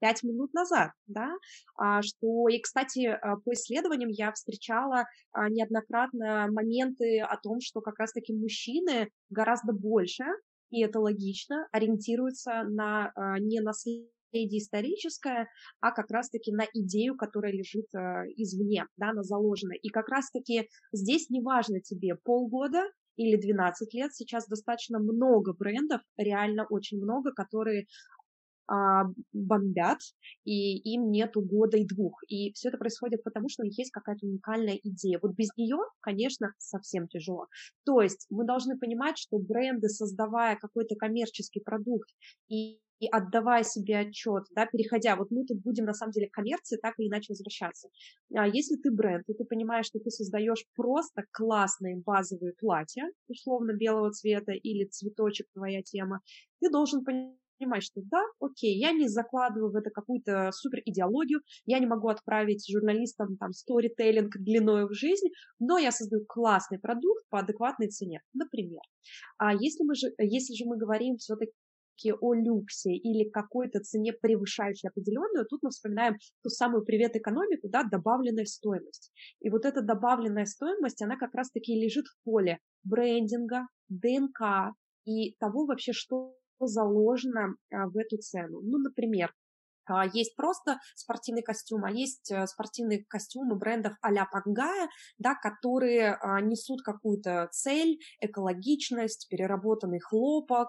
пять 0.00 0.22
минут 0.22 0.52
назад, 0.54 0.92
да, 1.06 1.32
а, 1.76 2.02
что, 2.02 2.48
и, 2.48 2.60
кстати, 2.60 3.06
а, 3.06 3.36
по 3.44 3.52
исследованиям 3.52 4.10
я 4.10 4.32
встречала 4.32 5.04
а, 5.32 5.48
неоднократно 5.48 6.46
моменты 6.52 7.20
о 7.20 7.36
том, 7.36 7.58
что 7.60 7.80
как 7.80 7.98
раз-таки 7.98 8.32
мужчины 8.32 9.10
гораздо 9.28 9.72
больше 9.72 10.24
и 10.70 10.82
это 10.82 11.00
логично, 11.00 11.66
ориентируется 11.72 12.62
на 12.64 13.10
а, 13.14 13.38
не 13.38 13.60
наследие 13.60 14.08
историческое, 14.32 15.48
а 15.80 15.90
как 15.92 16.10
раз-таки 16.10 16.52
на 16.52 16.66
идею, 16.74 17.16
которая 17.16 17.52
лежит 17.52 17.86
а, 17.94 18.24
извне, 18.36 18.86
да, 18.96 19.10
она 19.10 19.22
заложена. 19.22 19.72
И 19.82 19.88
как 19.88 20.08
раз-таки 20.08 20.68
здесь 20.92 21.30
не 21.30 21.40
важно 21.40 21.80
тебе 21.80 22.16
полгода 22.16 22.82
или 23.16 23.36
12 23.36 23.92
лет, 23.94 24.14
сейчас 24.14 24.46
достаточно 24.46 24.98
много 25.00 25.52
брендов, 25.52 26.00
реально 26.16 26.66
очень 26.70 26.98
много, 26.98 27.32
которые 27.32 27.86
бомбят, 29.32 29.98
и 30.44 30.76
им 30.94 31.10
нету 31.10 31.40
года 31.40 31.76
и 31.76 31.86
двух. 31.86 32.20
И 32.28 32.52
все 32.52 32.68
это 32.68 32.78
происходит 32.78 33.22
потому, 33.22 33.48
что 33.48 33.62
у 33.62 33.66
них 33.66 33.78
есть 33.78 33.90
какая-то 33.90 34.26
уникальная 34.26 34.78
идея. 34.82 35.18
Вот 35.22 35.32
без 35.34 35.48
нее, 35.56 35.78
конечно, 36.00 36.52
совсем 36.58 37.08
тяжело. 37.08 37.46
То 37.84 38.00
есть 38.02 38.26
мы 38.30 38.44
должны 38.44 38.78
понимать, 38.78 39.18
что 39.18 39.38
бренды, 39.38 39.88
создавая 39.88 40.56
какой-то 40.56 40.96
коммерческий 40.96 41.60
продукт 41.60 42.08
и 42.48 42.80
и 43.00 43.06
отдавая 43.06 43.62
себе 43.62 43.98
отчет, 44.00 44.44
да, 44.54 44.66
переходя, 44.66 45.16
вот 45.16 45.30
мы 45.30 45.44
тут 45.44 45.60
будем 45.62 45.84
на 45.84 45.94
самом 45.94 46.12
деле 46.12 46.28
к 46.28 46.32
коммерции 46.32 46.78
так 46.82 46.94
или 46.98 47.08
иначе 47.08 47.26
возвращаться. 47.32 47.88
А 48.34 48.46
если 48.46 48.76
ты 48.76 48.90
бренд, 48.90 49.24
и 49.28 49.34
ты 49.34 49.44
понимаешь, 49.44 49.86
что 49.86 50.00
ты 50.00 50.10
создаешь 50.10 50.64
просто 50.74 51.24
классные 51.30 51.96
базовые 51.96 52.54
платья, 52.54 53.04
условно 53.28 53.72
белого 53.72 54.10
цвета 54.10 54.52
или 54.52 54.84
цветочек 54.84 55.46
твоя 55.54 55.82
тема, 55.82 56.20
ты 56.60 56.70
должен 56.70 57.04
понимать, 57.04 57.36
понимать, 57.58 57.82
что 57.82 58.00
да, 58.04 58.22
окей, 58.40 58.78
я 58.78 58.92
не 58.92 59.08
закладываю 59.08 59.72
в 59.72 59.76
это 59.76 59.90
какую-то 59.90 60.50
супер 60.52 60.80
идеологию, 60.84 61.40
я 61.66 61.78
не 61.78 61.86
могу 61.86 62.08
отправить 62.08 62.66
журналистам 62.70 63.36
там 63.36 63.52
сторителлинг 63.52 64.36
длиной 64.38 64.86
в 64.86 64.94
жизнь, 64.94 65.28
но 65.58 65.78
я 65.78 65.90
создаю 65.90 66.24
классный 66.26 66.78
продукт 66.78 67.24
по 67.28 67.40
адекватной 67.40 67.88
цене, 67.88 68.20
например. 68.32 68.82
А 69.38 69.52
если, 69.52 69.84
мы 69.84 69.94
же, 69.94 70.08
если 70.18 70.54
же 70.54 70.64
мы 70.66 70.76
говорим 70.76 71.16
все-таки 71.16 71.52
о 72.20 72.34
люксе 72.34 72.92
или 72.92 73.28
какой-то 73.28 73.80
цене, 73.80 74.12
превышающей 74.12 74.88
определенную, 74.88 75.46
тут 75.46 75.62
мы 75.62 75.70
вспоминаем 75.70 76.16
ту 76.42 76.48
самую 76.48 76.84
привет 76.84 77.16
экономику, 77.16 77.68
да, 77.68 77.82
добавленная 77.82 78.44
стоимость. 78.44 79.10
И 79.40 79.50
вот 79.50 79.64
эта 79.64 79.82
добавленная 79.82 80.44
стоимость, 80.44 81.02
она 81.02 81.16
как 81.16 81.34
раз-таки 81.34 81.74
лежит 81.74 82.06
в 82.06 82.24
поле 82.24 82.58
брендинга, 82.84 83.66
ДНК 83.88 84.74
и 85.04 85.34
того 85.40 85.66
вообще, 85.66 85.92
что 85.92 86.38
заложено 86.66 87.54
а, 87.72 87.88
в 87.88 87.96
эту 87.96 88.18
цену. 88.18 88.60
Ну, 88.62 88.78
например, 88.78 89.32
а, 89.88 90.06
есть 90.06 90.36
просто 90.36 90.78
спортивный 90.94 91.42
костюм, 91.42 91.84
а 91.84 91.90
есть 91.90 92.30
э, 92.30 92.46
спортивные 92.46 93.04
костюмы 93.08 93.56
брендов 93.56 93.94
а-ля 94.02 94.26
Пангая, 94.30 94.88
да, 95.18 95.34
которые 95.34 96.14
а, 96.14 96.40
несут 96.40 96.82
какую-то 96.82 97.48
цель, 97.52 97.98
экологичность, 98.20 99.28
переработанный 99.28 100.00
хлопок, 100.00 100.68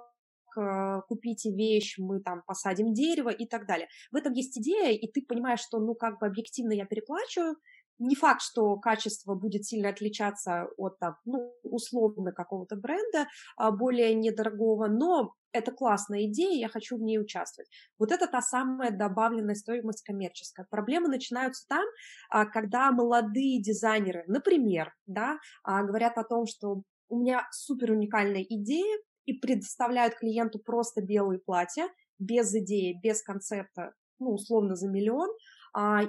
купите 1.07 1.51
вещь, 1.51 1.95
мы 1.99 2.21
там 2.21 2.41
посадим 2.45 2.91
дерево 2.91 3.29
и 3.29 3.45
так 3.45 3.67
далее. 3.67 3.87
В 4.11 4.15
этом 4.15 4.33
есть 4.33 4.57
идея, 4.57 4.91
и 4.91 5.07
ты 5.07 5.21
понимаешь, 5.21 5.59
что, 5.59 5.79
ну, 5.79 5.93
как 5.93 6.19
бы 6.19 6.25
объективно 6.25 6.73
я 6.73 6.85
переплачиваю, 6.85 7.55
не 7.99 8.15
факт, 8.15 8.41
что 8.41 8.77
качество 8.77 9.35
будет 9.35 9.65
сильно 9.65 9.89
отличаться 9.89 10.67
от, 10.77 10.97
там, 10.99 11.15
ну, 11.25 11.53
условно 11.63 12.31
какого-то 12.31 12.75
бренда, 12.75 13.27
более 13.57 14.13
недорогого, 14.13 14.87
но 14.87 15.33
это 15.51 15.71
классная 15.71 16.25
идея, 16.25 16.59
я 16.59 16.69
хочу 16.69 16.97
в 16.97 17.01
ней 17.01 17.19
участвовать. 17.19 17.69
Вот 17.97 18.11
это 18.11 18.27
та 18.27 18.41
самая 18.41 18.91
добавленная 18.91 19.55
стоимость 19.55 20.03
коммерческая. 20.03 20.65
Проблемы 20.69 21.07
начинаются 21.07 21.65
там, 21.67 21.83
а, 22.29 22.45
когда 22.45 22.91
молодые 22.91 23.61
дизайнеры, 23.61 24.23
например, 24.27 24.93
да, 25.07 25.37
а, 25.63 25.83
говорят 25.83 26.17
о 26.17 26.23
том, 26.23 26.45
что 26.45 26.83
у 27.09 27.19
меня 27.19 27.47
супер 27.51 27.91
уникальная 27.91 28.45
идея, 28.47 28.99
и 29.25 29.33
предоставляют 29.33 30.15
клиенту 30.15 30.57
просто 30.57 31.03
белые 31.03 31.39
платья, 31.39 31.87
без 32.17 32.51
идеи, 32.55 32.99
без 33.03 33.21
концепта, 33.21 33.93
ну, 34.17 34.33
условно, 34.33 34.75
за 34.75 34.89
миллион, 34.89 35.29
а, 35.29 35.35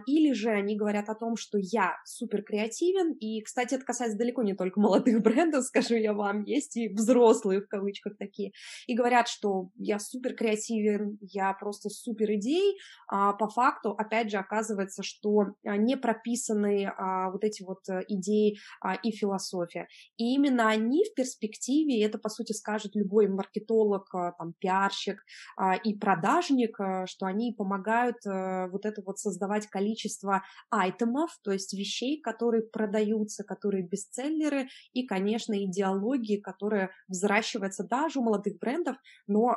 или 0.06 0.32
же 0.32 0.50
они 0.50 0.76
говорят 0.76 1.08
о 1.08 1.14
том, 1.14 1.36
что 1.36 1.58
я 1.58 1.96
супер 2.04 2.42
креативен, 2.42 3.12
и, 3.12 3.40
кстати, 3.42 3.74
это 3.74 3.84
касается 3.84 4.18
далеко 4.18 4.42
не 4.42 4.54
только 4.54 4.80
молодых 4.80 5.22
брендов, 5.22 5.64
скажу 5.64 5.94
я 5.94 6.12
вам, 6.12 6.42
есть 6.44 6.76
и 6.76 6.88
взрослые 6.88 7.60
в 7.60 7.68
кавычках 7.68 8.16
такие, 8.16 8.52
и 8.86 8.94
говорят, 8.94 9.28
что 9.28 9.70
я 9.76 9.98
супер 9.98 10.34
креативен, 10.34 11.18
я 11.20 11.52
просто 11.54 11.88
супер 11.88 12.32
идей, 12.34 12.78
а 13.08 13.32
по 13.32 13.48
факту, 13.48 13.90
опять 13.90 14.30
же, 14.30 14.38
оказывается, 14.38 15.02
что 15.02 15.54
а, 15.64 15.76
не 15.76 15.96
прописаны 15.96 16.86
а, 16.86 17.30
вот 17.30 17.44
эти 17.44 17.62
вот 17.62 17.80
э, 17.88 18.02
идеи 18.08 18.58
а, 18.80 18.94
и 18.94 19.10
философия. 19.10 19.88
И 20.16 20.34
именно 20.34 20.68
они 20.68 21.04
в 21.04 21.14
перспективе, 21.14 22.04
это, 22.04 22.18
по 22.18 22.28
сути, 22.28 22.52
скажет 22.52 22.94
любой 22.94 23.28
маркетолог, 23.28 24.06
а, 24.14 24.32
там, 24.32 24.54
пиарщик 24.58 25.22
а, 25.56 25.76
и 25.76 25.94
продажник, 25.94 26.78
а, 26.80 27.06
что 27.06 27.26
они 27.26 27.52
помогают 27.56 28.16
а, 28.26 28.68
вот 28.68 28.84
это 28.86 29.02
вот 29.02 29.18
создавать 29.18 29.59
создавать 29.60 29.66
количество 29.68 30.42
айтемов, 30.70 31.30
то 31.42 31.52
есть 31.52 31.72
вещей, 31.72 32.20
которые 32.20 32.62
продаются, 32.62 33.44
которые 33.44 33.86
бестселлеры, 33.86 34.68
и, 34.92 35.06
конечно, 35.06 35.54
идеологии, 35.64 36.40
которая 36.40 36.90
взращивается 37.08 37.84
даже 37.84 38.20
у 38.20 38.22
молодых 38.22 38.58
брендов, 38.58 38.96
но 39.26 39.52
э, 39.52 39.56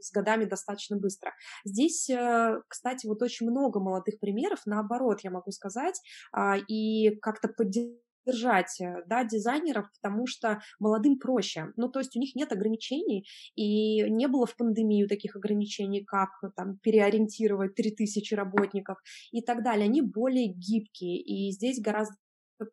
с 0.00 0.12
годами 0.12 0.44
достаточно 0.44 0.96
быстро. 0.96 1.32
Здесь, 1.64 2.08
э, 2.10 2.60
кстати, 2.68 3.06
вот 3.06 3.22
очень 3.22 3.50
много 3.50 3.80
молодых 3.80 4.18
примеров, 4.20 4.60
наоборот, 4.66 5.20
я 5.22 5.30
могу 5.30 5.50
сказать, 5.50 6.00
э, 6.36 6.58
и 6.68 7.16
как-то 7.20 7.48
поддержать 7.48 8.11
держать 8.26 8.80
э, 8.80 9.02
да, 9.06 9.24
дизайнеров, 9.24 9.86
потому 10.00 10.26
что 10.26 10.60
молодым 10.78 11.18
проще. 11.18 11.72
Ну, 11.76 11.88
то 11.88 12.00
есть 12.00 12.16
у 12.16 12.20
них 12.20 12.34
нет 12.34 12.52
ограничений, 12.52 13.26
и 13.54 14.02
не 14.10 14.28
было 14.28 14.46
в 14.46 14.56
пандемию 14.56 15.08
таких 15.08 15.36
ограничений, 15.36 16.04
как 16.04 16.30
там 16.56 16.78
переориентировать 16.78 17.74
3000 17.74 18.34
работников 18.34 18.98
и 19.30 19.42
так 19.42 19.62
далее. 19.62 19.84
Они 19.84 20.02
более 20.02 20.48
гибкие, 20.48 21.20
и 21.20 21.50
здесь 21.52 21.80
гораздо 21.80 22.16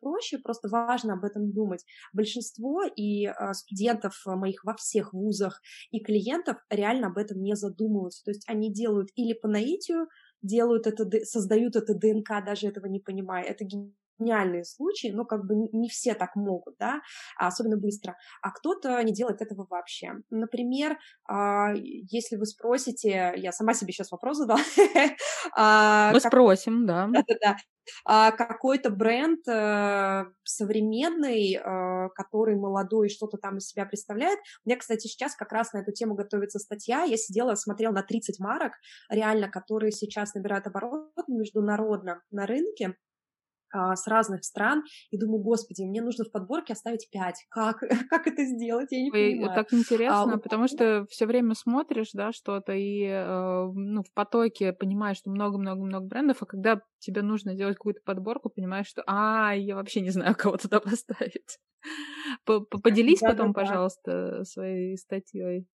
проще, 0.00 0.38
просто 0.38 0.68
важно 0.68 1.14
об 1.14 1.24
этом 1.24 1.52
думать. 1.52 1.84
Большинство 2.12 2.82
и 2.84 3.26
э, 3.26 3.32
студентов 3.52 4.14
моих 4.26 4.64
во 4.64 4.74
всех 4.74 5.12
вузах 5.12 5.60
и 5.90 6.00
клиентов 6.00 6.58
реально 6.70 7.08
об 7.08 7.18
этом 7.18 7.42
не 7.42 7.56
задумываются. 7.56 8.24
То 8.24 8.30
есть 8.30 8.44
они 8.48 8.72
делают 8.72 9.08
или 9.14 9.32
по 9.32 9.48
наитию, 9.48 10.08
делают 10.42 10.86
это, 10.86 11.08
создают 11.24 11.76
это 11.76 11.94
ДНК, 11.94 12.44
даже 12.44 12.68
этого 12.68 12.86
не 12.86 13.00
понимая. 13.00 13.44
Это 13.44 13.64
гениальные 14.20 14.64
случаи, 14.64 15.08
но 15.08 15.24
как 15.24 15.44
бы 15.46 15.54
не 15.72 15.88
все 15.88 16.14
так 16.14 16.36
могут, 16.36 16.76
да, 16.78 17.00
особенно 17.36 17.76
быстро, 17.76 18.16
а 18.42 18.50
кто-то 18.50 19.02
не 19.02 19.12
делает 19.12 19.42
этого 19.42 19.66
вообще. 19.68 20.12
Например, 20.30 20.98
а, 21.28 21.72
если 21.74 22.36
вы 22.36 22.46
спросите, 22.46 23.32
я 23.36 23.52
сама 23.52 23.74
себе 23.74 23.92
сейчас 23.92 24.10
вопрос 24.12 24.38
задала. 24.38 24.60
А, 25.56 26.12
Мы 26.12 26.20
спросим, 26.20 26.86
да. 26.86 27.08
Да-да-да. 27.08 27.56
А, 28.04 28.30
какой-то 28.32 28.90
бренд 28.90 29.46
э, 29.48 30.24
современный, 30.44 31.54
э, 31.56 32.08
который 32.14 32.56
молодой 32.56 33.08
и 33.08 33.10
что-то 33.10 33.36
там 33.38 33.58
из 33.58 33.68
себя 33.68 33.84
представляет. 33.86 34.38
У 34.64 34.68
меня, 34.68 34.78
кстати, 34.78 35.06
сейчас 35.06 35.34
как 35.34 35.52
раз 35.52 35.72
на 35.72 35.78
эту 35.78 35.92
тему 35.92 36.14
готовится 36.14 36.58
статья. 36.58 37.02
Я 37.02 37.16
сидела, 37.16 37.54
смотрела 37.54 37.92
на 37.92 38.02
30 38.02 38.38
марок, 38.38 38.72
реально, 39.08 39.48
которые 39.48 39.92
сейчас 39.92 40.34
набирают 40.34 40.66
оборот 40.66 41.10
международно 41.28 42.22
на 42.30 42.46
рынке 42.46 42.96
а, 43.72 43.96
с 43.96 44.06
разных 44.06 44.44
стран, 44.44 44.82
и 45.10 45.18
думаю, 45.18 45.42
господи, 45.42 45.82
мне 45.82 46.02
нужно 46.02 46.24
в 46.24 46.30
подборке 46.30 46.72
оставить 46.72 47.08
пять. 47.10 47.44
Как, 47.48 47.80
как 48.10 48.26
это 48.26 48.44
сделать? 48.44 48.88
Я 48.90 49.02
не 49.02 49.10
Ой, 49.10 49.30
понимаю. 49.30 49.54
Так 49.54 49.72
интересно, 49.72 50.34
а, 50.34 50.38
потому 50.38 50.68
что 50.68 51.06
все 51.10 51.26
время 51.26 51.54
смотришь, 51.54 52.10
да, 52.12 52.32
что-то, 52.32 52.72
и 52.72 53.04
э, 53.04 53.70
ну, 53.74 54.02
в 54.02 54.12
потоке 54.14 54.72
понимаешь, 54.72 55.18
что 55.18 55.30
много-много-много 55.30 56.06
брендов, 56.06 56.38
а 56.42 56.46
когда 56.46 56.80
тебе 56.98 57.22
нужно 57.22 57.54
делать 57.54 57.76
какую-то 57.76 58.00
подборку, 58.04 58.50
понимаешь, 58.50 58.86
что, 58.86 59.02
а, 59.06 59.54
я 59.54 59.74
вообще 59.74 60.00
не 60.00 60.10
знаю, 60.10 60.34
кого 60.38 60.56
туда 60.56 60.80
поставить. 60.80 61.58
Поделись 62.44 63.20
потом, 63.20 63.54
пожалуйста, 63.54 64.44
своей 64.44 64.96
статьей. 64.96 65.66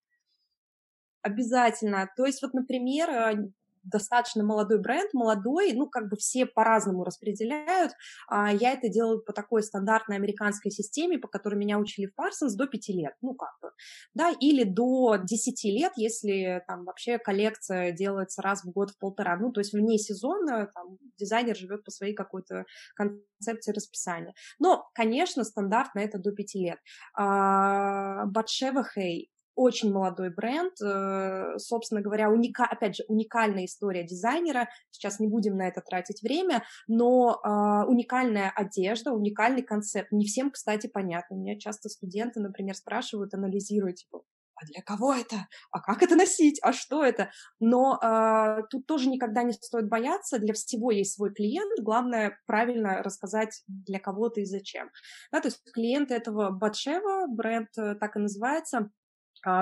Обязательно. 1.21 2.07
То 2.15 2.25
есть 2.25 2.43
вот, 2.43 2.53
например, 2.53 3.09
э, 3.09 3.51
достаточно 3.85 4.43
молодой 4.43 4.79
бренд, 4.79 5.13
молодой, 5.13 5.73
ну, 5.73 5.87
как 5.87 6.09
бы 6.09 6.17
все 6.17 6.45
по-разному 6.45 7.03
распределяют. 7.03 7.93
А 8.27 8.51
я 8.51 8.73
это 8.73 8.89
делаю 8.89 9.21
по 9.21 9.31
такой 9.33 9.63
стандартной 9.63 10.17
американской 10.17 10.71
системе, 10.71 11.17
по 11.17 11.27
которой 11.27 11.55
меня 11.55 11.79
учили 11.79 12.07
в 12.07 12.15
Парсонс, 12.15 12.55
до 12.55 12.67
5 12.67 12.89
лет, 12.89 13.13
ну, 13.21 13.33
как 13.35 13.51
бы, 13.61 13.71
да, 14.13 14.31
или 14.39 14.63
до 14.63 15.15
10 15.15 15.63
лет, 15.65 15.93
если 15.95 16.63
там 16.67 16.85
вообще 16.85 17.17
коллекция 17.17 17.91
делается 17.91 18.41
раз 18.41 18.63
в 18.63 18.71
год, 18.71 18.91
в 18.91 18.99
полтора, 18.99 19.37
ну, 19.37 19.51
то 19.51 19.61
есть 19.61 19.73
вне 19.73 19.97
сезона 19.97 20.69
там 20.73 20.97
дизайнер 21.17 21.55
живет 21.55 21.83
по 21.83 21.91
своей 21.91 22.13
какой-то 22.13 22.65
концепции 22.95 23.71
расписания. 23.71 24.33
Но, 24.59 24.89
конечно, 24.93 25.43
стандартно 25.43 25.99
это 25.99 26.17
до 26.17 26.31
5 26.31 26.55
лет. 26.55 26.79
Батшева 27.15 28.83
Хей 28.83 29.31
очень 29.55 29.91
молодой 29.91 30.29
бренд, 30.29 30.73
э, 30.81 31.57
собственно 31.57 32.01
говоря, 32.01 32.29
уника... 32.29 32.65
опять 32.65 32.97
же, 32.97 33.03
уникальная 33.07 33.65
история 33.65 34.03
дизайнера, 34.03 34.69
сейчас 34.91 35.19
не 35.19 35.27
будем 35.27 35.57
на 35.57 35.67
это 35.67 35.81
тратить 35.81 36.21
время, 36.21 36.63
но 36.87 37.39
э, 37.43 37.87
уникальная 37.87 38.51
одежда, 38.55 39.11
уникальный 39.11 39.63
концепт, 39.63 40.11
не 40.11 40.25
всем, 40.25 40.51
кстати, 40.51 40.87
понятно, 40.87 41.35
меня 41.35 41.57
часто 41.57 41.89
студенты, 41.89 42.39
например, 42.39 42.75
спрашивают, 42.75 43.33
анализируют, 43.33 43.97
типа, 43.97 44.21
а 44.55 44.65
для 44.67 44.81
кого 44.81 45.13
это? 45.13 45.47
А 45.71 45.81
как 45.81 46.01
это 46.01 46.15
носить? 46.15 46.59
А 46.61 46.71
что 46.71 47.03
это? 47.03 47.29
Но 47.59 47.99
э, 48.01 48.61
тут 48.69 48.85
тоже 48.87 49.09
никогда 49.09 49.43
не 49.43 49.51
стоит 49.51 49.89
бояться. 49.89 50.39
Для 50.39 50.53
всего 50.53 50.91
есть 50.91 51.13
свой 51.13 51.33
клиент. 51.33 51.83
Главное 51.83 52.39
правильно 52.45 53.03
рассказать 53.03 53.63
для 53.67 53.99
кого 53.99 54.29
то 54.29 54.39
и 54.39 54.45
зачем. 54.45 54.89
Да, 55.31 55.41
то 55.41 55.49
есть 55.49 55.61
клиент 55.73 56.09
этого 56.09 56.51
Батшева, 56.51 57.27
бренд 57.27 57.67
э, 57.77 57.95
так 57.95 58.15
и 58.15 58.19
называется, 58.19 58.77
а, 58.77 58.89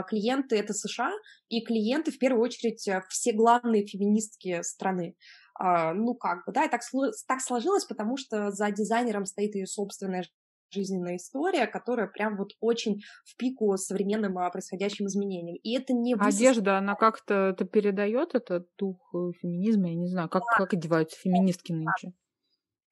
клиенты 0.03 0.57
это 0.57 0.73
США, 0.73 1.11
и 1.49 1.63
клиенты 1.63 2.11
в 2.11 2.17
первую 2.17 2.43
очередь 2.43 2.87
э, 2.87 3.01
все 3.09 3.33
главные 3.33 3.85
феминистки 3.85 4.61
страны. 4.61 5.15
А, 5.55 5.93
ну, 5.93 6.15
как 6.15 6.45
бы, 6.45 6.51
да, 6.51 6.65
и 6.65 6.69
так, 6.69 6.81
так 7.27 7.41
сложилось, 7.41 7.85
потому 7.85 8.17
что 8.17 8.51
за 8.51 8.71
дизайнером 8.71 9.25
стоит 9.25 9.55
ее 9.55 9.67
собственная 9.67 10.23
жизненная 10.71 11.17
история, 11.17 11.67
которая 11.67 12.07
прям 12.07 12.35
вот 12.35 12.53
очень 12.59 13.01
в 13.25 13.37
пику 13.37 13.77
современным 13.77 14.37
а, 14.39 14.49
происходящим 14.49 15.05
изменениям. 15.05 15.57
И 15.57 15.77
это 15.77 15.93
не 15.93 16.15
Одежда, 16.15 16.79
она 16.79 16.95
как-то 16.95 17.49
это 17.49 17.65
передает 17.65 18.33
этот 18.33 18.67
дух 18.77 18.97
э, 19.13 19.31
феминизма, 19.39 19.89
я 19.89 19.95
не 19.95 20.07
знаю, 20.07 20.29
как, 20.29 20.43
да. 20.43 20.57
как 20.57 20.73
одеваются 20.73 21.19
феминистки 21.19 21.71
нынче? 21.71 22.13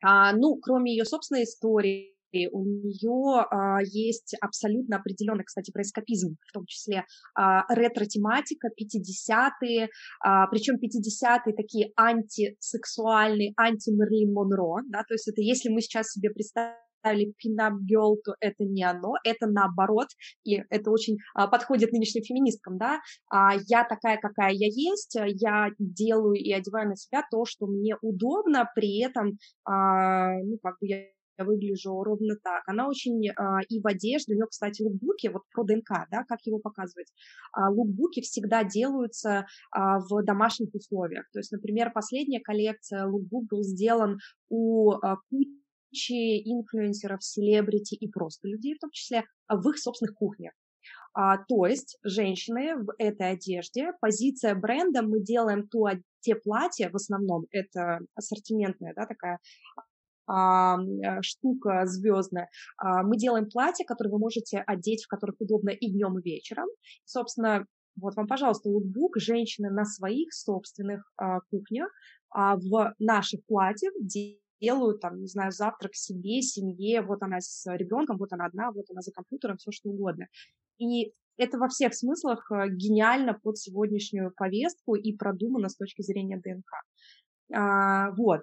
А, 0.03 0.33
ну, 0.33 0.57
кроме 0.61 0.91
ее 0.91 1.05
собственной 1.05 1.43
истории, 1.43 2.15
у 2.51 2.63
нее 2.63 3.45
а, 3.49 3.79
есть 3.81 4.35
абсолютно 4.41 4.97
определенный, 4.97 5.43
кстати, 5.43 5.71
про 5.71 5.81
эскапизм, 5.81 6.35
в 6.47 6.51
том 6.51 6.65
числе 6.65 7.05
а, 7.35 7.63
ретро-тематика, 7.73 8.69
50-е, 8.69 9.89
а, 10.23 10.47
причем 10.47 10.75
50-е 10.75 11.53
такие 11.55 11.91
антисексуальные, 11.95 13.53
анти-Мерлин 13.57 14.33
Монро, 14.33 14.81
да, 14.87 15.03
то 15.03 15.13
есть 15.13 15.27
это 15.27 15.41
если 15.41 15.69
мы 15.69 15.81
сейчас 15.81 16.11
себе 16.11 16.29
представим 16.29 17.33
пинап 17.37 17.73
гел, 17.81 18.17
то 18.23 18.35
это 18.39 18.63
не 18.63 18.83
оно, 18.83 19.15
это 19.23 19.47
наоборот, 19.47 20.07
и 20.43 20.63
это 20.69 20.91
очень 20.91 21.17
а, 21.33 21.47
подходит 21.47 21.91
нынешним 21.91 22.23
феминисткам, 22.23 22.77
да, 22.77 22.99
а, 23.29 23.55
я 23.67 23.83
такая, 23.83 24.17
какая 24.17 24.51
я 24.51 24.67
есть, 24.67 25.15
я 25.15 25.69
делаю 25.79 26.35
и 26.35 26.51
одеваю 26.51 26.89
на 26.89 26.95
себя 26.95 27.23
то, 27.29 27.45
что 27.45 27.67
мне 27.67 27.95
удобно, 28.01 28.69
при 28.75 28.99
этом, 29.01 29.37
а, 29.65 30.37
ну, 30.43 30.57
как 30.61 30.75
бы 30.79 30.87
я 30.87 31.05
выгляжу 31.37 32.03
ровно 32.03 32.35
так. 32.43 32.63
Она 32.67 32.87
очень 32.87 33.29
а, 33.29 33.59
и 33.69 33.79
в 33.79 33.87
одежде, 33.87 34.33
у 34.33 34.35
нее, 34.35 34.47
кстати, 34.49 34.81
лукбуки, 34.81 35.27
вот 35.27 35.43
про 35.53 35.63
ДНК, 35.63 36.07
да, 36.11 36.23
как 36.27 36.39
его 36.45 36.59
показывать. 36.59 37.11
А, 37.53 37.69
лукбуки 37.69 38.21
всегда 38.21 38.63
делаются 38.63 39.45
а, 39.71 39.99
в 39.99 40.23
домашних 40.23 40.73
условиях. 40.73 41.25
То 41.31 41.39
есть, 41.39 41.51
например, 41.51 41.91
последняя 41.93 42.39
коллекция 42.39 43.05
лукбук 43.05 43.45
был 43.49 43.63
сделан 43.63 44.17
у 44.49 44.91
а, 44.91 45.17
кучи 45.29 46.41
инфлюенсеров, 46.45 47.23
селебрити 47.23 47.95
и 47.95 48.09
просто 48.09 48.47
людей 48.47 48.75
в 48.75 48.79
том 48.79 48.91
числе 48.91 49.23
в 49.49 49.69
их 49.69 49.77
собственных 49.77 50.15
кухнях. 50.15 50.53
А, 51.13 51.37
то 51.37 51.65
есть 51.65 51.97
женщины 52.03 52.75
в 52.77 52.93
этой 52.97 53.31
одежде, 53.31 53.91
позиция 53.99 54.55
бренда, 54.55 55.01
мы 55.01 55.21
делаем 55.21 55.67
ту, 55.67 55.87
те 56.21 56.35
платья, 56.35 56.89
в 56.89 56.95
основном 56.95 57.45
это 57.51 57.99
ассортиментная, 58.15 58.93
да, 58.95 59.05
такая 59.05 59.39
а, 60.27 60.77
э, 60.77 61.21
штука 61.21 61.85
звездная. 61.85 62.49
А, 62.77 63.03
мы 63.03 63.17
делаем 63.17 63.49
платья, 63.49 63.85
которые 63.85 64.11
вы 64.11 64.19
можете 64.19 64.59
одеть, 64.65 65.03
в 65.03 65.07
которых 65.07 65.35
удобно 65.39 65.69
и 65.69 65.91
днем, 65.91 66.19
и 66.19 66.23
вечером. 66.23 66.67
Собственно, 67.05 67.65
вот 67.99 68.15
вам, 68.15 68.27
пожалуйста, 68.27 68.69
лукбук 68.69 69.17
женщины 69.17 69.69
на 69.69 69.85
своих 69.85 70.33
собственных 70.33 71.11
а, 71.17 71.39
кухнях 71.49 71.89
а 72.31 72.55
в 72.55 72.95
наших 72.97 73.45
платьях 73.45 73.93
делают, 74.61 75.01
там, 75.01 75.19
не 75.19 75.27
знаю, 75.27 75.51
завтрак 75.51 75.95
себе, 75.95 76.41
семье, 76.41 77.01
вот 77.01 77.21
она 77.21 77.41
с 77.41 77.65
ребенком, 77.75 78.17
вот 78.17 78.31
она 78.31 78.45
одна, 78.45 78.71
вот 78.71 78.85
она 78.89 79.01
за 79.01 79.11
компьютером, 79.11 79.57
все 79.57 79.71
что 79.71 79.89
угодно. 79.89 80.27
И 80.77 81.13
это 81.37 81.57
во 81.57 81.67
всех 81.67 81.93
смыслах 81.93 82.49
э, 82.51 82.69
гениально 82.69 83.33
под 83.33 83.57
сегодняшнюю 83.57 84.31
повестку 84.35 84.95
и 84.95 85.15
продумано 85.15 85.69
с 85.69 85.75
точки 85.75 86.01
зрения 86.01 86.37
ДНК. 86.37 86.71
А, 87.53 88.11
вот 88.11 88.41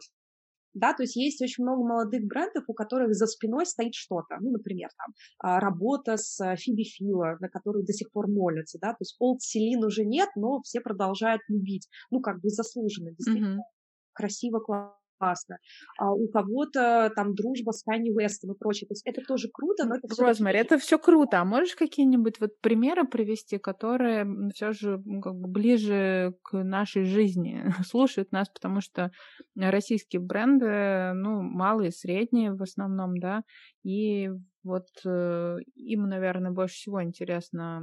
да, 0.75 0.95
то 0.95 1.03
есть 1.03 1.17
есть 1.17 1.43
очень 1.43 1.65
много 1.65 1.83
молодых 1.83 2.25
брендов, 2.25 2.65
у 2.67 2.75
которых 2.75 3.15
за 3.15 3.27
спиной 3.27 3.67
стоит 3.67 3.95
что-то, 3.95 4.37
ну, 4.41 4.51
например, 4.51 4.89
там, 4.97 5.15
а, 5.39 5.61
работа 5.61 6.17
с 6.17 6.57
Фиби 6.57 6.85
Фила, 6.85 7.37
на 7.41 7.49
которую 7.49 7.85
до 7.85 7.93
сих 7.93 8.11
пор 8.11 8.29
молятся, 8.29 8.79
да, 8.81 8.91
то 8.91 9.01
есть 9.01 9.17
Old 9.23 9.39
Celine 9.39 9.85
уже 9.85 10.05
нет, 10.05 10.29
но 10.37 10.61
все 10.63 10.81
продолжают 10.81 11.43
любить, 11.49 11.89
ну, 12.11 12.21
как 12.21 12.41
бы 12.41 12.49
заслуженно, 12.49 13.11
действительно, 13.13 13.61
mm-hmm. 13.61 14.13
красиво, 14.15 14.61
классно 14.61 14.98
классно. 15.19 15.59
А 15.99 16.13
у 16.13 16.29
кого-то 16.29 17.11
там 17.15 17.35
дружба 17.35 17.73
с 17.73 17.83
Канни 17.83 18.11
Уэстом 18.11 18.53
и 18.53 18.59
прочее. 18.59 18.89
То 18.89 18.93
есть 18.93 19.07
это 19.07 19.23
тоже 19.27 19.49
круто, 19.53 19.85
но 19.87 19.97
это 19.97 20.09
все... 20.09 20.25
Розмари, 20.25 20.59
это 20.59 20.79
все 20.79 20.99
круто. 20.99 21.41
А 21.41 21.45
можешь 21.45 21.75
какие-нибудь 21.75 22.41
вот 22.41 22.61
примеры 22.61 23.07
привести, 23.07 23.59
которые 23.59 24.27
все 24.55 24.73
же 24.73 25.03
как 25.23 25.35
бы 25.35 25.49
ближе 25.49 26.35
к 26.43 26.63
нашей 26.63 27.05
жизни 27.05 27.65
слушают 27.85 28.33
нас, 28.33 28.49
потому 28.49 28.81
что 28.81 29.11
российские 29.57 30.21
бренды, 30.21 31.13
ну, 31.15 31.43
малые, 31.43 31.91
средние 31.91 32.53
в 32.53 32.63
основном, 32.63 33.19
да, 33.19 33.43
и 33.85 34.31
вот 34.69 34.89
э, 35.05 35.59
им, 35.75 36.09
наверное, 36.09 36.53
больше 36.53 36.77
всего 36.77 37.03
интересно, 37.03 37.83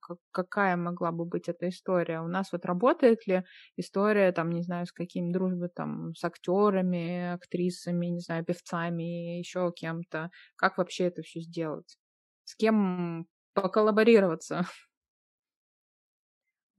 как, 0.00 0.18
какая 0.32 0.76
могла 0.76 1.12
бы 1.12 1.24
быть 1.24 1.48
эта 1.48 1.68
история. 1.68 2.20
У 2.20 2.28
нас 2.28 2.52
вот 2.52 2.64
работает 2.66 3.26
ли 3.26 3.44
история, 3.76 4.32
там, 4.32 4.50
не 4.50 4.62
знаю, 4.62 4.86
с 4.86 4.92
какими 4.92 5.32
дружбы, 5.32 5.68
там, 5.68 6.14
с 6.14 6.24
актерами, 6.24 7.32
актрисами, 7.34 8.06
не 8.06 8.20
знаю, 8.20 8.44
певцами, 8.44 9.38
еще 9.38 9.72
кем-то. 9.76 10.30
Как 10.56 10.78
вообще 10.78 11.04
это 11.04 11.22
все 11.22 11.40
сделать? 11.40 11.98
С 12.44 12.56
кем 12.56 13.26
поколлаборироваться? 13.54 14.66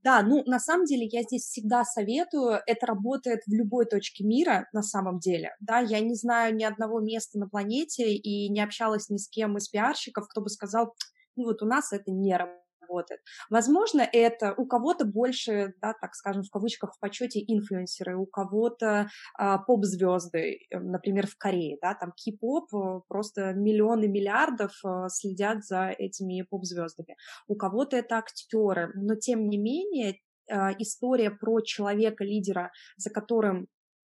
Да, 0.04 0.22
ну, 0.22 0.42
на 0.44 0.58
самом 0.60 0.84
деле, 0.84 1.08
я 1.10 1.22
здесь 1.22 1.44
всегда 1.44 1.82
советую, 1.84 2.60
это 2.66 2.86
работает 2.86 3.40
в 3.46 3.52
любой 3.52 3.86
точке 3.86 4.22
мира, 4.22 4.68
на 4.74 4.82
самом 4.82 5.18
деле, 5.18 5.54
да, 5.60 5.78
я 5.80 6.00
не 6.00 6.14
знаю 6.14 6.54
ни 6.54 6.62
одного 6.62 7.00
места 7.00 7.38
на 7.38 7.48
планете 7.48 8.12
и 8.14 8.50
не 8.50 8.60
общалась 8.60 9.08
ни 9.08 9.16
с 9.16 9.28
кем 9.28 9.56
из 9.56 9.68
пиарщиков, 9.68 10.28
кто 10.28 10.42
бы 10.42 10.50
сказал, 10.50 10.94
ну, 11.36 11.44
вот 11.44 11.62
у 11.62 11.66
нас 11.66 11.92
это 11.92 12.10
не 12.10 12.36
работает 12.36 12.63
работает. 12.84 13.20
Возможно, 13.50 14.00
это 14.00 14.54
у 14.56 14.66
кого-то 14.66 15.04
больше, 15.04 15.74
да, 15.80 15.94
так 16.00 16.14
скажем, 16.14 16.42
в 16.42 16.50
кавычках 16.50 16.94
в 16.94 17.00
почете 17.00 17.40
инфлюенсеры, 17.40 18.16
у 18.16 18.26
кого-то 18.26 19.08
а, 19.38 19.58
поп-звезды, 19.58 20.58
э, 20.70 20.78
например, 20.78 21.26
в 21.26 21.36
Корее, 21.36 21.78
да, 21.80 21.94
там 21.94 22.12
кей-поп, 22.12 22.74
э, 22.74 23.00
просто 23.08 23.52
миллионы 23.54 24.08
миллиардов 24.08 24.72
э, 24.84 25.08
следят 25.08 25.64
за 25.64 25.88
этими 25.88 26.42
поп-звездами. 26.42 27.16
У 27.48 27.54
кого-то 27.56 27.96
это 27.96 28.16
актеры, 28.18 28.92
но 28.94 29.14
тем 29.14 29.48
не 29.48 29.58
менее 29.58 30.18
история 30.78 31.30
про 31.30 31.62
человека-лидера, 31.62 32.70
за 32.98 33.08
которым 33.08 33.66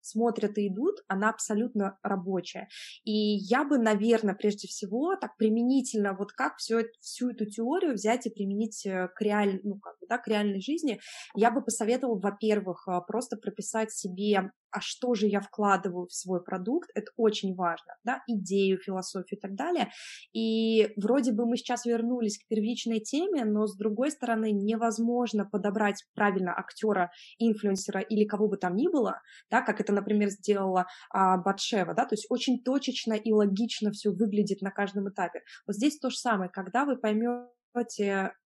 смотрят 0.05 0.57
и 0.57 0.67
идут, 0.67 1.03
она 1.07 1.29
абсолютно 1.29 1.97
рабочая. 2.03 2.67
И 3.03 3.11
я 3.11 3.63
бы, 3.63 3.77
наверное, 3.77 4.35
прежде 4.35 4.67
всего 4.67 5.15
так 5.15 5.37
применительно, 5.37 6.15
вот 6.17 6.31
как 6.31 6.57
все, 6.57 6.83
всю 6.99 7.31
эту 7.31 7.45
теорию 7.45 7.93
взять 7.93 8.25
и 8.25 8.29
применить 8.29 8.85
э, 8.85 9.09
к, 9.15 9.21
реаль, 9.21 9.59
ну, 9.63 9.79
как 9.79 9.99
бы, 9.99 10.07
да, 10.07 10.17
к 10.17 10.27
реальной 10.27 10.61
жизни, 10.61 10.99
я 11.35 11.51
бы 11.51 11.63
посоветовала, 11.63 12.19
во-первых, 12.19 12.87
э, 12.87 12.99
просто 13.07 13.37
прописать 13.37 13.91
себе 13.91 14.51
а 14.73 14.81
что 14.81 15.13
же 15.13 15.27
я 15.27 15.39
вкладываю 15.39 16.07
в 16.07 16.13
свой 16.13 16.43
продукт, 16.43 16.89
это 16.95 17.11
очень 17.15 17.55
важно, 17.55 17.93
да, 18.03 18.21
идею, 18.27 18.79
философию 18.79 19.37
и 19.37 19.41
так 19.41 19.55
далее. 19.55 19.91
И 20.33 20.93
вроде 20.97 21.31
бы 21.31 21.45
мы 21.45 21.57
сейчас 21.57 21.85
вернулись 21.85 22.37
к 22.37 22.47
первичной 22.47 22.99
теме, 22.99 23.45
но 23.45 23.67
с 23.67 23.77
другой 23.77 24.11
стороны 24.11 24.51
невозможно 24.51 25.45
подобрать 25.45 26.03
правильно 26.15 26.53
актера, 26.57 27.11
инфлюенсера 27.37 28.01
или 28.01 28.25
кого 28.25 28.47
бы 28.47 28.57
там 28.57 28.75
ни 28.75 28.87
было, 28.87 29.21
да, 29.49 29.61
как 29.61 29.79
это, 29.79 29.93
например, 29.93 30.29
сделала 30.29 30.87
а, 31.11 31.37
Батшева, 31.37 31.93
да, 31.93 32.05
то 32.05 32.13
есть 32.13 32.25
очень 32.29 32.63
точечно 32.63 33.13
и 33.13 33.31
логично 33.31 33.91
все 33.91 34.09
выглядит 34.09 34.61
на 34.61 34.71
каждом 34.71 35.09
этапе. 35.09 35.41
Вот 35.67 35.75
здесь 35.75 35.99
то 35.99 36.09
же 36.09 36.17
самое, 36.17 36.49
когда 36.49 36.85
вы 36.85 36.97
поймете, 36.97 37.47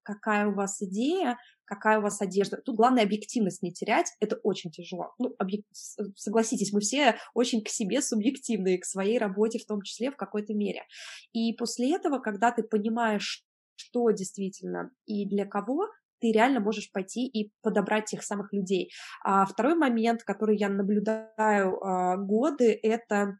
какая 0.03 0.47
у 0.47 0.53
вас 0.53 0.81
идея, 0.81 1.37
какая 1.65 1.99
у 1.99 2.01
вас 2.01 2.21
одежда. 2.21 2.57
Тут 2.57 2.75
главное 2.75 3.03
объективность 3.03 3.63
не 3.63 3.73
терять, 3.73 4.11
это 4.19 4.37
очень 4.43 4.71
тяжело. 4.71 5.13
Ну, 5.17 5.35
объек... 5.39 5.65
согласитесь, 6.15 6.71
мы 6.71 6.79
все 6.79 7.15
очень 7.33 7.63
к 7.63 7.69
себе 7.69 8.01
субъективны, 8.01 8.77
к 8.77 8.85
своей 8.85 9.17
работе 9.17 9.59
в 9.59 9.65
том 9.65 9.81
числе 9.81 10.11
в 10.11 10.15
какой-то 10.15 10.53
мере. 10.53 10.83
И 11.33 11.53
после 11.53 11.95
этого, 11.95 12.19
когда 12.19 12.51
ты 12.51 12.63
понимаешь, 12.63 13.43
что 13.75 14.11
действительно 14.11 14.91
и 15.05 15.27
для 15.27 15.45
кого, 15.45 15.87
ты 16.19 16.31
реально 16.31 16.59
можешь 16.59 16.91
пойти 16.91 17.27
и 17.27 17.51
подобрать 17.61 18.05
тех 18.05 18.23
самых 18.23 18.53
людей. 18.53 18.91
А 19.23 19.45
второй 19.45 19.75
момент, 19.75 20.23
который 20.23 20.57
я 20.57 20.69
наблюдаю 20.69 21.83
а, 21.83 22.17
годы, 22.17 22.79
это 22.81 23.37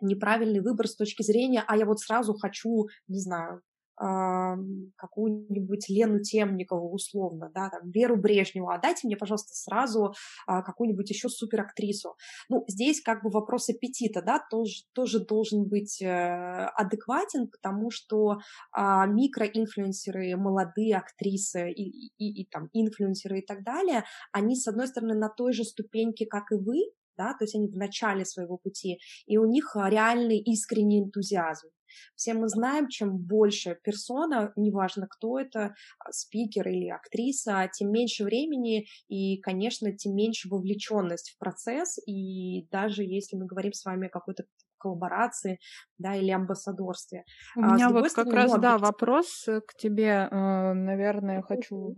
неправильный 0.00 0.60
выбор 0.60 0.88
с 0.88 0.96
точки 0.96 1.22
зрения, 1.22 1.62
а 1.66 1.76
я 1.76 1.84
вот 1.84 2.00
сразу 2.00 2.34
хочу, 2.34 2.86
не 3.06 3.20
знаю, 3.20 3.62
какую-нибудь 4.00 5.88
Лену 5.88 6.20
Темникову 6.20 6.92
условно, 6.92 7.50
да, 7.54 7.68
там, 7.68 7.90
Веру 7.90 8.16
Брежневу, 8.16 8.70
а 8.70 8.78
дайте 8.78 9.06
мне, 9.06 9.16
пожалуйста, 9.16 9.54
сразу 9.54 10.14
а, 10.46 10.62
какую-нибудь 10.62 11.10
еще 11.10 11.28
суперактрису. 11.28 12.16
Ну, 12.48 12.64
здесь 12.66 13.02
как 13.02 13.22
бы 13.22 13.30
вопрос 13.30 13.68
аппетита, 13.68 14.22
да, 14.22 14.40
тоже, 14.50 14.84
тоже 14.94 15.20
должен 15.20 15.68
быть 15.68 16.00
э, 16.00 16.06
адекватен, 16.08 17.48
потому 17.48 17.90
что 17.90 18.38
а, 18.72 19.06
микроинфлюенсеры, 19.06 20.36
молодые 20.36 20.96
актрисы 20.96 21.70
и, 21.70 22.08
и, 22.16 22.42
и 22.42 22.46
там 22.46 22.68
инфлюенсеры 22.72 23.40
и 23.40 23.46
так 23.46 23.62
далее, 23.64 24.04
они, 24.32 24.56
с 24.56 24.66
одной 24.66 24.88
стороны, 24.88 25.14
на 25.14 25.28
той 25.28 25.52
же 25.52 25.64
ступеньке, 25.64 26.26
как 26.26 26.52
и 26.52 26.56
вы, 26.56 26.92
да, 27.16 27.34
то 27.34 27.44
есть 27.44 27.54
они 27.54 27.68
в 27.68 27.76
начале 27.76 28.24
своего 28.24 28.58
пути, 28.58 28.98
и 29.26 29.38
у 29.38 29.46
них 29.46 29.76
реальный 29.76 30.38
искренний 30.38 31.00
энтузиазм. 31.00 31.68
Все 32.14 32.34
мы 32.34 32.48
знаем, 32.48 32.88
чем 32.88 33.16
больше 33.18 33.78
персона, 33.82 34.52
неважно 34.56 35.06
кто 35.08 35.38
это, 35.38 35.74
а, 35.98 36.12
спикер 36.12 36.68
или 36.68 36.88
актриса, 36.88 37.68
тем 37.72 37.90
меньше 37.90 38.24
времени 38.24 38.86
и, 39.08 39.38
конечно, 39.40 39.92
тем 39.96 40.14
меньше 40.14 40.48
вовлеченность 40.48 41.30
в 41.30 41.38
процесс. 41.38 41.98
И 42.06 42.66
даже 42.70 43.02
если 43.02 43.36
мы 43.36 43.46
говорим 43.46 43.72
с 43.72 43.84
вами 43.84 44.06
о 44.06 44.10
какой-то 44.10 44.44
коллаборации, 44.80 45.58
да, 45.98 46.16
или 46.16 46.30
амбассадорстве. 46.30 47.24
У 47.56 47.60
а, 47.60 47.74
меня 47.74 47.90
вот 47.90 48.10
стороны, 48.10 48.30
как 48.30 48.42
раз, 48.42 48.52
ну, 48.52 48.58
да, 48.58 48.78
вопрос 48.78 49.46
э, 49.46 49.60
к 49.60 49.74
тебе, 49.74 50.28
э, 50.30 50.72
наверное, 50.72 51.42
хочу 51.42 51.94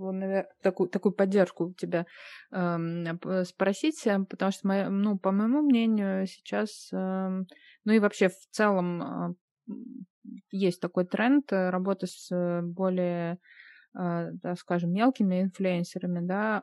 такую, 0.62 0.88
такую 0.90 1.12
поддержку 1.12 1.66
у 1.66 1.73
тебя 1.75 2.07
эм, 2.53 3.18
спросить, 3.45 4.07
э, 4.07 4.18
потому 4.29 4.53
что, 4.53 4.90
ну, 4.90 5.18
по 5.18 5.31
моему 5.31 5.62
мнению, 5.62 6.27
сейчас, 6.27 6.90
эм, 6.92 7.47
ну 7.85 7.92
и 7.92 7.99
вообще 7.99 8.29
в 8.29 8.47
целом 8.51 9.37
есть 10.51 10.81
такой 10.81 11.05
тренд 11.05 11.53
э, 11.53 11.71
работы 11.71 12.07
с 12.07 12.31
э, 12.31 12.62
более 12.62 13.38
э, 13.95 14.31
да, 14.33 14.55
скажем, 14.57 14.92
мелкими 14.92 15.42
инфлюенсерами, 15.42 16.27
да, 16.27 16.62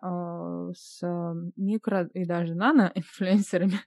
с 0.73 1.01
микро 1.55 2.10
и 2.13 2.25
даже 2.25 2.55
нано-инфлюенсерами. 2.55 3.79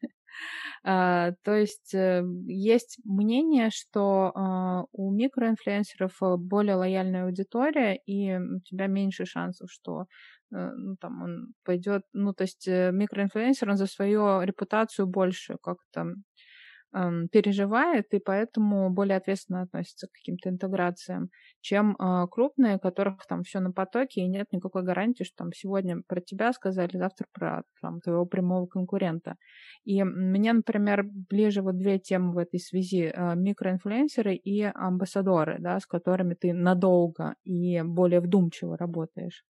А, 0.84 1.32
то 1.44 1.54
есть 1.54 1.94
есть 1.94 2.98
мнение, 3.04 3.70
что 3.70 4.32
а, 4.34 4.84
у 4.92 5.12
микроинфлюенсеров 5.12 6.16
более 6.38 6.76
лояльная 6.76 7.24
аудитория, 7.24 7.96
и 8.06 8.36
у 8.36 8.60
тебя 8.60 8.86
меньше 8.86 9.24
шансов, 9.26 9.70
что 9.70 10.06
ну, 10.50 10.96
там 11.00 11.22
он 11.22 11.54
пойдет, 11.64 12.02
ну, 12.12 12.34
то 12.34 12.42
есть 12.42 12.66
микроинфлюенсер, 12.68 13.70
он 13.70 13.76
за 13.78 13.86
свою 13.86 14.42
репутацию 14.42 15.06
больше 15.06 15.56
как-то 15.62 16.14
переживает 17.30 18.12
и 18.12 18.18
поэтому 18.18 18.90
более 18.90 19.16
ответственно 19.16 19.62
относится 19.62 20.06
к 20.06 20.12
каким-то 20.12 20.50
интеграциям, 20.50 21.30
чем 21.60 21.96
э, 21.96 22.26
крупные, 22.30 22.78
которых 22.78 23.26
там 23.26 23.42
все 23.42 23.60
на 23.60 23.72
потоке 23.72 24.20
и 24.20 24.28
нет 24.28 24.46
никакой 24.52 24.82
гарантии, 24.82 25.24
что 25.24 25.36
там 25.38 25.52
сегодня 25.54 26.02
про 26.06 26.20
тебя 26.20 26.52
сказали, 26.52 26.96
завтра 26.96 27.26
про 27.32 27.62
там, 27.80 28.00
твоего 28.00 28.26
прямого 28.26 28.66
конкурента. 28.66 29.36
И 29.84 30.02
мне, 30.02 30.52
например, 30.52 31.04
ближе 31.30 31.62
вот 31.62 31.78
две 31.78 31.98
темы 31.98 32.32
в 32.34 32.38
этой 32.38 32.60
связи 32.60 33.12
э, 33.14 33.34
микроинфлюенсеры 33.36 34.34
и 34.34 34.62
амбассадоры, 34.62 35.56
да, 35.60 35.80
с 35.80 35.86
которыми 35.86 36.34
ты 36.34 36.52
надолго 36.52 37.34
и 37.44 37.80
более 37.82 38.20
вдумчиво 38.20 38.76
работаешь. 38.76 39.44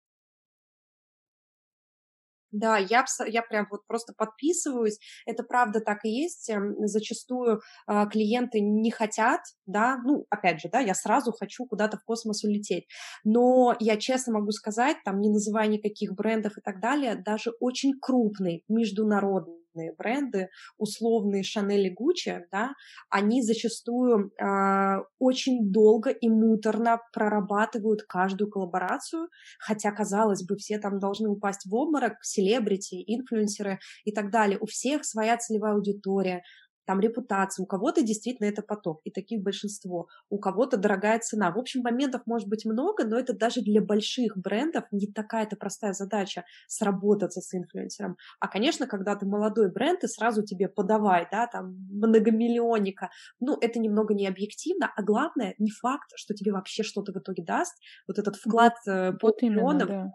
Да, 2.53 2.77
я, 2.77 3.05
я 3.27 3.43
прям 3.43 3.67
вот 3.71 3.87
просто 3.87 4.12
подписываюсь. 4.17 4.99
Это 5.27 5.43
правда 5.43 5.81
так 5.81 6.05
и 6.05 6.11
есть. 6.11 6.51
Эм, 6.51 6.75
зачастую 6.87 7.61
э, 7.88 8.07
клиенты 8.11 8.61
не 8.61 8.91
хотят, 8.91 9.41
да, 9.67 9.99
ну, 10.05 10.27
опять 10.31 10.61
же, 10.61 10.69
да, 10.71 10.81
я 10.81 10.95
сразу 10.95 11.33
хочу 11.33 11.67
куда-то 11.67 11.97
в 11.97 12.05
космос 12.05 12.45
улететь. 12.45 12.87
Но 13.25 13.75
я 13.81 13.97
честно 13.97 14.35
могу 14.35 14.51
сказать, 14.53 14.99
там, 15.05 15.21
не 15.21 15.31
называя 15.31 15.67
никаких 15.67 16.12
брендов 16.15 16.59
и 16.59 16.61
так 16.61 16.81
далее, 16.81 17.17
даже 17.17 17.53
очень 17.61 17.95
крупный 18.01 18.65
международный 18.69 19.62
крупные 19.73 19.93
бренды, 19.97 20.49
условные 20.79 21.43
Шанель 21.43 21.87
и 21.87 21.91
Гуччи, 21.91 22.47
да, 22.51 22.73
они 23.11 23.43
зачастую 23.43 24.33
э, 24.39 24.97
очень 25.19 25.73
долго 25.73 26.11
и 26.11 26.29
муторно 26.29 27.01
прорабатывают 27.13 28.03
каждую 28.03 28.51
коллаборацию, 28.51 29.29
хотя, 29.59 29.91
казалось 29.93 30.45
бы, 30.45 30.57
все 30.57 30.79
там 30.79 30.99
должны 30.99 31.29
упасть 31.29 31.67
в 31.67 31.75
обморок, 31.75 32.15
селебрити, 32.23 33.03
инфлюенсеры 33.07 33.79
и 34.05 34.13
так 34.13 34.31
далее. 34.31 34.59
У 34.61 34.67
всех 34.67 35.05
своя 35.05 35.37
целевая 35.37 35.75
аудитория, 35.75 36.43
там 36.87 37.01
репутация, 37.01 37.62
у 37.62 37.66
кого-то 37.66 38.03
действительно 38.03 38.47
это 38.47 38.62
поток, 38.62 39.01
и 39.05 39.11
таких 39.11 39.42
большинство, 39.42 40.09
у 40.31 40.38
кого-то 40.38 40.77
дорогая 40.77 41.18
цена. 41.21 41.51
В 41.51 41.59
общем, 41.59 41.83
моментов 41.83 42.23
может 42.27 42.49
быть 42.49 42.64
много, 42.64 43.05
но 43.05 43.18
это 43.18 43.33
даже 43.33 43.61
для 43.62 43.81
больших 43.81 44.37
брендов 44.37 44.85
не 44.90 45.07
такая-то 45.07 45.57
простая 45.57 45.92
задача 45.92 46.45
сработаться 46.68 47.40
с 47.40 47.55
инфлюенсером. 47.55 48.16
А, 48.40 48.49
конечно, 48.49 48.87
когда 48.87 49.16
ты 49.16 49.27
молодой 49.27 49.71
бренд, 49.71 50.05
и 50.05 50.09
сразу 50.09 50.42
тебе 50.45 50.68
подавай, 50.68 51.27
да, 51.31 51.47
там, 51.47 51.77
многомиллионника, 51.90 53.11
ну, 53.40 53.57
это 53.61 53.79
немного 53.79 54.14
не 54.14 54.27
объективно, 54.27 54.92
а 54.95 55.03
главное, 55.03 55.55
не 55.59 55.71
факт, 55.71 56.11
что 56.16 56.35
тебе 56.35 56.53
вообще 56.53 56.83
что-то 56.83 57.12
в 57.12 57.16
итоге 57.16 57.42
даст, 57.45 57.77
вот 58.07 58.18
этот 58.18 58.37
вклад 58.37 58.75
э, 58.87 59.12
вот 59.23 59.38
полмиллионов, 59.38 59.88
да. 59.88 60.12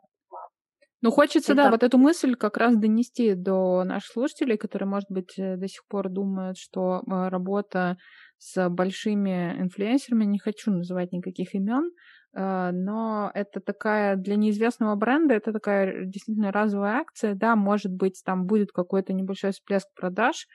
Ну, 1.02 1.12
хочется, 1.12 1.54
это... 1.54 1.64
да, 1.64 1.72
вот 1.72 1.84
эту 1.84 1.98
мысль 1.98 2.36
как 2.36 2.58
раз 2.58 2.76
донести 2.76 3.36
до 3.36 3.84
наших 3.84 4.12
слушателей, 4.12 4.58
которые, 4.58 4.90
может 4.90 5.10
быть, 5.10 5.38
э, 5.38 5.56
до 5.56 5.68
сих 5.68 5.86
пор 5.88 6.10
думают, 6.10 6.58
что 6.58 7.04
э, 7.06 7.30
работа 7.30 7.98
с 8.40 8.70
большими 8.70 9.56
инфлюенсерами, 9.60 10.26
не 10.26 10.40
хочу 10.40 10.72
называть 10.72 11.12
никаких 11.12 11.54
имен, 11.54 11.92
э, 12.36 12.72
но 12.72 13.30
это 13.36 13.60
такая 13.60 14.16
для 14.16 14.36
неизвестного 14.38 14.96
бренда, 14.96 15.36
это 15.36 15.54
такая 15.54 16.06
действительно 16.06 16.52
разовая 16.52 16.98
акция, 16.98 17.36
да, 17.36 17.56
может 17.56 17.94
быть, 17.94 18.22
там 18.26 18.48
будет 18.48 18.72
какой-то 18.72 19.14
небольшой 19.14 19.52
всплеск 19.52 19.88
продаж, 19.96 20.48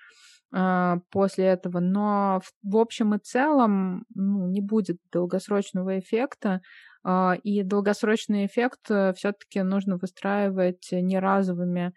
после 1.10 1.44
этого, 1.46 1.80
но 1.80 2.40
в, 2.44 2.72
в 2.72 2.76
общем 2.76 3.14
и 3.14 3.18
целом 3.18 4.04
ну, 4.14 4.46
не 4.48 4.60
будет 4.60 4.98
долгосрочного 5.10 5.98
эффекта, 5.98 6.60
а, 7.04 7.36
и 7.42 7.62
долгосрочный 7.62 8.46
эффект 8.46 8.90
э, 8.90 9.12
все-таки 9.14 9.62
нужно 9.62 9.96
выстраивать 9.96 10.88
не 10.92 11.18
разовыми 11.18 11.92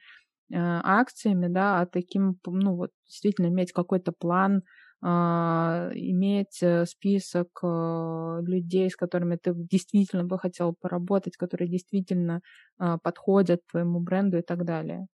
э, 0.52 0.56
акциями, 0.56 1.48
да, 1.48 1.82
а 1.82 1.86
таким, 1.86 2.40
ну 2.46 2.76
вот, 2.76 2.92
действительно 3.06 3.48
иметь 3.48 3.72
какой-то 3.72 4.12
план 4.12 4.64
а, 5.02 5.92
иметь 5.94 6.64
э, 6.64 6.86
список 6.86 7.60
а, 7.64 8.40
людей, 8.42 8.90
с 8.90 8.96
которыми 8.96 9.36
ты 9.36 9.54
действительно 9.56 10.24
бы 10.24 10.40
хотел 10.40 10.74
поработать, 10.74 11.38
которые 11.38 11.70
действительно 11.70 12.42
а, 12.80 12.98
подходят 12.98 13.62
твоему 13.70 14.00
бренду 14.00 14.38
и 14.40 14.42
так 14.42 14.66
далее. 14.66 15.08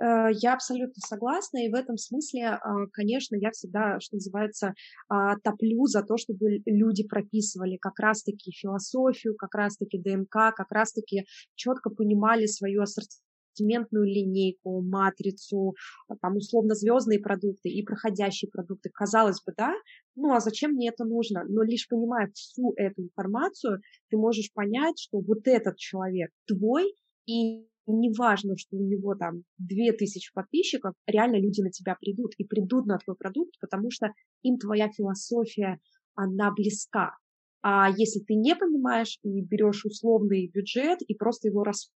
Э, 0.00 0.28
я 0.32 0.54
абсолютно 0.54 1.00
согласна, 1.06 1.64
и 1.64 1.70
в 1.70 1.74
этом 1.74 1.96
смысле, 1.96 2.58
а, 2.60 2.86
конечно, 2.92 3.36
я 3.36 3.50
всегда, 3.50 4.00
что 4.00 4.16
называется, 4.16 4.74
а, 5.08 5.36
топлю 5.42 5.86
за 5.86 6.02
то, 6.02 6.16
чтобы 6.16 6.62
люди 6.66 7.06
прописывали 7.06 7.76
как 7.76 7.98
раз-таки 7.98 8.50
философию, 8.52 9.36
как 9.36 9.54
раз-таки 9.54 9.98
ДНК, 9.98 10.54
как 10.56 10.70
раз-таки 10.70 11.24
четко 11.54 11.90
понимали 11.90 12.46
свою 12.46 12.82
ассортиментную 12.82 14.04
линейку, 14.06 14.82
матрицу, 14.82 15.74
а, 16.08 16.16
там 16.20 16.36
условно 16.36 16.74
звездные 16.74 17.20
продукты 17.20 17.68
и 17.68 17.84
проходящие 17.84 18.50
продукты. 18.50 18.90
Казалось 18.92 19.42
бы, 19.46 19.52
да, 19.56 19.72
ну 20.16 20.34
а 20.34 20.40
зачем 20.40 20.72
мне 20.72 20.88
это 20.88 21.04
нужно? 21.04 21.44
Но 21.48 21.62
лишь 21.62 21.86
понимая 21.88 22.30
всю 22.34 22.72
эту 22.76 23.02
информацию, 23.02 23.80
ты 24.10 24.16
можешь 24.16 24.52
понять, 24.52 24.98
что 24.98 25.20
вот 25.20 25.46
этот 25.46 25.76
человек 25.76 26.30
твой, 26.46 26.94
и 27.26 27.66
неважно, 27.92 28.56
что 28.56 28.76
у 28.76 28.82
него 28.82 29.14
там 29.14 29.42
2000 29.58 30.32
подписчиков, 30.34 30.94
реально 31.06 31.36
люди 31.36 31.60
на 31.60 31.70
тебя 31.70 31.96
придут 32.00 32.32
и 32.38 32.44
придут 32.44 32.86
на 32.86 32.98
твой 32.98 33.16
продукт, 33.16 33.54
потому 33.60 33.90
что 33.90 34.08
им 34.42 34.58
твоя 34.58 34.90
философия, 34.90 35.78
она 36.14 36.52
близка. 36.52 37.16
А 37.62 37.88
если 37.90 38.20
ты 38.20 38.34
не 38.34 38.54
понимаешь 38.54 39.18
и 39.22 39.42
берешь 39.42 39.84
условный 39.84 40.50
бюджет 40.52 40.98
и 41.06 41.14
просто 41.14 41.48
его 41.48 41.64
рас... 41.64 41.90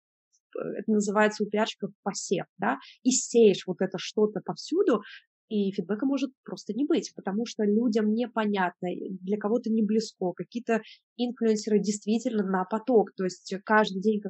это 0.55 0.91
называется 0.91 1.43
у 1.43 1.47
пиарщиков 1.47 1.91
посев, 2.03 2.45
да, 2.57 2.77
и 3.03 3.11
сеешь 3.11 3.63
вот 3.67 3.77
это 3.81 3.97
что-то 3.97 4.41
повсюду, 4.43 5.01
и 5.49 5.71
фидбэка 5.71 6.05
может 6.05 6.31
просто 6.43 6.73
не 6.73 6.85
быть, 6.85 7.13
потому 7.15 7.45
что 7.45 7.63
людям 7.63 8.13
непонятно, 8.13 8.89
для 9.21 9.37
кого-то 9.37 9.69
не 9.69 9.83
близко, 9.83 10.31
какие-то 10.33 10.81
инфлюенсеры 11.15 11.79
действительно 11.79 12.43
на 12.43 12.65
поток, 12.65 13.13
то 13.15 13.23
есть 13.23 13.53
каждый 13.63 14.01
день 14.01 14.21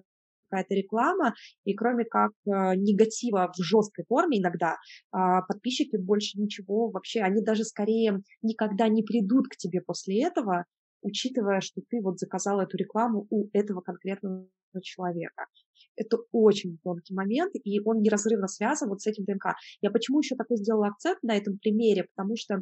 какая-то 0.49 0.75
реклама, 0.75 1.33
и 1.65 1.73
кроме 1.73 2.05
как 2.05 2.31
э, 2.45 2.75
негатива 2.75 3.51
в 3.55 3.63
жесткой 3.63 4.05
форме 4.07 4.39
иногда, 4.39 4.73
э, 4.73 5.17
подписчики 5.47 5.97
больше 5.97 6.39
ничего 6.39 6.89
вообще, 6.89 7.21
они 7.21 7.41
даже 7.41 7.63
скорее 7.63 8.21
никогда 8.41 8.87
не 8.87 9.03
придут 9.03 9.47
к 9.47 9.57
тебе 9.57 9.81
после 9.81 10.23
этого, 10.23 10.65
учитывая, 11.01 11.61
что 11.61 11.81
ты 11.89 12.01
вот 12.01 12.19
заказал 12.19 12.59
эту 12.59 12.77
рекламу 12.77 13.27
у 13.29 13.47
этого 13.53 13.81
конкретного 13.81 14.47
человека. 14.81 15.45
Это 15.95 16.17
очень 16.31 16.77
тонкий 16.83 17.13
момент, 17.13 17.53
и 17.63 17.79
он 17.81 18.01
неразрывно 18.01 18.47
связан 18.47 18.89
вот 18.89 19.01
с 19.01 19.07
этим 19.07 19.25
ДНК. 19.25 19.55
Я 19.81 19.89
почему 19.91 20.19
еще 20.19 20.35
такой 20.35 20.57
сделала 20.57 20.87
акцент 20.87 21.21
на 21.23 21.35
этом 21.35 21.57
примере? 21.57 22.05
Потому 22.15 22.35
что 22.35 22.61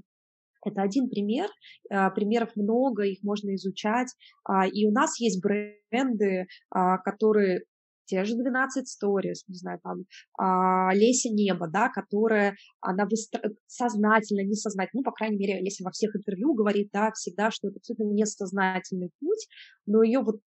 это 0.66 0.82
один 0.82 1.10
пример, 1.10 1.48
а, 1.92 2.10
примеров 2.10 2.56
много, 2.56 3.04
их 3.04 3.22
можно 3.24 3.54
изучать. 3.56 4.08
А, 4.44 4.68
и 4.68 4.86
у 4.86 4.92
нас 4.92 5.20
есть 5.20 5.42
бренды, 5.42 6.48
а, 6.72 6.98
которые 6.98 7.66
те 8.06 8.24
же 8.26 8.36
12 8.36 8.86
stories, 8.86 9.44
не 9.48 9.56
знаю, 9.56 9.80
там, 9.84 10.06
а, 10.38 10.94
Леся 10.94 11.30
Небо, 11.30 11.68
да, 11.68 11.90
которая, 11.90 12.56
она 12.82 13.06
выстро... 13.06 13.42
сознательно, 13.68 14.46
несознательно, 14.46 15.02
ну, 15.02 15.04
по 15.04 15.12
крайней 15.12 15.38
мере, 15.38 15.64
если 15.64 15.84
во 15.84 15.92
всех 15.92 16.16
интервью 16.16 16.54
говорит, 16.54 16.90
да, 16.94 17.12
всегда, 17.14 17.52
что 17.52 17.68
это 17.68 17.78
абсолютно 17.78 18.14
несознательный 18.14 19.12
путь, 19.20 19.48
но 19.86 20.04
ее 20.04 20.22
вот 20.22 20.40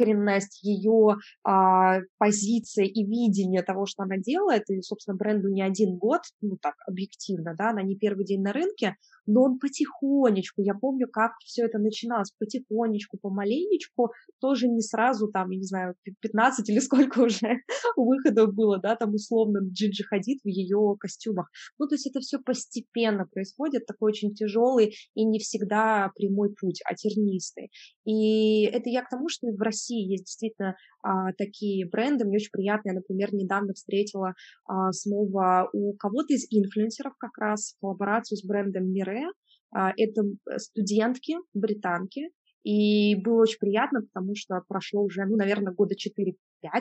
искренность, 0.00 0.62
ее 0.62 1.16
а, 1.44 2.00
позиция 2.18 2.84
и 2.84 3.04
видение 3.04 3.62
того, 3.62 3.86
что 3.86 4.02
она 4.02 4.16
делает, 4.16 4.68
и, 4.68 4.80
собственно, 4.82 5.16
бренду 5.16 5.48
не 5.48 5.62
один 5.62 5.96
год, 5.96 6.20
ну 6.40 6.56
так, 6.60 6.74
объективно, 6.86 7.54
да, 7.56 7.70
она 7.70 7.82
не 7.82 7.96
первый 7.96 8.24
день 8.24 8.42
на 8.42 8.52
рынке, 8.52 8.96
но 9.26 9.42
он 9.42 9.58
потихонечку, 9.58 10.62
я 10.62 10.74
помню, 10.74 11.06
как 11.08 11.32
все 11.44 11.66
это 11.66 11.78
начиналось, 11.78 12.32
потихонечку, 12.38 13.18
помаленечку, 13.18 14.12
тоже 14.40 14.68
не 14.68 14.82
сразу, 14.82 15.28
там, 15.28 15.50
я 15.50 15.58
не 15.58 15.64
знаю, 15.64 15.94
15 16.20 16.68
или 16.68 16.78
сколько 16.80 17.20
уже 17.20 17.58
выходов 17.96 18.54
было, 18.54 18.78
да, 18.78 18.96
там, 18.96 19.14
условно, 19.14 19.60
Джиджи 19.70 20.04
ходит 20.04 20.40
в 20.42 20.48
ее 20.48 20.96
костюмах. 20.98 21.50
Ну, 21.78 21.86
то 21.86 21.94
есть 21.94 22.06
это 22.06 22.20
все 22.20 22.38
постепенно 22.38 23.26
происходит, 23.26 23.86
такой 23.86 24.12
очень 24.12 24.34
тяжелый 24.34 24.94
и 25.14 25.24
не 25.24 25.38
всегда 25.38 26.10
прямой 26.16 26.54
путь, 26.58 26.80
а 26.84 26.94
тернистый. 26.94 27.70
И 28.04 28.64
это 28.64 28.88
я 28.88 29.02
к 29.02 29.10
тому, 29.10 29.28
что 29.28 29.46
в 29.48 29.60
России 29.60 29.89
есть 29.94 30.24
действительно 30.24 30.76
а, 31.02 31.32
такие 31.36 31.88
бренды. 31.88 32.24
Мне 32.24 32.36
очень 32.36 32.52
приятно, 32.52 32.90
я, 32.90 32.94
например, 32.94 33.32
недавно 33.32 33.72
встретила 33.74 34.34
а, 34.66 34.92
снова 34.92 35.68
у 35.72 35.94
кого-то 35.94 36.34
из 36.34 36.46
инфлюенсеров 36.50 37.14
как 37.18 37.36
раз 37.38 37.74
коллаборацию 37.80 38.38
с 38.38 38.44
брендом 38.44 38.92
Мире. 38.92 39.26
А, 39.72 39.92
это 39.96 40.22
студентки, 40.58 41.36
британки, 41.54 42.30
и 42.62 43.14
было 43.16 43.42
очень 43.42 43.58
приятно, 43.58 44.02
потому 44.02 44.34
что 44.34 44.62
прошло 44.68 45.02
уже, 45.02 45.24
ну, 45.24 45.36
наверное, 45.36 45.72
года 45.72 45.94
4-5, 45.94 46.34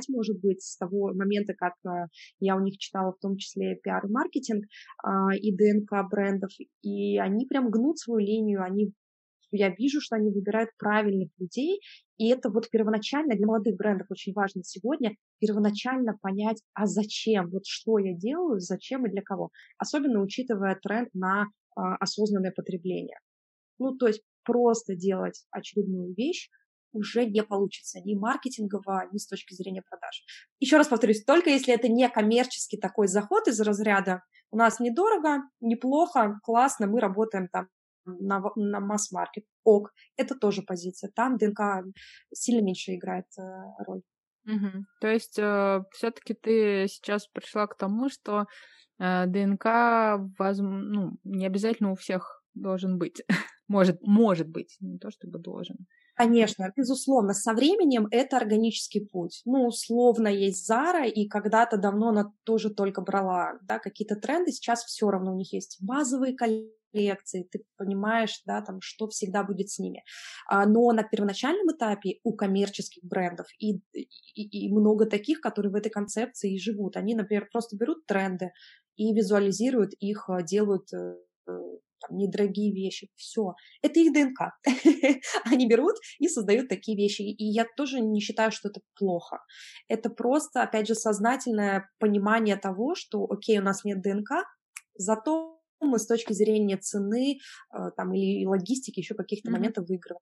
может 0.10 0.40
быть, 0.42 0.62
с 0.62 0.78
того 0.78 1.14
момента, 1.14 1.54
как 1.54 1.74
а, 1.86 2.08
я 2.40 2.56
у 2.56 2.60
них 2.60 2.78
читала 2.78 3.14
в 3.14 3.20
том 3.20 3.38
числе 3.38 3.76
пиар 3.76 4.06
и 4.06 4.12
маркетинг 4.12 4.66
а, 5.04 5.34
и 5.36 5.56
ДНК 5.56 6.10
брендов. 6.10 6.52
И 6.82 7.18
они 7.18 7.46
прям 7.46 7.70
гнут 7.70 7.98
свою 7.98 8.20
линию, 8.20 8.62
они 8.62 8.92
я 9.52 9.70
вижу, 9.70 10.02
что 10.02 10.16
они 10.16 10.30
выбирают 10.32 10.70
правильных 10.78 11.30
людей, 11.38 11.82
и 12.18 12.30
это 12.30 12.50
вот 12.50 12.70
первоначально 12.70 13.36
для 13.36 13.48
молодых 13.48 13.76
брендов 13.78 14.08
очень 14.10 14.34
важно 14.34 14.64
сегодня, 14.64 15.16
первоначально 15.40 16.18
понять, 16.22 16.62
а 16.74 16.86
зачем, 16.86 17.50
вот 17.50 17.66
что 17.66 17.98
я 18.00 18.14
делаю, 18.14 18.60
зачем 18.60 19.06
и 19.06 19.10
для 19.10 19.22
кого. 19.22 19.50
Особенно 19.78 20.22
учитывая 20.22 20.78
тренд 20.82 21.10
на 21.14 21.48
а, 21.76 21.96
осознанное 21.96 22.52
потребление. 22.52 23.20
Ну, 23.80 23.96
то 23.96 24.08
есть 24.08 24.22
просто 24.44 24.96
делать 24.96 25.46
очередную 25.52 26.14
вещь 26.16 26.50
уже 26.92 27.26
не 27.26 27.44
получится 27.44 28.00
ни 28.04 28.16
маркетингово, 28.16 29.08
ни 29.12 29.18
с 29.18 29.28
точки 29.28 29.54
зрения 29.54 29.84
продаж. 29.88 30.24
Еще 30.60 30.78
раз 30.78 30.88
повторюсь, 30.88 31.24
только 31.24 31.50
если 31.50 31.74
это 31.74 31.88
не 31.88 32.10
коммерческий 32.10 32.78
такой 32.78 33.08
заход 33.08 33.48
из 33.48 33.60
разряда 33.62 34.24
у 34.52 34.58
нас 34.58 34.80
недорого, 34.80 35.44
неплохо, 35.62 36.40
классно, 36.44 36.88
мы 36.88 37.00
работаем 37.00 37.48
там 37.48 37.68
на, 38.06 38.42
на 38.56 38.80
масс-маркет. 38.80 39.46
Ок, 39.64 39.92
это 40.18 40.36
тоже 40.36 40.62
позиция. 40.62 41.12
Там 41.16 41.38
ДНК 41.38 41.84
сильно 42.34 42.64
меньше 42.64 42.96
играет 42.96 43.26
э, 43.38 43.42
роль. 43.86 44.02
Угу. 44.46 44.86
То 45.02 45.08
есть 45.08 45.38
э, 45.38 45.84
все-таки 45.92 46.34
ты 46.34 46.88
сейчас 46.88 47.28
пришла 47.28 47.68
к 47.68 47.78
тому, 47.78 48.10
что 48.10 48.46
э, 49.00 49.26
ДНК 49.28 49.66
воз... 50.40 50.58
ну, 50.60 51.18
не 51.24 51.46
обязательно 51.46 51.92
у 51.92 51.96
всех 51.96 52.44
должен 52.54 52.98
быть. 52.98 53.22
может, 53.68 54.02
может 54.02 54.50
быть, 54.50 54.78
не 54.80 54.98
то 54.98 55.12
чтобы 55.12 55.40
должен. 55.40 55.78
Конечно, 56.20 56.74
безусловно, 56.76 57.34
со 57.34 57.54
временем 57.54 58.06
это 58.12 58.36
органический 58.36 59.08
путь. 59.08 59.42
Ну, 59.46 59.68
условно 59.68 60.28
есть 60.28 60.68
Зара, 60.68 61.08
и 61.08 61.30
когда-то 61.30 61.78
давно 61.78 62.10
она 62.10 62.34
тоже 62.44 62.70
только 62.72 63.00
брала 63.02 63.54
да, 63.62 63.80
какие-то 63.80 64.18
тренды, 64.18 64.52
сейчас 64.52 64.84
все 64.84 65.10
равно 65.10 65.32
у 65.32 65.38
них 65.38 65.54
есть 65.54 65.78
базовые 65.82 66.36
коллекции, 66.36 66.74
лекции, 66.92 67.48
ты 67.52 67.64
понимаешь, 67.78 68.42
да, 68.48 68.64
там, 68.64 68.82
что 68.82 69.08
всегда 69.08 69.44
будет 69.44 69.70
с 69.70 69.78
ними. 69.78 70.04
А, 70.48 70.66
но 70.66 70.92
на 70.92 71.04
первоначальном 71.04 71.68
этапе 71.72 72.16
у 72.24 72.34
коммерческих 72.34 73.04
брендов 73.04 73.46
и, 73.60 73.76
и, 73.94 74.66
и 74.66 74.74
много 74.74 75.06
таких, 75.06 75.40
которые 75.40 75.72
в 75.72 75.76
этой 75.76 75.92
концепции 75.92 76.56
и 76.56 76.60
живут. 76.60 76.98
Они, 76.98 77.14
например, 77.14 77.48
просто 77.52 77.78
берут 77.78 78.08
тренды 78.08 78.54
и 78.96 79.14
визуализируют 79.14 79.94
их, 80.00 80.28
а, 80.30 80.42
делают 80.42 80.92
э, 80.92 81.14
там, 82.00 82.18
недорогие 82.18 82.74
вещи, 82.74 83.10
все. 83.16 83.54
Это 83.82 84.00
их 84.00 84.14
ДНК. 84.14 84.54
Они 85.46 85.68
берут 85.68 85.96
и 86.20 86.28
создают 86.28 86.70
такие 86.70 86.98
вещи. 86.98 87.22
И 87.22 87.46
я 87.46 87.66
тоже 87.78 88.02
не 88.02 88.20
считаю, 88.20 88.52
что 88.52 88.70
это 88.70 88.82
плохо. 88.96 89.40
Это 89.88 90.10
просто, 90.10 90.64
опять 90.64 90.88
же, 90.88 90.96
сознательное 90.96 91.90
понимание 92.00 92.58
того, 92.58 92.96
что, 92.96 93.26
окей, 93.30 93.60
у 93.60 93.64
нас 93.64 93.84
нет 93.84 94.02
ДНК, 94.02 94.46
зато 94.96 95.60
мы 95.82 95.98
с 95.98 96.08
точки 96.08 96.34
зрения 96.34 96.78
цены 96.78 97.40
э, 97.74 97.92
там, 97.96 98.14
или 98.14 98.46
логистики 98.46 99.00
еще 99.00 99.16
каких-то 99.16 99.50
mm-hmm. 99.50 99.54
моментов 99.54 99.88
выигрываем. 99.88 100.22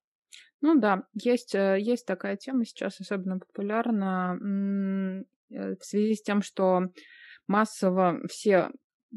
Ну 0.61 0.79
да, 0.79 1.03
есть, 1.13 1.55
э, 1.55 1.77
есть 1.79 2.05
такая 2.05 2.35
тема 2.37 2.65
сейчас 2.65 2.99
особенно 2.99 3.39
популярна 3.39 4.37
э, 5.49 5.75
в 5.79 5.83
связи 5.83 6.15
с 6.15 6.21
тем, 6.21 6.41
что 6.41 6.91
массово 7.47 8.19
все, 8.29 8.71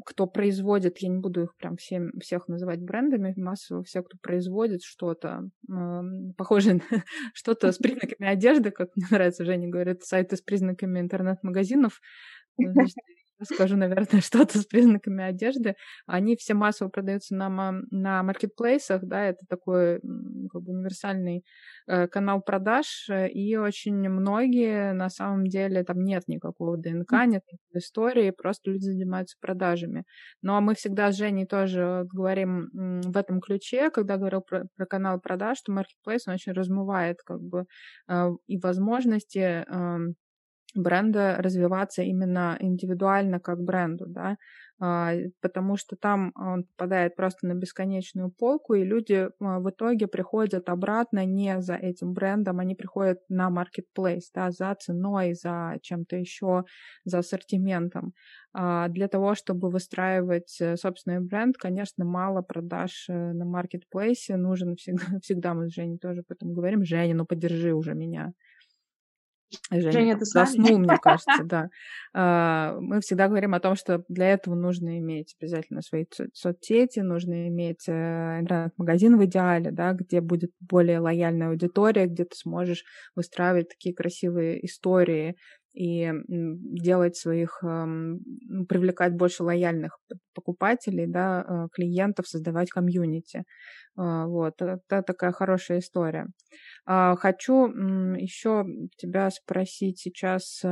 кто 0.05 0.25
производит, 0.27 0.99
я 0.99 1.09
не 1.09 1.19
буду 1.19 1.43
их 1.43 1.55
прям 1.55 1.77
всем, 1.77 2.11
всех 2.21 2.47
называть 2.47 2.81
брендами, 2.81 3.33
массово 3.37 3.83
все, 3.83 4.01
кто 4.01 4.17
производит 4.21 4.83
что-то 4.83 5.49
похожее 6.37 6.75
на 6.75 6.81
что-то 7.33 7.71
с 7.71 7.77
признаками 7.77 8.27
одежды, 8.27 8.71
как 8.71 8.89
мне 8.95 9.05
нравится, 9.09 9.45
Женя 9.45 9.69
говорит, 9.69 10.03
сайты 10.03 10.37
с 10.37 10.41
признаками 10.41 10.99
интернет-магазинов, 10.99 12.01
значит, 12.57 12.95
скажу, 13.43 13.77
наверное, 13.77 14.21
что-то 14.21 14.59
с 14.59 14.65
признаками 14.65 15.23
одежды. 15.23 15.75
Они 16.05 16.35
все 16.35 16.53
массово 16.53 16.89
продаются 16.89 17.35
на, 17.35 17.49
на 17.91 18.23
маркетплейсах, 18.23 19.03
да, 19.03 19.25
это 19.25 19.45
такой 19.47 19.99
как 20.51 20.61
бы 20.61 20.73
универсальный 20.73 21.43
э, 21.87 22.07
канал 22.07 22.41
продаж, 22.41 23.07
э, 23.09 23.29
и 23.29 23.55
очень 23.55 24.09
многие 24.09 24.93
на 24.93 25.09
самом 25.09 25.45
деле 25.45 25.83
там 25.83 26.03
нет 26.03 26.23
никакого 26.27 26.77
ДНК, 26.77 27.11
нет 27.25 27.43
никакой 27.51 27.79
истории, 27.79 28.31
просто 28.31 28.71
люди 28.71 28.85
занимаются 28.85 29.37
продажами. 29.39 30.03
Но 30.41 30.59
мы 30.61 30.75
всегда 30.75 31.11
с 31.11 31.17
Женей 31.17 31.45
тоже 31.45 32.05
говорим 32.11 32.69
в 32.73 33.17
этом 33.17 33.39
ключе, 33.41 33.89
когда 33.89 34.17
говорил 34.17 34.41
про, 34.41 34.65
про 34.75 34.85
канал 34.85 35.19
продаж, 35.19 35.57
что 35.57 35.71
маркетплейс 35.71 36.27
он 36.27 36.35
очень 36.35 36.53
размывает 36.53 37.17
как 37.25 37.41
бы 37.41 37.65
э, 38.07 38.29
и 38.47 38.57
возможности 38.57 39.65
эм, 39.67 40.15
бренда 40.75 41.37
развиваться 41.39 42.01
именно 42.01 42.57
индивидуально 42.59 43.39
как 43.39 43.61
бренду, 43.61 44.05
да, 44.07 44.37
а, 44.83 45.13
потому 45.41 45.77
что 45.77 45.95
там 45.95 46.33
он 46.35 46.63
попадает 46.63 47.15
просто 47.15 47.45
на 47.45 47.53
бесконечную 47.53 48.31
полку, 48.31 48.73
и 48.73 48.83
люди 48.83 49.29
а, 49.39 49.59
в 49.59 49.69
итоге 49.69 50.07
приходят 50.07 50.69
обратно 50.69 51.23
не 51.23 51.61
за 51.61 51.75
этим 51.75 52.13
брендом, 52.13 52.59
они 52.59 52.73
приходят 52.73 53.19
на 53.29 53.49
marketplace, 53.49 54.23
да, 54.33 54.49
за 54.49 54.75
ценой, 54.79 55.35
за 55.35 55.77
чем-то 55.83 56.15
еще, 56.15 56.63
за 57.05 57.19
ассортиментом. 57.19 58.13
А 58.53 58.87
для 58.89 59.07
того, 59.07 59.35
чтобы 59.35 59.69
выстраивать 59.69 60.57
э, 60.59 60.75
собственный 60.75 61.21
бренд, 61.21 61.57
конечно, 61.57 62.03
мало 62.03 62.41
продаж 62.41 63.05
э, 63.07 63.13
на 63.13 63.45
маркетплейсе, 63.45 64.35
нужен 64.35 64.75
всегда, 64.75 65.03
всегда 65.21 65.53
мы 65.53 65.69
с 65.69 65.73
Женей 65.73 65.99
тоже 65.99 66.21
об 66.21 66.31
этом 66.31 66.53
говорим, 66.53 66.83
Женя, 66.83 67.15
ну 67.15 67.25
поддержи 67.25 67.73
уже 67.73 67.93
меня. 67.93 68.33
Женя, 69.69 69.91
Женя 69.91 70.17
ты 70.17 70.25
заснул, 70.25 70.77
мне 70.77 70.97
кажется, 70.97 71.43
да. 71.43 71.69
А, 72.13 72.77
мы 72.79 73.01
всегда 73.01 73.27
говорим 73.27 73.53
о 73.53 73.59
том, 73.59 73.75
что 73.75 74.03
для 74.09 74.29
этого 74.29 74.55
нужно 74.55 74.99
иметь 74.99 75.35
обязательно 75.39 75.81
свои 75.81 76.05
соцсети, 76.33 76.99
нужно 76.99 77.47
иметь 77.47 77.87
э, 77.87 78.39
интернет-магазин 78.39 79.17
в 79.17 79.25
идеале, 79.25 79.71
да, 79.71 79.93
где 79.93 80.21
будет 80.21 80.51
более 80.59 80.99
лояльная 80.99 81.49
аудитория, 81.49 82.05
где 82.05 82.25
ты 82.25 82.35
сможешь 82.35 82.83
выстраивать 83.15 83.69
такие 83.69 83.95
красивые 83.95 84.65
истории 84.65 85.35
и 85.73 86.11
делать 86.27 87.15
своих, 87.15 87.59
ну, 87.61 88.65
привлекать 88.67 89.13
больше 89.13 89.43
лояльных 89.43 89.97
покупателей, 90.33 91.07
да, 91.07 91.45
э, 91.47 91.67
клиентов, 91.73 92.27
создавать 92.27 92.69
комьюнити. 92.69 93.43
А, 93.95 94.27
вот, 94.27 94.61
это 94.61 95.01
такая 95.03 95.31
хорошая 95.31 95.79
история. 95.79 96.27
А, 96.85 97.15
хочу 97.15 97.67
еще 97.67 98.65
тебя 98.97 99.29
спросить 99.29 99.99
сейчас 99.99 100.63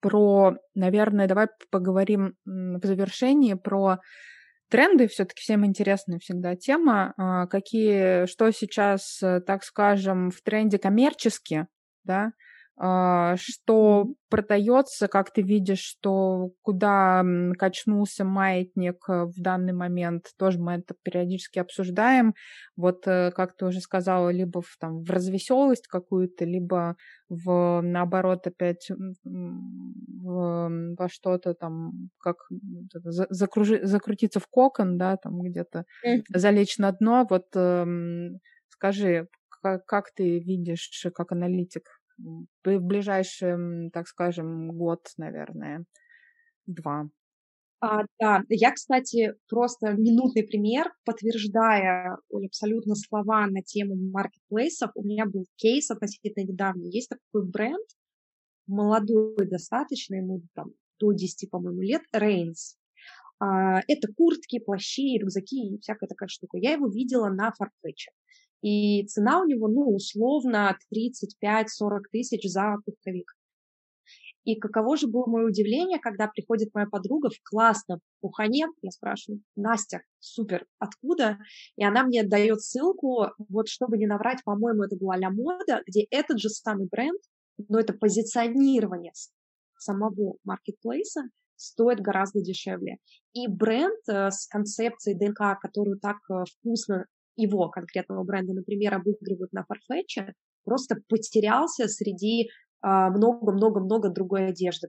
про, 0.00 0.56
наверное, 0.74 1.28
давай 1.28 1.48
поговорим 1.70 2.34
в 2.44 2.84
завершении 2.84 3.54
про 3.54 3.98
тренды. 4.68 5.08
Все-таки 5.08 5.40
всем 5.40 5.64
интересная 5.64 6.18
всегда 6.18 6.56
тема. 6.56 7.14
А, 7.16 7.46
какие, 7.46 8.26
что 8.26 8.50
сейчас, 8.50 9.22
э, 9.22 9.40
так 9.40 9.62
скажем, 9.64 10.30
в 10.30 10.40
тренде 10.42 10.78
коммерчески, 10.78 11.66
да, 12.04 12.32
что 12.78 14.14
продается, 14.28 15.08
как 15.08 15.32
ты 15.32 15.40
видишь, 15.40 15.80
что 15.80 16.50
куда 16.62 17.24
качнулся 17.58 18.24
маятник 18.24 18.96
э, 19.08 19.24
в 19.24 19.40
данный 19.40 19.72
момент, 19.72 20.32
тоже 20.38 20.58
мы 20.58 20.74
это 20.74 20.94
периодически 21.02 21.58
обсуждаем. 21.58 22.34
Вот, 22.76 23.06
э, 23.06 23.30
как 23.30 23.56
ты 23.56 23.66
уже 23.66 23.80
сказала, 23.80 24.28
либо 24.30 24.60
в, 24.60 24.76
там, 24.78 25.02
в 25.04 25.10
развеселость 25.10 25.86
какую-то, 25.86 26.44
либо 26.44 26.96
в, 27.28 27.80
наоборот, 27.82 28.46
опять 28.46 28.90
в, 28.90 30.68
во 30.98 31.08
что-то 31.08 31.54
там, 31.54 32.10
как 32.20 32.36
закружи, 33.30 33.86
закрутиться 33.86 34.40
в 34.40 34.48
кокон, 34.48 34.98
да, 34.98 35.16
там 35.16 35.40
где-то 35.40 35.84
залечь 36.28 36.78
на 36.78 36.92
дно. 36.92 37.26
Вот 37.30 37.46
эм, 37.54 38.40
скажи, 38.68 39.28
как, 39.62 39.86
как 39.86 40.12
ты 40.14 40.38
видишь, 40.40 40.90
как 41.14 41.32
аналитик, 41.32 41.95
в 42.18 42.78
ближайший, 42.80 43.90
так 43.90 44.08
скажем, 44.08 44.68
год, 44.76 45.00
наверное, 45.16 45.84
два. 46.66 47.08
А, 47.80 48.04
да, 48.18 48.42
я, 48.48 48.72
кстати, 48.72 49.34
просто 49.48 49.92
минутный 49.92 50.42
пример, 50.44 50.92
подтверждая 51.04 52.16
абсолютно 52.32 52.94
слова 52.94 53.46
на 53.46 53.62
тему 53.62 53.96
маркетплейсов. 53.96 54.90
У 54.94 55.02
меня 55.02 55.26
был 55.26 55.44
кейс 55.56 55.90
относительно 55.90 56.44
недавний. 56.44 56.90
Есть 56.90 57.10
такой 57.10 57.46
бренд, 57.46 57.86
молодой 58.66 59.46
достаточно, 59.46 60.14
ему 60.14 60.42
там 60.54 60.72
до 60.98 61.12
10, 61.12 61.50
по-моему, 61.50 61.82
лет, 61.82 62.02
Reigns. 62.14 62.76
А, 63.38 63.80
это 63.86 64.08
куртки, 64.16 64.58
плащи, 64.58 65.18
рюкзаки 65.18 65.74
и 65.74 65.78
всякая 65.78 66.06
такая 66.06 66.28
штука. 66.28 66.56
Я 66.56 66.72
его 66.72 66.88
видела 66.88 67.28
на 67.28 67.48
Farfetch 67.50 68.08
и 68.62 69.06
цена 69.06 69.40
у 69.40 69.46
него, 69.46 69.68
ну, 69.68 69.94
условно 69.94 70.76
35-40 70.92 72.00
тысяч 72.10 72.42
за 72.50 72.76
пуховик. 72.84 73.32
И 74.44 74.54
каково 74.54 74.96
же 74.96 75.08
было 75.08 75.26
мое 75.26 75.46
удивление, 75.46 75.98
когда 75.98 76.28
приходит 76.28 76.72
моя 76.72 76.86
подруга 76.86 77.30
в 77.30 77.40
классном 77.42 77.98
пухане, 78.20 78.66
я 78.80 78.90
спрашиваю, 78.92 79.42
Настя, 79.56 80.02
супер, 80.20 80.66
откуда? 80.78 81.38
И 81.74 81.84
она 81.84 82.04
мне 82.04 82.22
дает 82.22 82.62
ссылку, 82.62 83.26
вот 83.48 83.68
чтобы 83.68 83.98
не 83.98 84.06
наврать, 84.06 84.44
по-моему, 84.44 84.84
это 84.84 84.96
была 84.96 85.16
Ля 85.16 85.30
Мода, 85.30 85.82
где 85.84 86.06
этот 86.10 86.38
же 86.38 86.48
самый 86.48 86.86
бренд, 86.86 87.20
но 87.68 87.80
это 87.80 87.92
позиционирование 87.92 89.12
самого 89.78 90.36
маркетплейса 90.44 91.22
стоит 91.56 92.00
гораздо 92.00 92.40
дешевле. 92.40 92.98
И 93.32 93.48
бренд 93.48 93.98
э, 94.08 94.30
с 94.30 94.46
концепцией 94.46 95.16
ДНК, 95.16 95.58
которую 95.60 95.98
так 95.98 96.18
э, 96.30 96.44
вкусно 96.58 97.06
его 97.36 97.68
конкретного 97.68 98.24
бренда, 98.24 98.54
например, 98.54 98.94
обыгрывают 98.94 99.52
на 99.52 99.64
Farfetch, 99.64 100.32
просто 100.64 100.96
потерялся 101.08 101.88
среди 101.88 102.48
а, 102.80 103.10
много-много-много 103.10 104.10
другой 104.10 104.48
одежды. 104.48 104.88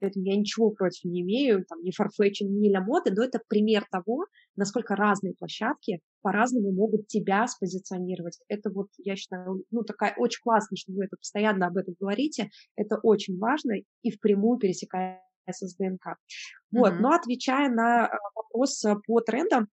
Поэтому 0.00 0.26
я 0.26 0.36
ничего 0.36 0.70
против 0.70 1.04
не 1.04 1.22
имею, 1.22 1.64
там, 1.64 1.80
ни 1.82 1.90
Farfetch, 1.90 2.44
ни 2.44 2.68
Ля 2.68 2.80
Моды, 2.80 3.12
но 3.12 3.24
это 3.24 3.40
пример 3.48 3.86
того, 3.90 4.26
насколько 4.54 4.94
разные 4.94 5.34
площадки 5.34 6.00
по-разному 6.20 6.72
могут 6.72 7.06
тебя 7.06 7.46
спозиционировать. 7.46 8.38
Это 8.48 8.70
вот, 8.70 8.88
я 8.98 9.16
считаю, 9.16 9.64
ну, 9.70 9.82
такая 9.82 10.14
очень 10.16 10.42
классно, 10.42 10.76
что 10.76 10.92
вы 10.92 11.04
это 11.04 11.16
постоянно 11.16 11.66
об 11.66 11.76
этом 11.76 11.94
говорите. 11.98 12.50
Это 12.76 12.98
очень 13.02 13.38
важно 13.38 13.76
и 14.02 14.10
впрямую 14.10 14.58
пересекается 14.58 15.22
с 15.66 15.76
ДНК. 15.76 16.16
Вот, 16.70 16.92
mm-hmm. 16.92 16.98
но 16.98 17.12
отвечая 17.12 17.70
на 17.70 18.06
а, 18.06 18.18
вопрос 18.34 18.84
по 19.06 19.20
трендам, 19.20 19.62
а, 19.64 19.68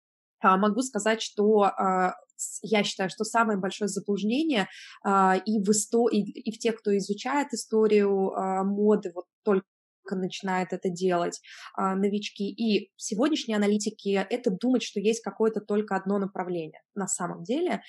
могу 0.44 0.82
сказать, 0.82 1.22
что 1.22 1.64
а, 1.64 2.16
я 2.62 2.84
считаю, 2.84 3.10
что 3.10 3.24
самое 3.24 3.60
большое 3.60 3.88
заблуждение 3.88 4.68
а, 5.04 5.36
и 5.46 5.60
в, 5.60 5.70
исто... 5.70 6.10
и 6.10 6.52
в 6.52 6.60
тех, 6.60 6.78
кто 6.78 6.96
изучает 6.98 7.54
историю 7.54 8.32
моды, 8.66 9.12
вот 9.14 9.26
только 9.44 9.66
начинает 10.12 10.74
это 10.74 10.90
делать 10.90 11.40
новички. 11.78 12.50
И 12.50 12.92
сегодняшние 12.96 13.58
аналитики— 13.58 14.10
это 14.30 14.50
думать, 14.50 14.82
что 14.82 15.00
есть 15.00 15.22
какое-то 15.22 15.62
только 15.62 15.96
одно 15.96 16.18
направление 16.18 16.82
на 16.96 17.08
самом 17.08 17.44
деле. 17.44 17.84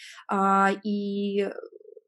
И 0.84 1.48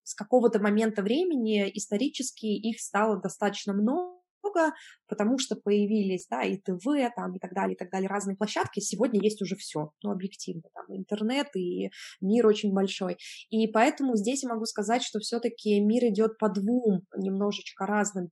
с 0.04 0.14
какого-то 0.14 0.60
момента 0.60 1.00
времени 1.00 1.70
исторически 1.72 2.46
их 2.46 2.80
стало 2.80 3.20
достаточно 3.20 3.72
много, 3.72 4.21
много, 4.52 4.74
потому 5.08 5.38
что 5.38 5.56
появились, 5.56 6.26
да, 6.30 6.42
и 6.42 6.56
ТВ, 6.56 6.84
там, 7.16 7.34
и 7.34 7.38
так 7.38 7.52
далее, 7.54 7.74
и 7.74 7.78
так 7.78 7.90
далее, 7.90 8.08
разные 8.08 8.36
площадки, 8.36 8.80
сегодня 8.80 9.20
есть 9.22 9.42
уже 9.42 9.56
все, 9.56 9.90
ну, 10.02 10.10
объективно, 10.10 10.62
там, 10.74 10.96
интернет 10.96 11.48
и 11.56 11.90
мир 12.20 12.46
очень 12.46 12.72
большой, 12.72 13.16
и 13.50 13.66
поэтому 13.68 14.16
здесь 14.16 14.42
я 14.42 14.50
могу 14.50 14.64
сказать, 14.64 15.02
что 15.02 15.18
все-таки 15.18 15.80
мир 15.80 16.04
идет 16.04 16.38
по 16.38 16.48
двум 16.48 17.02
немножечко 17.16 17.86
разным 17.86 18.30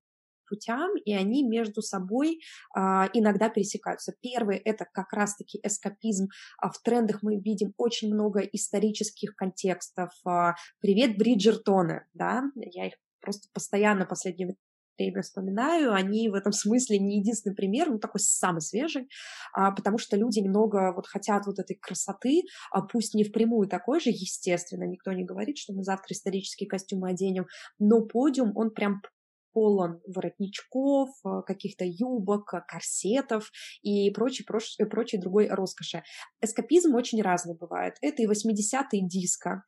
путям, 0.48 0.90
и 1.04 1.14
они 1.14 1.44
между 1.44 1.80
собой 1.80 2.40
а, 2.74 3.08
иногда 3.12 3.48
пересекаются. 3.50 4.14
Первый— 4.20 4.56
это 4.64 4.84
как 4.92 5.12
раз-таки 5.12 5.60
эскапизм. 5.62 6.26
А 6.58 6.70
в 6.70 6.82
трендах 6.82 7.22
мы 7.22 7.36
видим 7.36 7.72
очень 7.76 8.12
много 8.12 8.40
исторических 8.40 9.36
контекстов. 9.36 10.10
А, 10.26 10.54
Привет, 10.80 11.16
Бриджертоны, 11.16 12.04
да, 12.14 12.42
я 12.56 12.88
их 12.88 12.94
просто 13.20 13.48
постоянно 13.54 14.06
в 14.06 14.08
последнее 14.08 14.56
время 15.06 15.22
вспоминаю, 15.22 15.92
они 15.92 16.28
в 16.28 16.34
этом 16.34 16.52
смысле 16.52 16.98
не 16.98 17.18
единственный 17.18 17.54
пример, 17.54 17.88
ну, 17.90 17.98
такой 17.98 18.20
самый 18.20 18.60
свежий, 18.60 19.08
а, 19.52 19.72
потому 19.72 19.98
что 19.98 20.16
люди 20.16 20.40
немного 20.40 20.92
вот 20.94 21.06
хотят 21.06 21.46
вот 21.46 21.58
этой 21.58 21.76
красоты, 21.76 22.42
а 22.70 22.82
пусть 22.82 23.14
не 23.14 23.24
впрямую 23.24 23.68
такой 23.68 24.00
же, 24.00 24.10
естественно, 24.10 24.84
никто 24.84 25.12
не 25.12 25.24
говорит, 25.24 25.58
что 25.58 25.72
мы 25.72 25.82
завтра 25.82 26.14
исторические 26.14 26.68
костюмы 26.68 27.10
оденем, 27.10 27.46
но 27.78 28.02
подиум, 28.02 28.52
он 28.56 28.70
прям 28.70 29.02
полон 29.52 30.00
воротничков, 30.06 31.10
а, 31.24 31.42
каких-то 31.42 31.84
юбок, 31.84 32.54
корсетов 32.68 33.50
и 33.82 34.10
прочей, 34.10 34.44
прочей, 34.44 34.84
прочей 34.84 35.18
другой 35.18 35.48
роскоши. 35.48 36.02
Эскапизм 36.40 36.94
очень 36.94 37.20
разный 37.20 37.56
бывает. 37.56 37.94
Это 38.00 38.22
и 38.22 38.26
80-е 38.26 39.08
диско, 39.08 39.64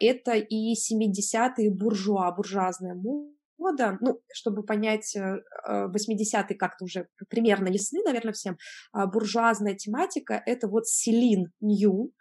это 0.00 0.32
и 0.32 0.72
70-е 0.72 1.70
буржуа, 1.70 2.32
буржуазная 2.32 2.94
музыка, 2.94 3.39
года, 3.60 3.98
ну, 4.00 4.20
чтобы 4.32 4.62
понять, 4.62 5.14
80-е 5.16 6.44
э, 6.48 6.54
как-то 6.54 6.84
уже 6.84 7.08
примерно 7.28 7.68
лесны, 7.68 8.02
наверное, 8.04 8.32
всем, 8.32 8.56
а, 8.92 9.06
буржуазная 9.06 9.74
тематика— 9.74 10.42
это 10.46 10.66
вот 10.66 10.86
Селин 10.86 11.52
Нью, 11.60 12.12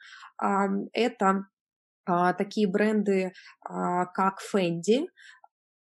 это 0.93 1.45
а, 2.05 2.33
такие 2.33 2.67
бренды, 2.67 3.31
а, 3.63 4.05
как 4.05 4.39
Fendi, 4.53 5.05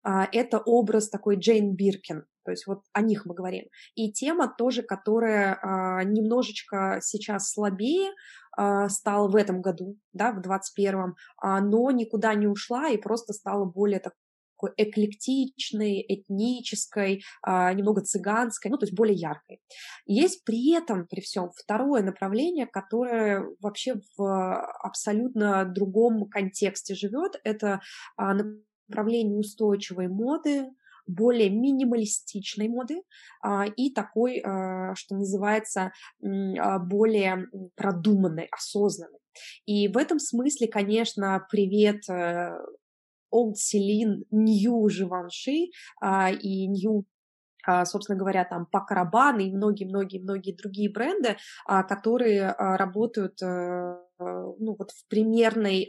это 0.03 0.61
образ 0.64 1.11
такой 1.11 1.36
Джейн 1.36 1.74
Биркин, 1.76 2.24
то 2.44 2.51
есть 2.51 2.66
вот 2.66 2.80
о 2.94 3.03
них 3.03 3.26
мы 3.26 3.34
говорим. 3.34 3.66
И 3.94 4.11
тема 4.12 4.48
тоже, 4.57 4.82
которая 4.82 5.61
немножечко 6.07 7.01
сейчас 7.03 7.53
слабее 7.53 8.11
стала 8.88 9.28
в 9.28 9.36
этом 9.36 9.61
году, 9.61 9.98
да, 10.14 10.32
в 10.32 10.40
21-м, 10.40 11.16
но 11.42 11.90
никуда 11.90 12.32
не 12.32 12.46
ушла 12.46 12.88
и 12.88 12.96
просто 12.96 13.34
стала 13.34 13.66
более 13.66 14.01
так, 14.01 14.14
такой 14.61 14.72
эклектичной, 14.76 16.04
этнической, 16.06 17.22
а, 17.42 17.72
немного 17.72 18.02
цыганской, 18.02 18.70
ну, 18.70 18.78
то 18.78 18.84
есть 18.84 18.94
более 18.94 19.16
яркой. 19.16 19.61
Есть 20.06 20.44
при 20.44 20.74
этом, 20.74 21.06
при 21.06 21.20
всем, 21.20 21.50
второе 21.56 22.02
направление, 22.02 22.66
которое 22.66 23.44
вообще 23.61 23.94
в 24.16 24.66
абсолютно 24.82 25.64
другом 25.64 26.28
контексте 26.28 26.94
живет. 26.94 27.40
Это 27.44 27.80
а, 28.16 28.34
направление 28.88 29.38
устойчивой 29.38 30.08
моды, 30.08 30.70
более 31.06 31.50
минималистичной 31.50 32.68
моды 32.68 33.02
а, 33.42 33.64
и 33.64 33.92
такой, 33.92 34.40
а, 34.40 34.94
что 34.94 35.16
называется, 35.16 35.92
а, 36.22 36.78
более 36.78 37.46
продуманной, 37.74 38.48
осознанной. 38.50 39.18
И 39.64 39.88
в 39.88 39.96
этом 39.96 40.18
смысле, 40.18 40.68
конечно, 40.68 41.46
привет 41.50 42.02
Celine, 43.33 44.24
New 44.31 44.87
Givenchy 44.87 45.70
а, 46.01 46.31
и 46.31 46.66
New 46.68 47.05
а, 47.66 47.85
собственно 47.85 48.18
говоря, 48.18 48.45
там 48.45 48.66
Пакарабан 48.66 49.39
и 49.39 49.51
многие-многие-многие 49.51 50.57
другие 50.57 50.91
бренды, 50.91 51.37
а, 51.66 51.83
которые 51.83 52.51
а, 52.51 52.76
работают 52.76 53.41
э, 53.43 53.97
ну, 54.18 54.76
вот 54.78 54.91
в 54.91 55.09
примерной 55.09 55.89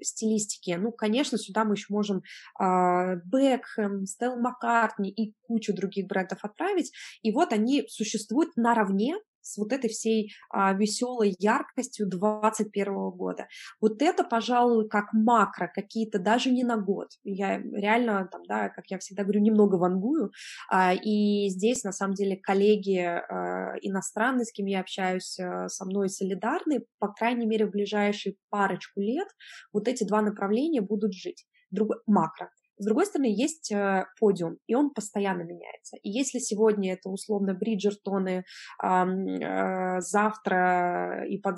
стилистике. 0.00 0.78
Ну, 0.78 0.90
конечно, 0.90 1.36
сюда 1.36 1.64
мы 1.64 1.74
еще 1.74 1.86
можем 1.90 2.22
э, 2.58 3.16
Бекхэм, 3.26 4.06
Стелл 4.06 4.40
Маккартни 4.40 5.10
и 5.10 5.34
кучу 5.42 5.74
других 5.74 6.06
брендов 6.06 6.38
отправить. 6.44 6.92
И 7.22 7.30
вот 7.30 7.52
они 7.52 7.84
существуют 7.88 8.56
наравне 8.56 9.16
с 9.48 9.56
вот 9.56 9.72
этой 9.72 9.88
всей 9.88 10.32
а, 10.50 10.74
веселой 10.74 11.34
яркостью 11.38 12.06
2021 12.08 13.10
года. 13.10 13.48
Вот 13.80 14.02
это, 14.02 14.24
пожалуй, 14.24 14.88
как 14.88 15.12
макро, 15.12 15.70
какие-то 15.74 16.18
даже 16.18 16.50
не 16.50 16.64
на 16.64 16.76
год. 16.76 17.08
Я 17.24 17.58
реально, 17.58 18.28
там, 18.30 18.42
да, 18.46 18.68
как 18.68 18.84
я 18.88 18.98
всегда 18.98 19.22
говорю, 19.22 19.40
немного 19.40 19.76
вангую. 19.76 20.30
А, 20.70 20.92
и 20.94 21.48
здесь, 21.48 21.82
на 21.84 21.92
самом 21.92 22.14
деле, 22.14 22.36
коллеги 22.36 22.98
а, 22.98 23.74
иностранные, 23.80 24.44
с 24.44 24.52
кем 24.52 24.66
я 24.66 24.80
общаюсь, 24.80 25.38
а, 25.38 25.68
со 25.68 25.84
мной 25.86 26.10
солидарны. 26.10 26.84
По 26.98 27.08
крайней 27.08 27.46
мере, 27.46 27.66
в 27.66 27.70
ближайшие 27.70 28.36
парочку 28.50 29.00
лет 29.00 29.28
вот 29.72 29.88
эти 29.88 30.04
два 30.04 30.20
направления 30.20 30.80
будут 30.82 31.14
жить. 31.14 31.46
Другой, 31.70 31.98
макро. 32.06 32.50
С 32.78 32.84
другой 32.84 33.06
стороны, 33.06 33.26
есть 33.26 33.70
э, 33.72 34.06
подиум, 34.20 34.58
и 34.66 34.74
он 34.74 34.90
постоянно 34.90 35.42
меняется. 35.42 35.96
И 36.02 36.10
если 36.10 36.38
сегодня 36.38 36.92
это 36.94 37.08
условно 37.08 37.54
Бриджертоны, 37.54 38.44
э, 38.82 40.00
завтра 40.00 41.24
и 41.28 41.38
под 41.38 41.56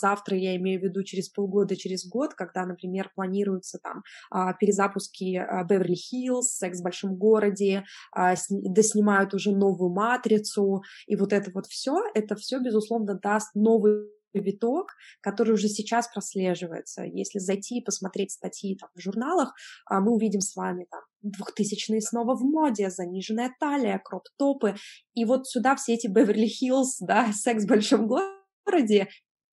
завтра, 0.00 0.36
я 0.36 0.56
имею 0.56 0.80
в 0.80 0.84
виду 0.84 1.02
через 1.04 1.28
полгода, 1.28 1.76
через 1.76 2.08
год, 2.08 2.34
когда, 2.34 2.64
например, 2.64 3.10
планируются 3.14 3.78
там 3.78 4.02
а, 4.30 4.54
перезапуски 4.54 5.36
а, 5.36 5.64
Беверли-Хиллз, 5.64 6.42
Секс 6.42 6.80
в 6.80 6.82
большом 6.82 7.16
городе, 7.16 7.84
а, 8.12 8.34
доснимают 8.48 9.34
уже 9.34 9.52
новую 9.52 9.92
матрицу, 9.92 10.82
и 11.06 11.16
вот 11.16 11.32
это 11.32 11.50
вот 11.52 11.66
все, 11.66 12.02
это 12.14 12.34
все, 12.34 12.58
безусловно, 12.60 13.18
даст 13.22 13.54
новый 13.54 14.08
виток, 14.38 14.94
который 15.20 15.54
уже 15.54 15.68
сейчас 15.68 16.08
прослеживается. 16.08 17.02
Если 17.04 17.38
зайти 17.38 17.78
и 17.78 17.84
посмотреть 17.84 18.32
статьи 18.32 18.76
там, 18.76 18.90
в 18.94 19.00
журналах, 19.00 19.54
а, 19.86 20.00
мы 20.00 20.12
увидим 20.12 20.40
с 20.40 20.54
вами 20.56 20.86
там 20.90 21.00
двухтысячные 21.22 22.00
снова 22.00 22.34
в 22.34 22.42
моде, 22.42 22.90
заниженная 22.90 23.54
талия, 23.58 24.00
кроп-топы. 24.02 24.76
И 25.14 25.24
вот 25.24 25.48
сюда 25.48 25.76
все 25.76 25.94
эти 25.94 26.06
Беверли-Хиллз, 26.06 26.98
да, 27.00 27.32
секс 27.32 27.64
в 27.64 27.68
большом 27.68 28.06
городе, 28.06 29.08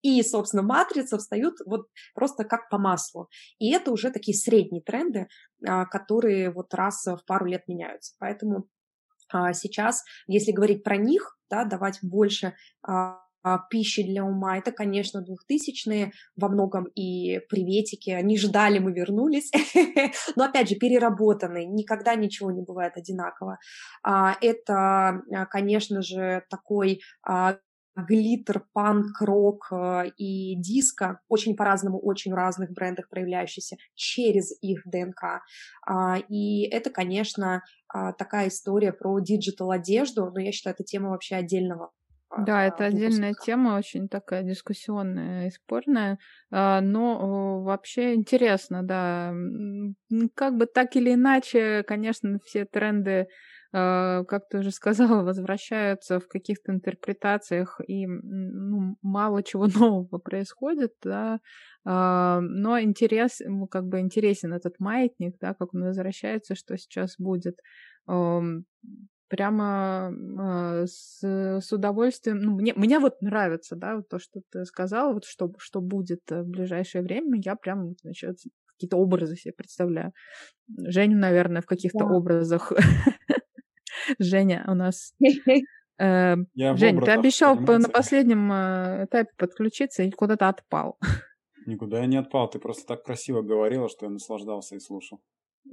и, 0.05 0.21
собственно, 0.21 0.61
матрица 0.61 1.17
встают 1.17 1.55
вот 1.65 1.87
просто 2.13 2.43
как 2.43 2.69
по 2.69 2.77
маслу. 2.77 3.27
И 3.57 3.71
это 3.71 3.91
уже 3.91 4.11
такие 4.11 4.37
средние 4.37 4.83
тренды, 4.83 5.27
а, 5.67 5.85
которые 5.85 6.51
вот 6.51 6.73
раз 6.75 7.07
в 7.07 7.21
пару 7.25 7.47
лет 7.47 7.67
меняются. 7.67 8.13
Поэтому 8.19 8.67
а, 9.33 9.53
сейчас, 9.53 10.03
если 10.27 10.51
говорить 10.51 10.83
про 10.83 10.97
них, 10.97 11.39
да, 11.49 11.65
давать 11.65 11.99
больше 12.03 12.53
пищи 13.69 14.03
для 14.03 14.23
ума. 14.23 14.57
Это, 14.57 14.71
конечно, 14.71 15.21
двухтысячные 15.21 16.11
во 16.35 16.49
многом 16.49 16.85
и 16.95 17.39
приветики. 17.49 18.09
Они 18.09 18.37
ждали, 18.37 18.79
мы 18.79 18.93
вернулись. 18.93 19.51
Но, 20.35 20.45
опять 20.45 20.69
же, 20.69 20.75
переработанные. 20.75 21.65
Никогда 21.65 22.15
ничего 22.15 22.51
не 22.51 22.61
бывает 22.61 22.93
одинаково. 22.95 23.57
А, 24.03 24.35
это, 24.41 25.21
а, 25.31 25.45
конечно 25.49 26.01
же, 26.01 26.43
такой 26.49 27.01
глиттер, 27.95 28.65
панк, 28.73 29.21
рок 29.21 29.71
и 30.17 30.55
диско, 30.57 31.21
очень 31.29 31.55
по-разному, 31.55 31.97
очень 31.97 32.33
в 32.33 32.35
разных 32.35 32.73
брендах 32.73 33.07
проявляющиеся 33.07 33.77
через 33.93 34.51
их 34.61 34.81
ДНК. 34.85 35.43
И 36.27 36.67
это, 36.67 36.89
конечно, 36.89 37.63
такая 37.87 38.49
история 38.49 38.91
про 38.91 39.17
диджитал 39.21 39.71
одежду, 39.71 40.29
но 40.29 40.41
я 40.41 40.51
считаю, 40.51 40.73
это 40.73 40.83
тема 40.83 41.11
вообще 41.11 41.35
отдельного 41.35 41.91
да, 42.37 42.65
это 42.65 42.85
отдельная 42.85 43.33
тема, 43.33 43.77
очень 43.77 44.09
такая 44.09 44.43
дискуссионная 44.43 45.47
и 45.47 45.51
спорная, 45.51 46.19
а, 46.51 46.81
но 46.81 47.61
вообще 47.61 48.13
интересно, 48.15 48.83
да. 48.83 49.33
Как 50.35 50.57
бы 50.57 50.65
так 50.65 50.95
или 50.95 51.13
иначе, 51.13 51.83
конечно, 51.83 52.39
все 52.43 52.65
тренды, 52.65 53.27
а, 53.71 54.23
как 54.25 54.49
ты 54.49 54.59
уже 54.59 54.71
сказала, 54.71 55.23
возвращаются 55.23 56.19
в 56.19 56.27
каких-то 56.27 56.73
интерпретациях, 56.73 57.79
и 57.87 58.05
ну, 58.05 58.97
мало 59.01 59.41
чего 59.41 59.67
нового 59.67 60.17
происходит, 60.17 60.93
да, 61.03 61.39
а, 61.85 62.41
но 62.41 62.79
интерес, 62.81 63.41
как 63.71 63.85
бы 63.85 63.99
интересен 63.99 64.53
этот 64.53 64.79
маятник, 64.79 65.37
да, 65.39 65.53
как 65.53 65.73
он 65.73 65.83
возвращается, 65.83 66.55
что 66.55 66.77
сейчас 66.77 67.15
будет 67.17 67.59
прямо 69.27 70.11
э, 70.11 70.85
с, 70.87 71.21
с 71.23 71.71
удовольствием. 71.71 72.39
Ну, 72.39 72.55
мне, 72.55 72.73
мне 72.75 72.99
вот 72.99 73.21
нравится, 73.21 73.75
да, 73.75 73.97
вот 73.97 74.09
то, 74.09 74.19
что 74.19 74.41
ты 74.51 74.65
сказала, 74.65 75.13
вот 75.13 75.25
что, 75.25 75.51
что 75.57 75.81
будет 75.81 76.21
э, 76.31 76.41
в 76.41 76.47
ближайшее 76.47 77.01
время, 77.01 77.39
я 77.43 77.55
прям, 77.55 77.95
значит, 78.01 78.37
какие-то 78.65 78.97
образы 78.97 79.35
себе 79.35 79.53
представляю. 79.53 80.11
Женю, 80.77 81.17
наверное, 81.17 81.61
в 81.61 81.65
каких-то 81.65 81.99
да. 81.99 82.05
образах. 82.05 82.71
Женя 84.19 84.65
у 84.67 84.75
нас... 84.75 85.13
Э, 85.97 86.35
Жень, 86.57 86.99
ты 86.99 87.11
обещал 87.11 87.55
на 87.55 87.87
последнем 87.87 88.51
э, 88.51 89.05
этапе 89.05 89.31
подключиться 89.37 90.03
и 90.03 90.11
куда-то 90.11 90.49
отпал. 90.49 90.99
Никуда 91.65 91.99
я 91.99 92.05
не 92.05 92.17
отпал, 92.17 92.49
ты 92.49 92.59
просто 92.59 92.85
так 92.85 93.05
красиво 93.05 93.41
говорила, 93.41 93.87
что 93.87 94.05
я 94.05 94.11
наслаждался 94.11 94.75
и 94.75 94.79
слушал. 94.79 95.21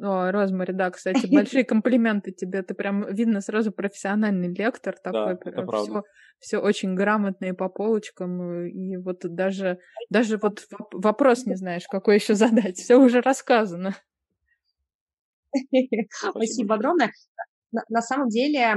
О, 0.01 0.31
Розмари, 0.31 0.73
да, 0.73 0.91
кстати, 0.91 1.27
большие 1.33 1.65
комплименты 1.65 2.33
тебе. 2.33 2.63
Ты 2.63 2.75
прям, 2.75 3.07
видно, 3.13 3.41
сразу 3.41 3.73
профессиональный 3.73 4.53
лектор 4.53 4.95
такой. 4.97 5.37
Да, 5.37 5.51
это 5.51 5.63
правда. 5.63 6.03
Все, 6.39 6.59
очень 6.59 6.95
грамотные 6.95 7.55
по 7.55 7.69
полочкам. 7.69 8.67
И 8.67 8.97
вот 8.97 9.21
даже, 9.23 9.79
даже 10.11 10.39
вот 10.39 10.67
вопрос 10.93 11.47
не 11.47 11.55
знаешь, 11.55 11.87
какой 11.89 12.17
еще 12.17 12.35
задать. 12.35 12.79
Все 12.79 12.97
уже 12.97 13.21
рассказано. 13.21 13.95
Спасибо 16.11 16.75
огромное 16.75 17.13
на, 17.73 17.83
на 17.89 18.03
самом 18.03 18.29
деле, 18.29 18.77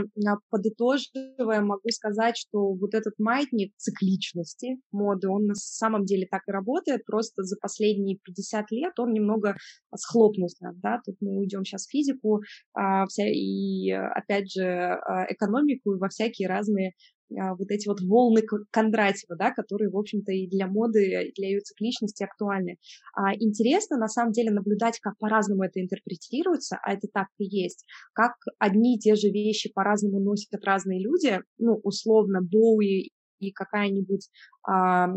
подытоживая, 0.50 1.62
могу 1.62 1.90
сказать, 1.90 2.38
что 2.38 2.74
вот 2.74 2.94
этот 2.94 3.14
маятник 3.20 3.74
цикличности 3.78 4.78
моды, 4.92 5.30
он 5.30 5.48
на 5.48 5.56
самом 5.56 6.06
деле 6.06 6.28
так 6.30 6.42
и 6.48 6.52
работает, 6.52 7.06
просто 7.06 7.44
за 7.44 7.58
последние 7.62 8.18
50 8.24 8.72
лет 8.72 8.94
он 9.00 9.14
немного 9.14 9.56
схлопнулся, 9.96 10.72
да, 10.82 11.02
тут 11.06 11.16
мы 11.22 11.38
уйдем 11.38 11.64
сейчас 11.66 11.86
в 11.86 11.92
физику 11.92 12.42
а, 12.74 13.06
вся, 13.08 13.26
и, 13.28 13.92
опять 13.92 14.52
же, 14.52 14.64
а, 14.64 15.26
экономику 15.30 15.94
и 15.94 16.00
во 16.00 16.10
всякие 16.10 16.48
разные 16.48 16.94
вот 17.30 17.70
эти 17.70 17.88
вот 17.88 18.02
волны 18.02 18.42
Кондратьева, 18.72 19.36
да, 19.36 19.52
которые, 19.52 19.90
в 19.90 19.98
общем-то, 19.98 20.32
и 20.32 20.48
для 20.48 20.68
моды, 20.68 21.28
и 21.28 21.34
для 21.34 21.50
ее 21.50 21.60
цикличности 21.62 22.24
актуальны. 22.24 22.78
А 23.16 23.34
интересно, 23.36 23.98
на 23.98 24.08
самом 24.08 24.32
деле, 24.32 24.52
наблюдать, 24.52 25.00
как 25.00 25.18
по-разному 25.18 25.64
это 25.64 25.82
интерпретируется, 25.82 26.78
а 26.82 26.94
это 26.94 27.08
так 27.12 27.28
и 27.38 27.46
есть, 27.46 27.86
как 28.14 28.34
одни 28.60 28.96
и 28.96 29.00
те 29.00 29.16
же 29.16 29.30
вещи 29.30 29.72
по-разному 29.74 30.20
носят 30.20 30.64
разные 30.64 31.02
люди, 31.02 31.40
ну, 31.58 31.80
условно, 31.84 32.42
Боуи 32.42 33.10
и 33.40 33.52
какая-нибудь 33.52 34.30
а, 34.68 35.08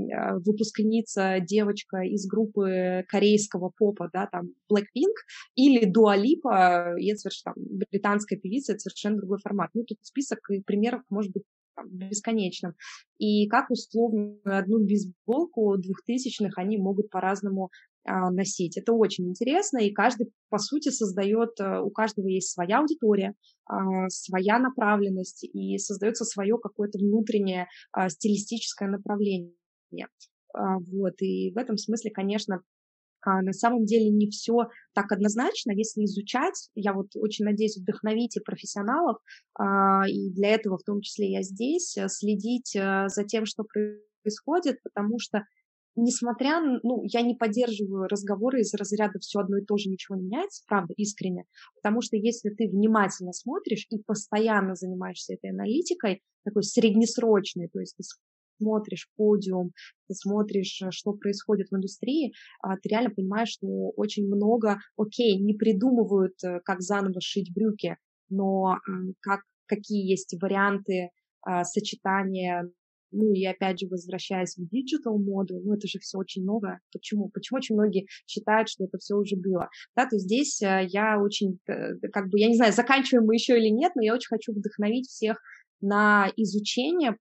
выпускница, 0.44 1.38
девочка 1.40 1.98
из 1.98 2.26
группы 2.26 3.04
корейского 3.08 3.70
попа, 3.76 4.10
да, 4.12 4.28
там, 4.30 4.48
Blackpink, 4.70 5.14
или 5.54 5.84
Дуалипа, 5.84 6.94
если 6.98 7.30
там, 7.44 7.54
британская 7.56 8.36
певица, 8.36 8.72
это 8.72 8.80
совершенно 8.80 9.18
другой 9.18 9.38
формат. 9.38 9.70
Ну, 9.74 9.84
тут 9.84 9.98
список 10.02 10.40
примеров 10.66 11.02
может 11.10 11.32
быть 11.32 11.44
бесконечным. 11.86 12.74
И 13.18 13.46
как 13.48 13.70
условно 13.70 14.38
одну 14.44 14.84
бейсболку 14.84 15.76
двухтысячных 15.78 16.58
они 16.58 16.78
могут 16.78 17.10
по-разному 17.10 17.70
а, 18.04 18.30
носить. 18.30 18.78
Это 18.78 18.92
очень 18.92 19.28
интересно, 19.28 19.78
и 19.78 19.92
каждый, 19.92 20.32
по 20.48 20.58
сути, 20.58 20.88
создает, 20.88 21.60
э, 21.60 21.80
у 21.80 21.90
каждого 21.90 22.26
есть 22.26 22.50
своя 22.50 22.78
аудитория, 22.78 23.34
а, 23.66 24.08
своя 24.08 24.58
направленность, 24.58 25.44
и 25.44 25.76
создается 25.76 26.24
свое 26.24 26.56
какое-то 26.58 26.98
внутреннее 26.98 27.66
а, 27.92 28.08
стилистическое 28.08 28.88
направление. 28.88 29.52
Вот, 30.54 31.20
и 31.20 31.52
в 31.52 31.58
этом 31.58 31.76
смысле, 31.76 32.10
конечно, 32.10 32.62
на 33.26 33.52
самом 33.52 33.84
деле 33.84 34.10
не 34.10 34.28
все 34.28 34.68
так 34.94 35.12
однозначно, 35.12 35.72
если 35.72 36.04
изучать. 36.04 36.70
Я 36.74 36.92
вот 36.92 37.08
очень 37.14 37.44
надеюсь 37.44 37.76
вдохновить 37.76 38.36
и 38.36 38.40
профессионалов, 38.40 39.18
и 40.08 40.30
для 40.30 40.50
этого 40.50 40.78
в 40.78 40.84
том 40.84 41.00
числе 41.00 41.30
я 41.32 41.42
здесь, 41.42 41.96
э, 41.96 42.08
следить 42.08 42.74
э, 42.76 43.08
за 43.08 43.24
тем, 43.24 43.44
что 43.46 43.64
происходит, 43.64 44.82
потому 44.82 45.18
что 45.18 45.44
несмотря, 45.96 46.60
ну, 46.60 47.02
я 47.04 47.22
не 47.22 47.34
поддерживаю 47.34 48.08
разговоры 48.08 48.60
из 48.60 48.72
разряда 48.74 49.18
все 49.18 49.40
одно 49.40 49.58
и 49.58 49.64
то 49.64 49.76
же, 49.76 49.90
ничего 49.90 50.16
не 50.16 50.24
меняется, 50.24 50.62
правда, 50.68 50.94
искренне, 50.96 51.44
потому 51.74 52.00
что 52.02 52.16
если 52.16 52.50
ты 52.50 52.68
внимательно 52.68 53.32
смотришь 53.32 53.86
и 53.90 53.98
постоянно 53.98 54.74
занимаешься 54.74 55.34
этой 55.34 55.50
аналитикой, 55.50 56.22
такой 56.44 56.62
среднесрочной, 56.62 57.68
то 57.68 57.80
есть 57.80 57.96
ты 57.96 58.04
смотришь 58.58 59.08
подиум, 59.16 59.72
ты 60.08 60.14
смотришь, 60.14 60.82
э, 60.82 60.90
что 60.90 61.12
происходит 61.12 61.68
в 61.70 61.76
индустрии, 61.76 62.32
а, 62.62 62.76
ты 62.76 62.88
реально 62.88 63.10
понимаешь, 63.10 63.50
что 63.50 63.66
очень 63.96 64.26
много, 64.26 64.78
окей, 64.96 65.38
не 65.38 65.54
придумывают, 65.54 66.34
э, 66.44 66.60
как 66.64 66.80
заново 66.80 67.20
шить 67.20 67.52
брюки, 67.54 67.96
но 68.30 68.76
как, 69.20 69.40
какие 69.66 70.08
есть 70.08 70.34
варианты 70.40 71.10
а, 71.42 71.64
сочетания 71.64 72.70
ну 73.10 73.32
и 73.32 73.44
опять 73.46 73.80
же, 73.80 73.86
возвращаясь 73.88 74.56
в 74.56 74.68
диджитал 74.68 75.18
моду, 75.18 75.60
ну 75.64 75.74
это 75.74 75.88
же 75.88 75.98
все 75.98 76.18
очень 76.18 76.44
новое. 76.44 76.80
Почему? 76.92 77.30
Почему 77.30 77.56
очень 77.56 77.74
многие 77.74 78.06
считают, 78.26 78.68
что 78.68 78.84
это 78.84 78.98
все 78.98 79.14
уже 79.14 79.36
было? 79.36 79.70
Да, 79.96 80.06
то 80.06 80.18
здесь 80.18 80.60
э, 80.60 80.86
я 80.90 81.18
очень, 81.18 81.58
как 81.64 82.28
бы, 82.28 82.38
я 82.38 82.48
не 82.48 82.56
знаю, 82.56 82.72
заканчиваем 82.72 83.24
мы 83.26 83.34
еще 83.34 83.58
или 83.58 83.68
нет, 83.70 83.92
но 83.94 84.02
я 84.02 84.14
очень 84.14 84.28
хочу 84.28 84.52
вдохновить 84.52 85.06
всех 85.08 85.38
на 85.80 86.30
изучение, 86.36 87.16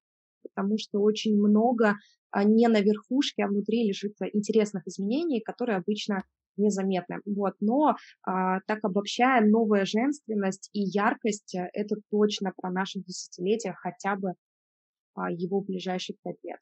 потому 0.53 0.77
что 0.77 0.99
очень 0.99 1.37
много 1.37 1.95
а, 2.31 2.43
не 2.43 2.67
на 2.67 2.81
верхушке, 2.81 3.43
а 3.43 3.47
внутри 3.47 3.87
лежит 3.87 4.15
интересных 4.33 4.87
изменений, 4.87 5.41
которые 5.41 5.77
обычно 5.77 6.23
незаметны. 6.57 7.17
Вот. 7.25 7.53
Но 7.59 7.95
а, 8.23 8.59
так 8.67 8.79
обобщая, 8.83 9.45
новая 9.45 9.85
женственность 9.85 10.69
и 10.73 10.81
яркость 10.81 11.55
э,— 11.55 11.69
это 11.73 11.95
точно 12.09 12.51
про 12.55 12.71
наши 12.71 12.99
десятилетия 12.99 13.75
хотя 13.79 14.15
бы 14.15 14.33
а, 15.15 15.31
его 15.31 15.61
ближайших 15.61 16.17
пять 16.23 16.37
лет. 16.43 16.59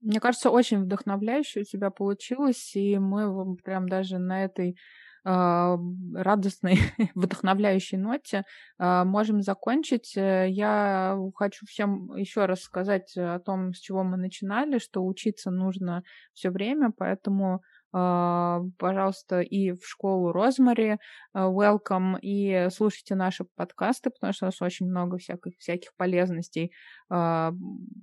Мне 0.00 0.20
кажется, 0.20 0.50
очень 0.50 0.82
вдохновляюще 0.82 1.60
у 1.60 1.64
тебя 1.64 1.90
получилось, 1.90 2.76
и 2.76 2.98
мы 2.98 3.56
прям 3.56 3.88
даже 3.88 4.18
на 4.18 4.44
этой 4.44 4.76
радостной, 5.24 6.78
вдохновляющей 7.14 7.96
ноте 7.96 8.44
э, 8.78 9.04
можем 9.04 9.42
закончить. 9.42 10.16
Э, 10.16 10.46
я 10.48 11.18
хочу 11.34 11.66
всем 11.66 12.14
еще 12.14 12.46
раз 12.46 12.60
сказать 12.60 13.16
о 13.16 13.38
том, 13.38 13.72
с 13.72 13.78
чего 13.78 14.02
мы 14.04 14.16
начинали, 14.16 14.78
что 14.78 15.04
учиться 15.04 15.50
нужно 15.50 16.02
все 16.34 16.50
время, 16.50 16.92
поэтому 16.96 17.62
а, 17.96 18.62
пожалуйста, 18.76 19.40
и 19.40 19.70
в 19.70 19.86
школу 19.86 20.32
Розмари 20.32 20.98
а, 21.32 21.48
welcome, 21.48 22.18
и 22.20 22.68
слушайте 22.72 23.14
наши 23.14 23.44
подкасты, 23.54 24.10
потому 24.10 24.32
что 24.32 24.46
у 24.46 24.48
нас 24.48 24.60
очень 24.60 24.86
много 24.86 25.16
всяких, 25.18 25.56
всяких 25.58 25.94
полезностей. 25.94 26.72
А, 27.08 27.52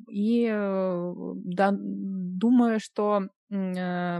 и 0.07 0.49
э, 0.49 1.13
да, 1.35 1.73
думаю, 1.73 2.79
что 2.79 3.27
э, 3.51 4.19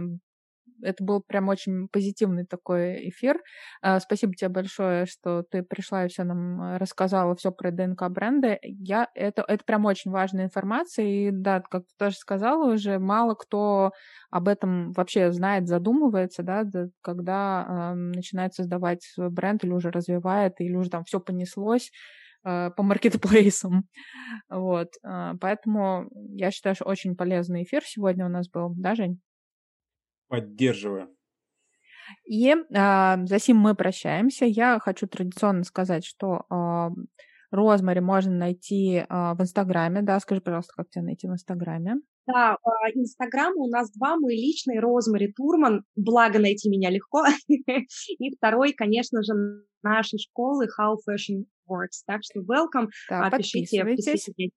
это 0.82 1.02
был 1.04 1.22
прям 1.22 1.48
очень 1.48 1.88
позитивный 1.88 2.44
такой 2.44 3.08
эфир. 3.08 3.40
А, 3.80 4.00
спасибо 4.00 4.34
тебе 4.34 4.48
большое, 4.48 5.06
что 5.06 5.42
ты 5.42 5.62
пришла 5.62 6.04
и 6.04 6.08
все 6.08 6.24
нам 6.24 6.60
э, 6.60 6.76
рассказала, 6.78 7.34
все 7.36 7.52
про 7.52 7.70
ДНК 7.70 8.08
бренда. 8.10 8.58
Я, 8.62 9.08
это, 9.14 9.44
это 9.46 9.64
прям 9.64 9.84
очень 9.84 10.10
важная 10.10 10.44
информация. 10.44 11.06
И 11.06 11.30
да, 11.30 11.60
как 11.60 11.82
ты 11.82 11.94
тоже 11.98 12.16
сказала 12.16 12.72
уже, 12.72 12.98
мало 12.98 13.34
кто 13.34 13.92
об 14.30 14.48
этом 14.48 14.92
вообще 14.92 15.32
знает, 15.32 15.68
задумывается, 15.68 16.42
да, 16.42 16.64
когда 17.00 17.92
э, 17.92 17.94
начинает 17.94 18.54
создавать 18.54 19.02
свой 19.02 19.30
бренд 19.30 19.64
или 19.64 19.72
уже 19.72 19.90
развивает, 19.90 20.54
или 20.60 20.74
уже 20.74 20.90
там 20.90 21.04
все 21.04 21.20
понеслось 21.20 21.90
э, 22.44 22.70
по 22.76 22.82
маркетплейсам. 22.82 23.84
Вот. 24.50 24.88
Э, 25.04 25.34
поэтому 25.40 26.08
я 26.34 26.50
считаю, 26.50 26.74
что 26.74 26.84
очень 26.86 27.16
полезный 27.16 27.64
эфир 27.64 27.82
сегодня 27.84 28.26
у 28.26 28.28
нас 28.28 28.48
был. 28.48 28.72
Да, 28.76 28.94
Жень? 28.94 29.20
Поддерживаю. 30.32 31.14
И 32.24 32.56
а, 32.74 33.18
за 33.26 33.38
сим 33.38 33.58
мы 33.58 33.74
прощаемся. 33.74 34.46
Я 34.46 34.78
хочу 34.78 35.06
традиционно 35.06 35.62
сказать, 35.62 36.06
что 36.06 36.46
а, 36.48 36.90
Розмари 37.50 38.00
можно 38.00 38.32
найти 38.32 39.04
а, 39.10 39.34
в 39.34 39.42
Инстаграме. 39.42 40.00
Да, 40.00 40.18
скажи, 40.20 40.40
пожалуйста, 40.40 40.72
как 40.74 40.88
тебя 40.88 41.04
найти 41.04 41.28
в 41.28 41.32
Инстаграме? 41.32 41.96
Да, 42.26 42.56
а, 42.64 42.90
Инстаграм 42.94 43.52
у 43.58 43.68
нас 43.68 43.92
два, 43.92 44.16
мой 44.16 44.34
личный, 44.34 44.78
Розмари 44.78 45.34
Турман, 45.36 45.84
благо 45.96 46.38
найти 46.38 46.70
меня 46.70 46.88
легко. 46.88 47.26
И 47.48 48.34
второй, 48.34 48.72
конечно 48.72 49.22
же, 49.22 49.34
нашей 49.82 50.18
школы 50.18 50.66
How 50.80 50.94
Fashion 51.06 51.44
Works. 51.68 52.04
Так 52.06 52.22
что 52.22 52.40
welcome, 52.40 52.88
так, 53.06 53.36
пишите, 53.36 53.84
пишите. 53.84 54.48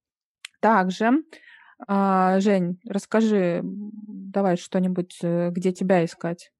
Также 0.61 1.11
а, 1.87 2.39
Жень, 2.39 2.79
расскажи, 2.87 3.61
давай 3.63 4.57
что-нибудь, 4.57 5.17
э, 5.21 5.51
где 5.51 5.71
тебя 5.71 6.03
искать. 6.05 6.51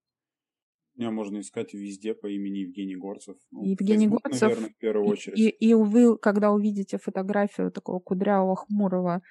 Меня 0.95 1.11
можно 1.11 1.39
искать 1.39 1.73
везде 1.73 2.13
по 2.13 2.27
имени 2.27 2.59
Евгений 2.59 2.95
Горцев. 2.95 3.35
Ну, 3.51 3.63
Евгений 3.63 4.05
Facebook, 4.05 4.23
Горцев. 4.23 4.41
Наверное, 4.41 4.69
в 4.69 4.77
первую 4.77 5.07
очередь. 5.07 5.37
И, 5.37 5.49
и, 5.49 5.69
и 5.69 5.73
вы, 5.73 6.17
когда 6.17 6.51
увидите 6.51 6.97
фотографию 6.97 7.71
такого 7.71 7.99
кудрявого, 7.99 8.55
хмурого 8.55 9.21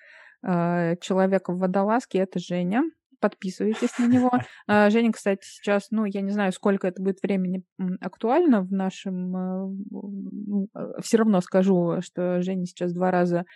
э, 0.47 0.97
человека 1.01 1.53
в 1.53 1.59
водолазке, 1.59 2.19
это 2.19 2.39
Женя. 2.39 2.83
Подписывайтесь 3.19 3.99
на 3.99 4.07
него. 4.07 4.31
Э, 4.69 4.91
Женя, 4.91 5.13
кстати, 5.13 5.41
сейчас, 5.43 5.91
ну, 5.91 6.05
я 6.05 6.21
не 6.21 6.31
знаю, 6.31 6.53
сколько 6.53 6.87
это 6.87 7.03
будет 7.03 7.23
времени 7.23 7.65
актуально 8.01 8.61
в 8.61 8.71
нашем... 8.71 9.37
Э, 9.37 9.71
э, 10.75 11.01
все 11.03 11.17
равно 11.17 11.41
скажу, 11.41 12.03
что 12.03 12.43
Женя 12.43 12.67
сейчас 12.67 12.93
два 12.93 13.11
раза 13.11 13.47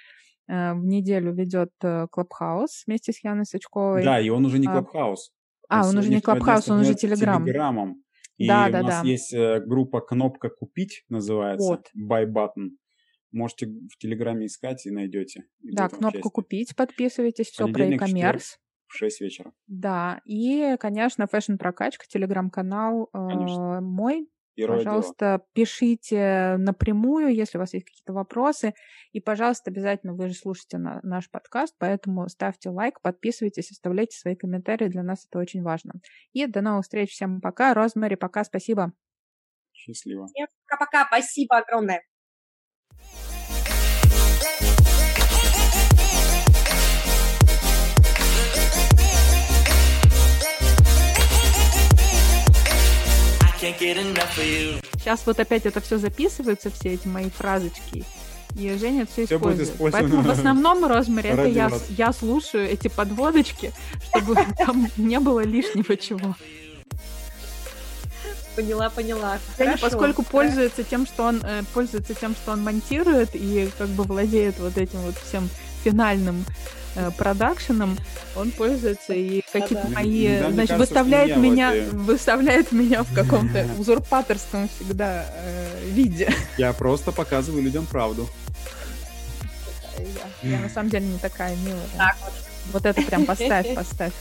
в 0.49 0.81
неделю 0.85 1.35
ведет 1.35 1.71
Clubhouse 1.79 2.85
вместе 2.87 3.13
с 3.13 3.23
Яной 3.23 3.45
Сачковой. 3.45 4.03
Да, 4.03 4.19
и 4.21 4.31
он 4.31 4.45
уже 4.47 4.59
не 4.59 4.67
Clubhouse. 4.67 5.31
А, 5.69 5.87
он 5.87 5.99
уже 5.99 6.09
не 6.09 6.21
Clubhouse, 6.21 6.69
он 6.71 6.81
уже 6.81 6.95
Телеграм. 6.95 7.45
Телеграммом. 7.45 8.03
И 8.39 8.47
да, 8.47 8.71
да, 8.71 8.81
у 8.81 8.83
нас 8.85 9.03
да. 9.03 9.09
есть 9.09 9.35
э, 9.35 9.61
группа 9.61 10.01
«Кнопка 10.01 10.49
купить» 10.49 11.05
называется, 11.09 11.69
вот. 11.69 11.91
Buy 11.97 12.25
Button. 12.25 12.71
Можете 13.33 13.67
в 13.67 13.99
Телеграме 13.99 14.47
искать 14.47 14.87
и 14.87 14.91
найдете. 14.91 15.43
И 15.61 15.73
да, 15.73 15.89
кнопку 15.89 16.31
«Купить», 16.31 16.75
подписывайтесь, 16.77 17.49
все 17.49 17.67
про 17.67 17.85
e-commerce. 17.85 18.57
В 18.87 18.97
6 18.97 19.21
вечера. 19.21 19.53
Да, 19.67 20.23
и, 20.25 20.77
конечно, 20.79 21.27
фэшн-прокачка, 21.27 22.07
телеграм-канал 22.09 23.11
э, 23.13 23.81
мой, 23.81 24.29
Первое 24.59 24.79
пожалуйста, 24.79 25.25
дело. 25.25 25.47
пишите 25.53 26.57
напрямую, 26.59 27.33
если 27.33 27.59
у 27.59 27.61
вас 27.61 27.75
есть 27.75 27.87
какие-то 27.87 28.13
вопросы. 28.13 28.75
И, 29.13 29.21
пожалуйста, 29.21 29.71
обязательно 29.71 30.15
вы 30.15 30.31
же 30.31 30.35
слушаете 30.35 30.79
на, 30.79 30.99
наш 31.05 31.31
подкаст, 31.31 31.77
поэтому 31.79 32.29
ставьте 32.29 32.69
лайк, 32.69 33.01
подписывайтесь, 33.01 33.71
оставляйте 33.71 34.19
свои 34.19 34.35
комментарии. 34.35 34.89
Для 34.89 35.05
нас 35.05 35.25
это 35.31 35.39
очень 35.39 35.63
важно. 35.63 35.93
И 36.33 36.45
до 36.47 36.61
новых 36.61 36.83
встреч. 36.83 37.13
Всем 37.13 37.41
пока. 37.41 37.73
Розмари, 37.73 38.17
пока. 38.17 38.43
Спасибо. 38.43 38.93
Счастливо. 39.73 40.27
пока-пока. 40.67 41.07
Спасибо 41.07 41.59
огромное. 41.59 42.03
Сейчас 54.95 55.23
вот 55.27 55.39
опять 55.41 55.67
это 55.67 55.81
все 55.81 55.99
записывается, 55.99 56.71
все 56.71 56.95
эти 56.95 57.09
мои 57.09 57.31
фразочки. 57.31 58.05
И 58.57 58.77
Женя 58.79 59.07
все, 59.07 59.27
все 59.27 59.37
использует. 59.37 59.73
Поэтому 59.93 60.23
в 60.23 60.31
основном 60.31 60.85
розмере 60.85 61.31
это 61.31 61.47
я, 61.47 61.71
я 61.91 62.13
слушаю 62.13 62.69
эти 62.69 62.89
подводочки, 62.89 63.73
чтобы 64.09 64.37
там 64.57 64.89
не 64.97 65.21
было 65.21 65.41
лишнего 65.41 65.97
чего. 65.97 66.35
Поняла, 68.57 68.91
поняла. 68.91 69.39
Женя, 69.57 69.79
поскольку 69.81 70.25
пользуется 70.25 70.83
тем, 70.83 71.07
что 71.07 71.25
он 71.25 71.41
э, 71.45 71.63
пользуется 71.73 72.15
тем, 72.15 72.35
что 72.35 72.53
он 72.53 72.65
монтирует 72.65 73.31
и 73.35 73.71
как 73.79 73.89
бы 73.89 74.03
владеет 74.03 74.59
вот 74.59 74.77
этим 74.77 74.99
вот 75.01 75.15
всем 75.17 75.49
финальным 75.85 76.45
продакшеном, 77.17 77.99
он 78.37 78.51
пользуется 78.51 79.13
и 79.15 79.43
какие-то 79.53 79.85
Да-да. 79.85 79.95
мои, 79.95 80.29
мне 80.29 80.39
значит, 80.39 80.57
кажется, 80.57 80.77
выставляет 80.79 81.29
я 81.29 81.35
вот 81.37 81.43
меня, 81.43 81.75
и- 81.75 81.83
выставляет 81.91 82.73
меня 82.73 83.03
в 83.03 83.15
каком-то 83.15 83.67
узурпаторском 83.79 84.69
всегда 84.69 85.25
э, 85.35 85.89
виде. 85.91 86.33
Я 86.57 86.73
просто 86.73 87.13
показываю 87.13 87.63
людям 87.63 87.87
правду. 87.87 88.29
Я, 90.43 90.51
я 90.51 90.61
на 90.61 90.69
самом 90.69 90.91
деле 90.91 91.07
не 91.07 91.19
такая 91.19 91.57
милая. 91.57 91.89
Так 91.97 92.17
вот. 92.23 92.33
Вот 92.73 92.87
это 92.87 93.03
прям 93.03 93.25
поставь, 93.27 93.75
поставь. 93.75 94.13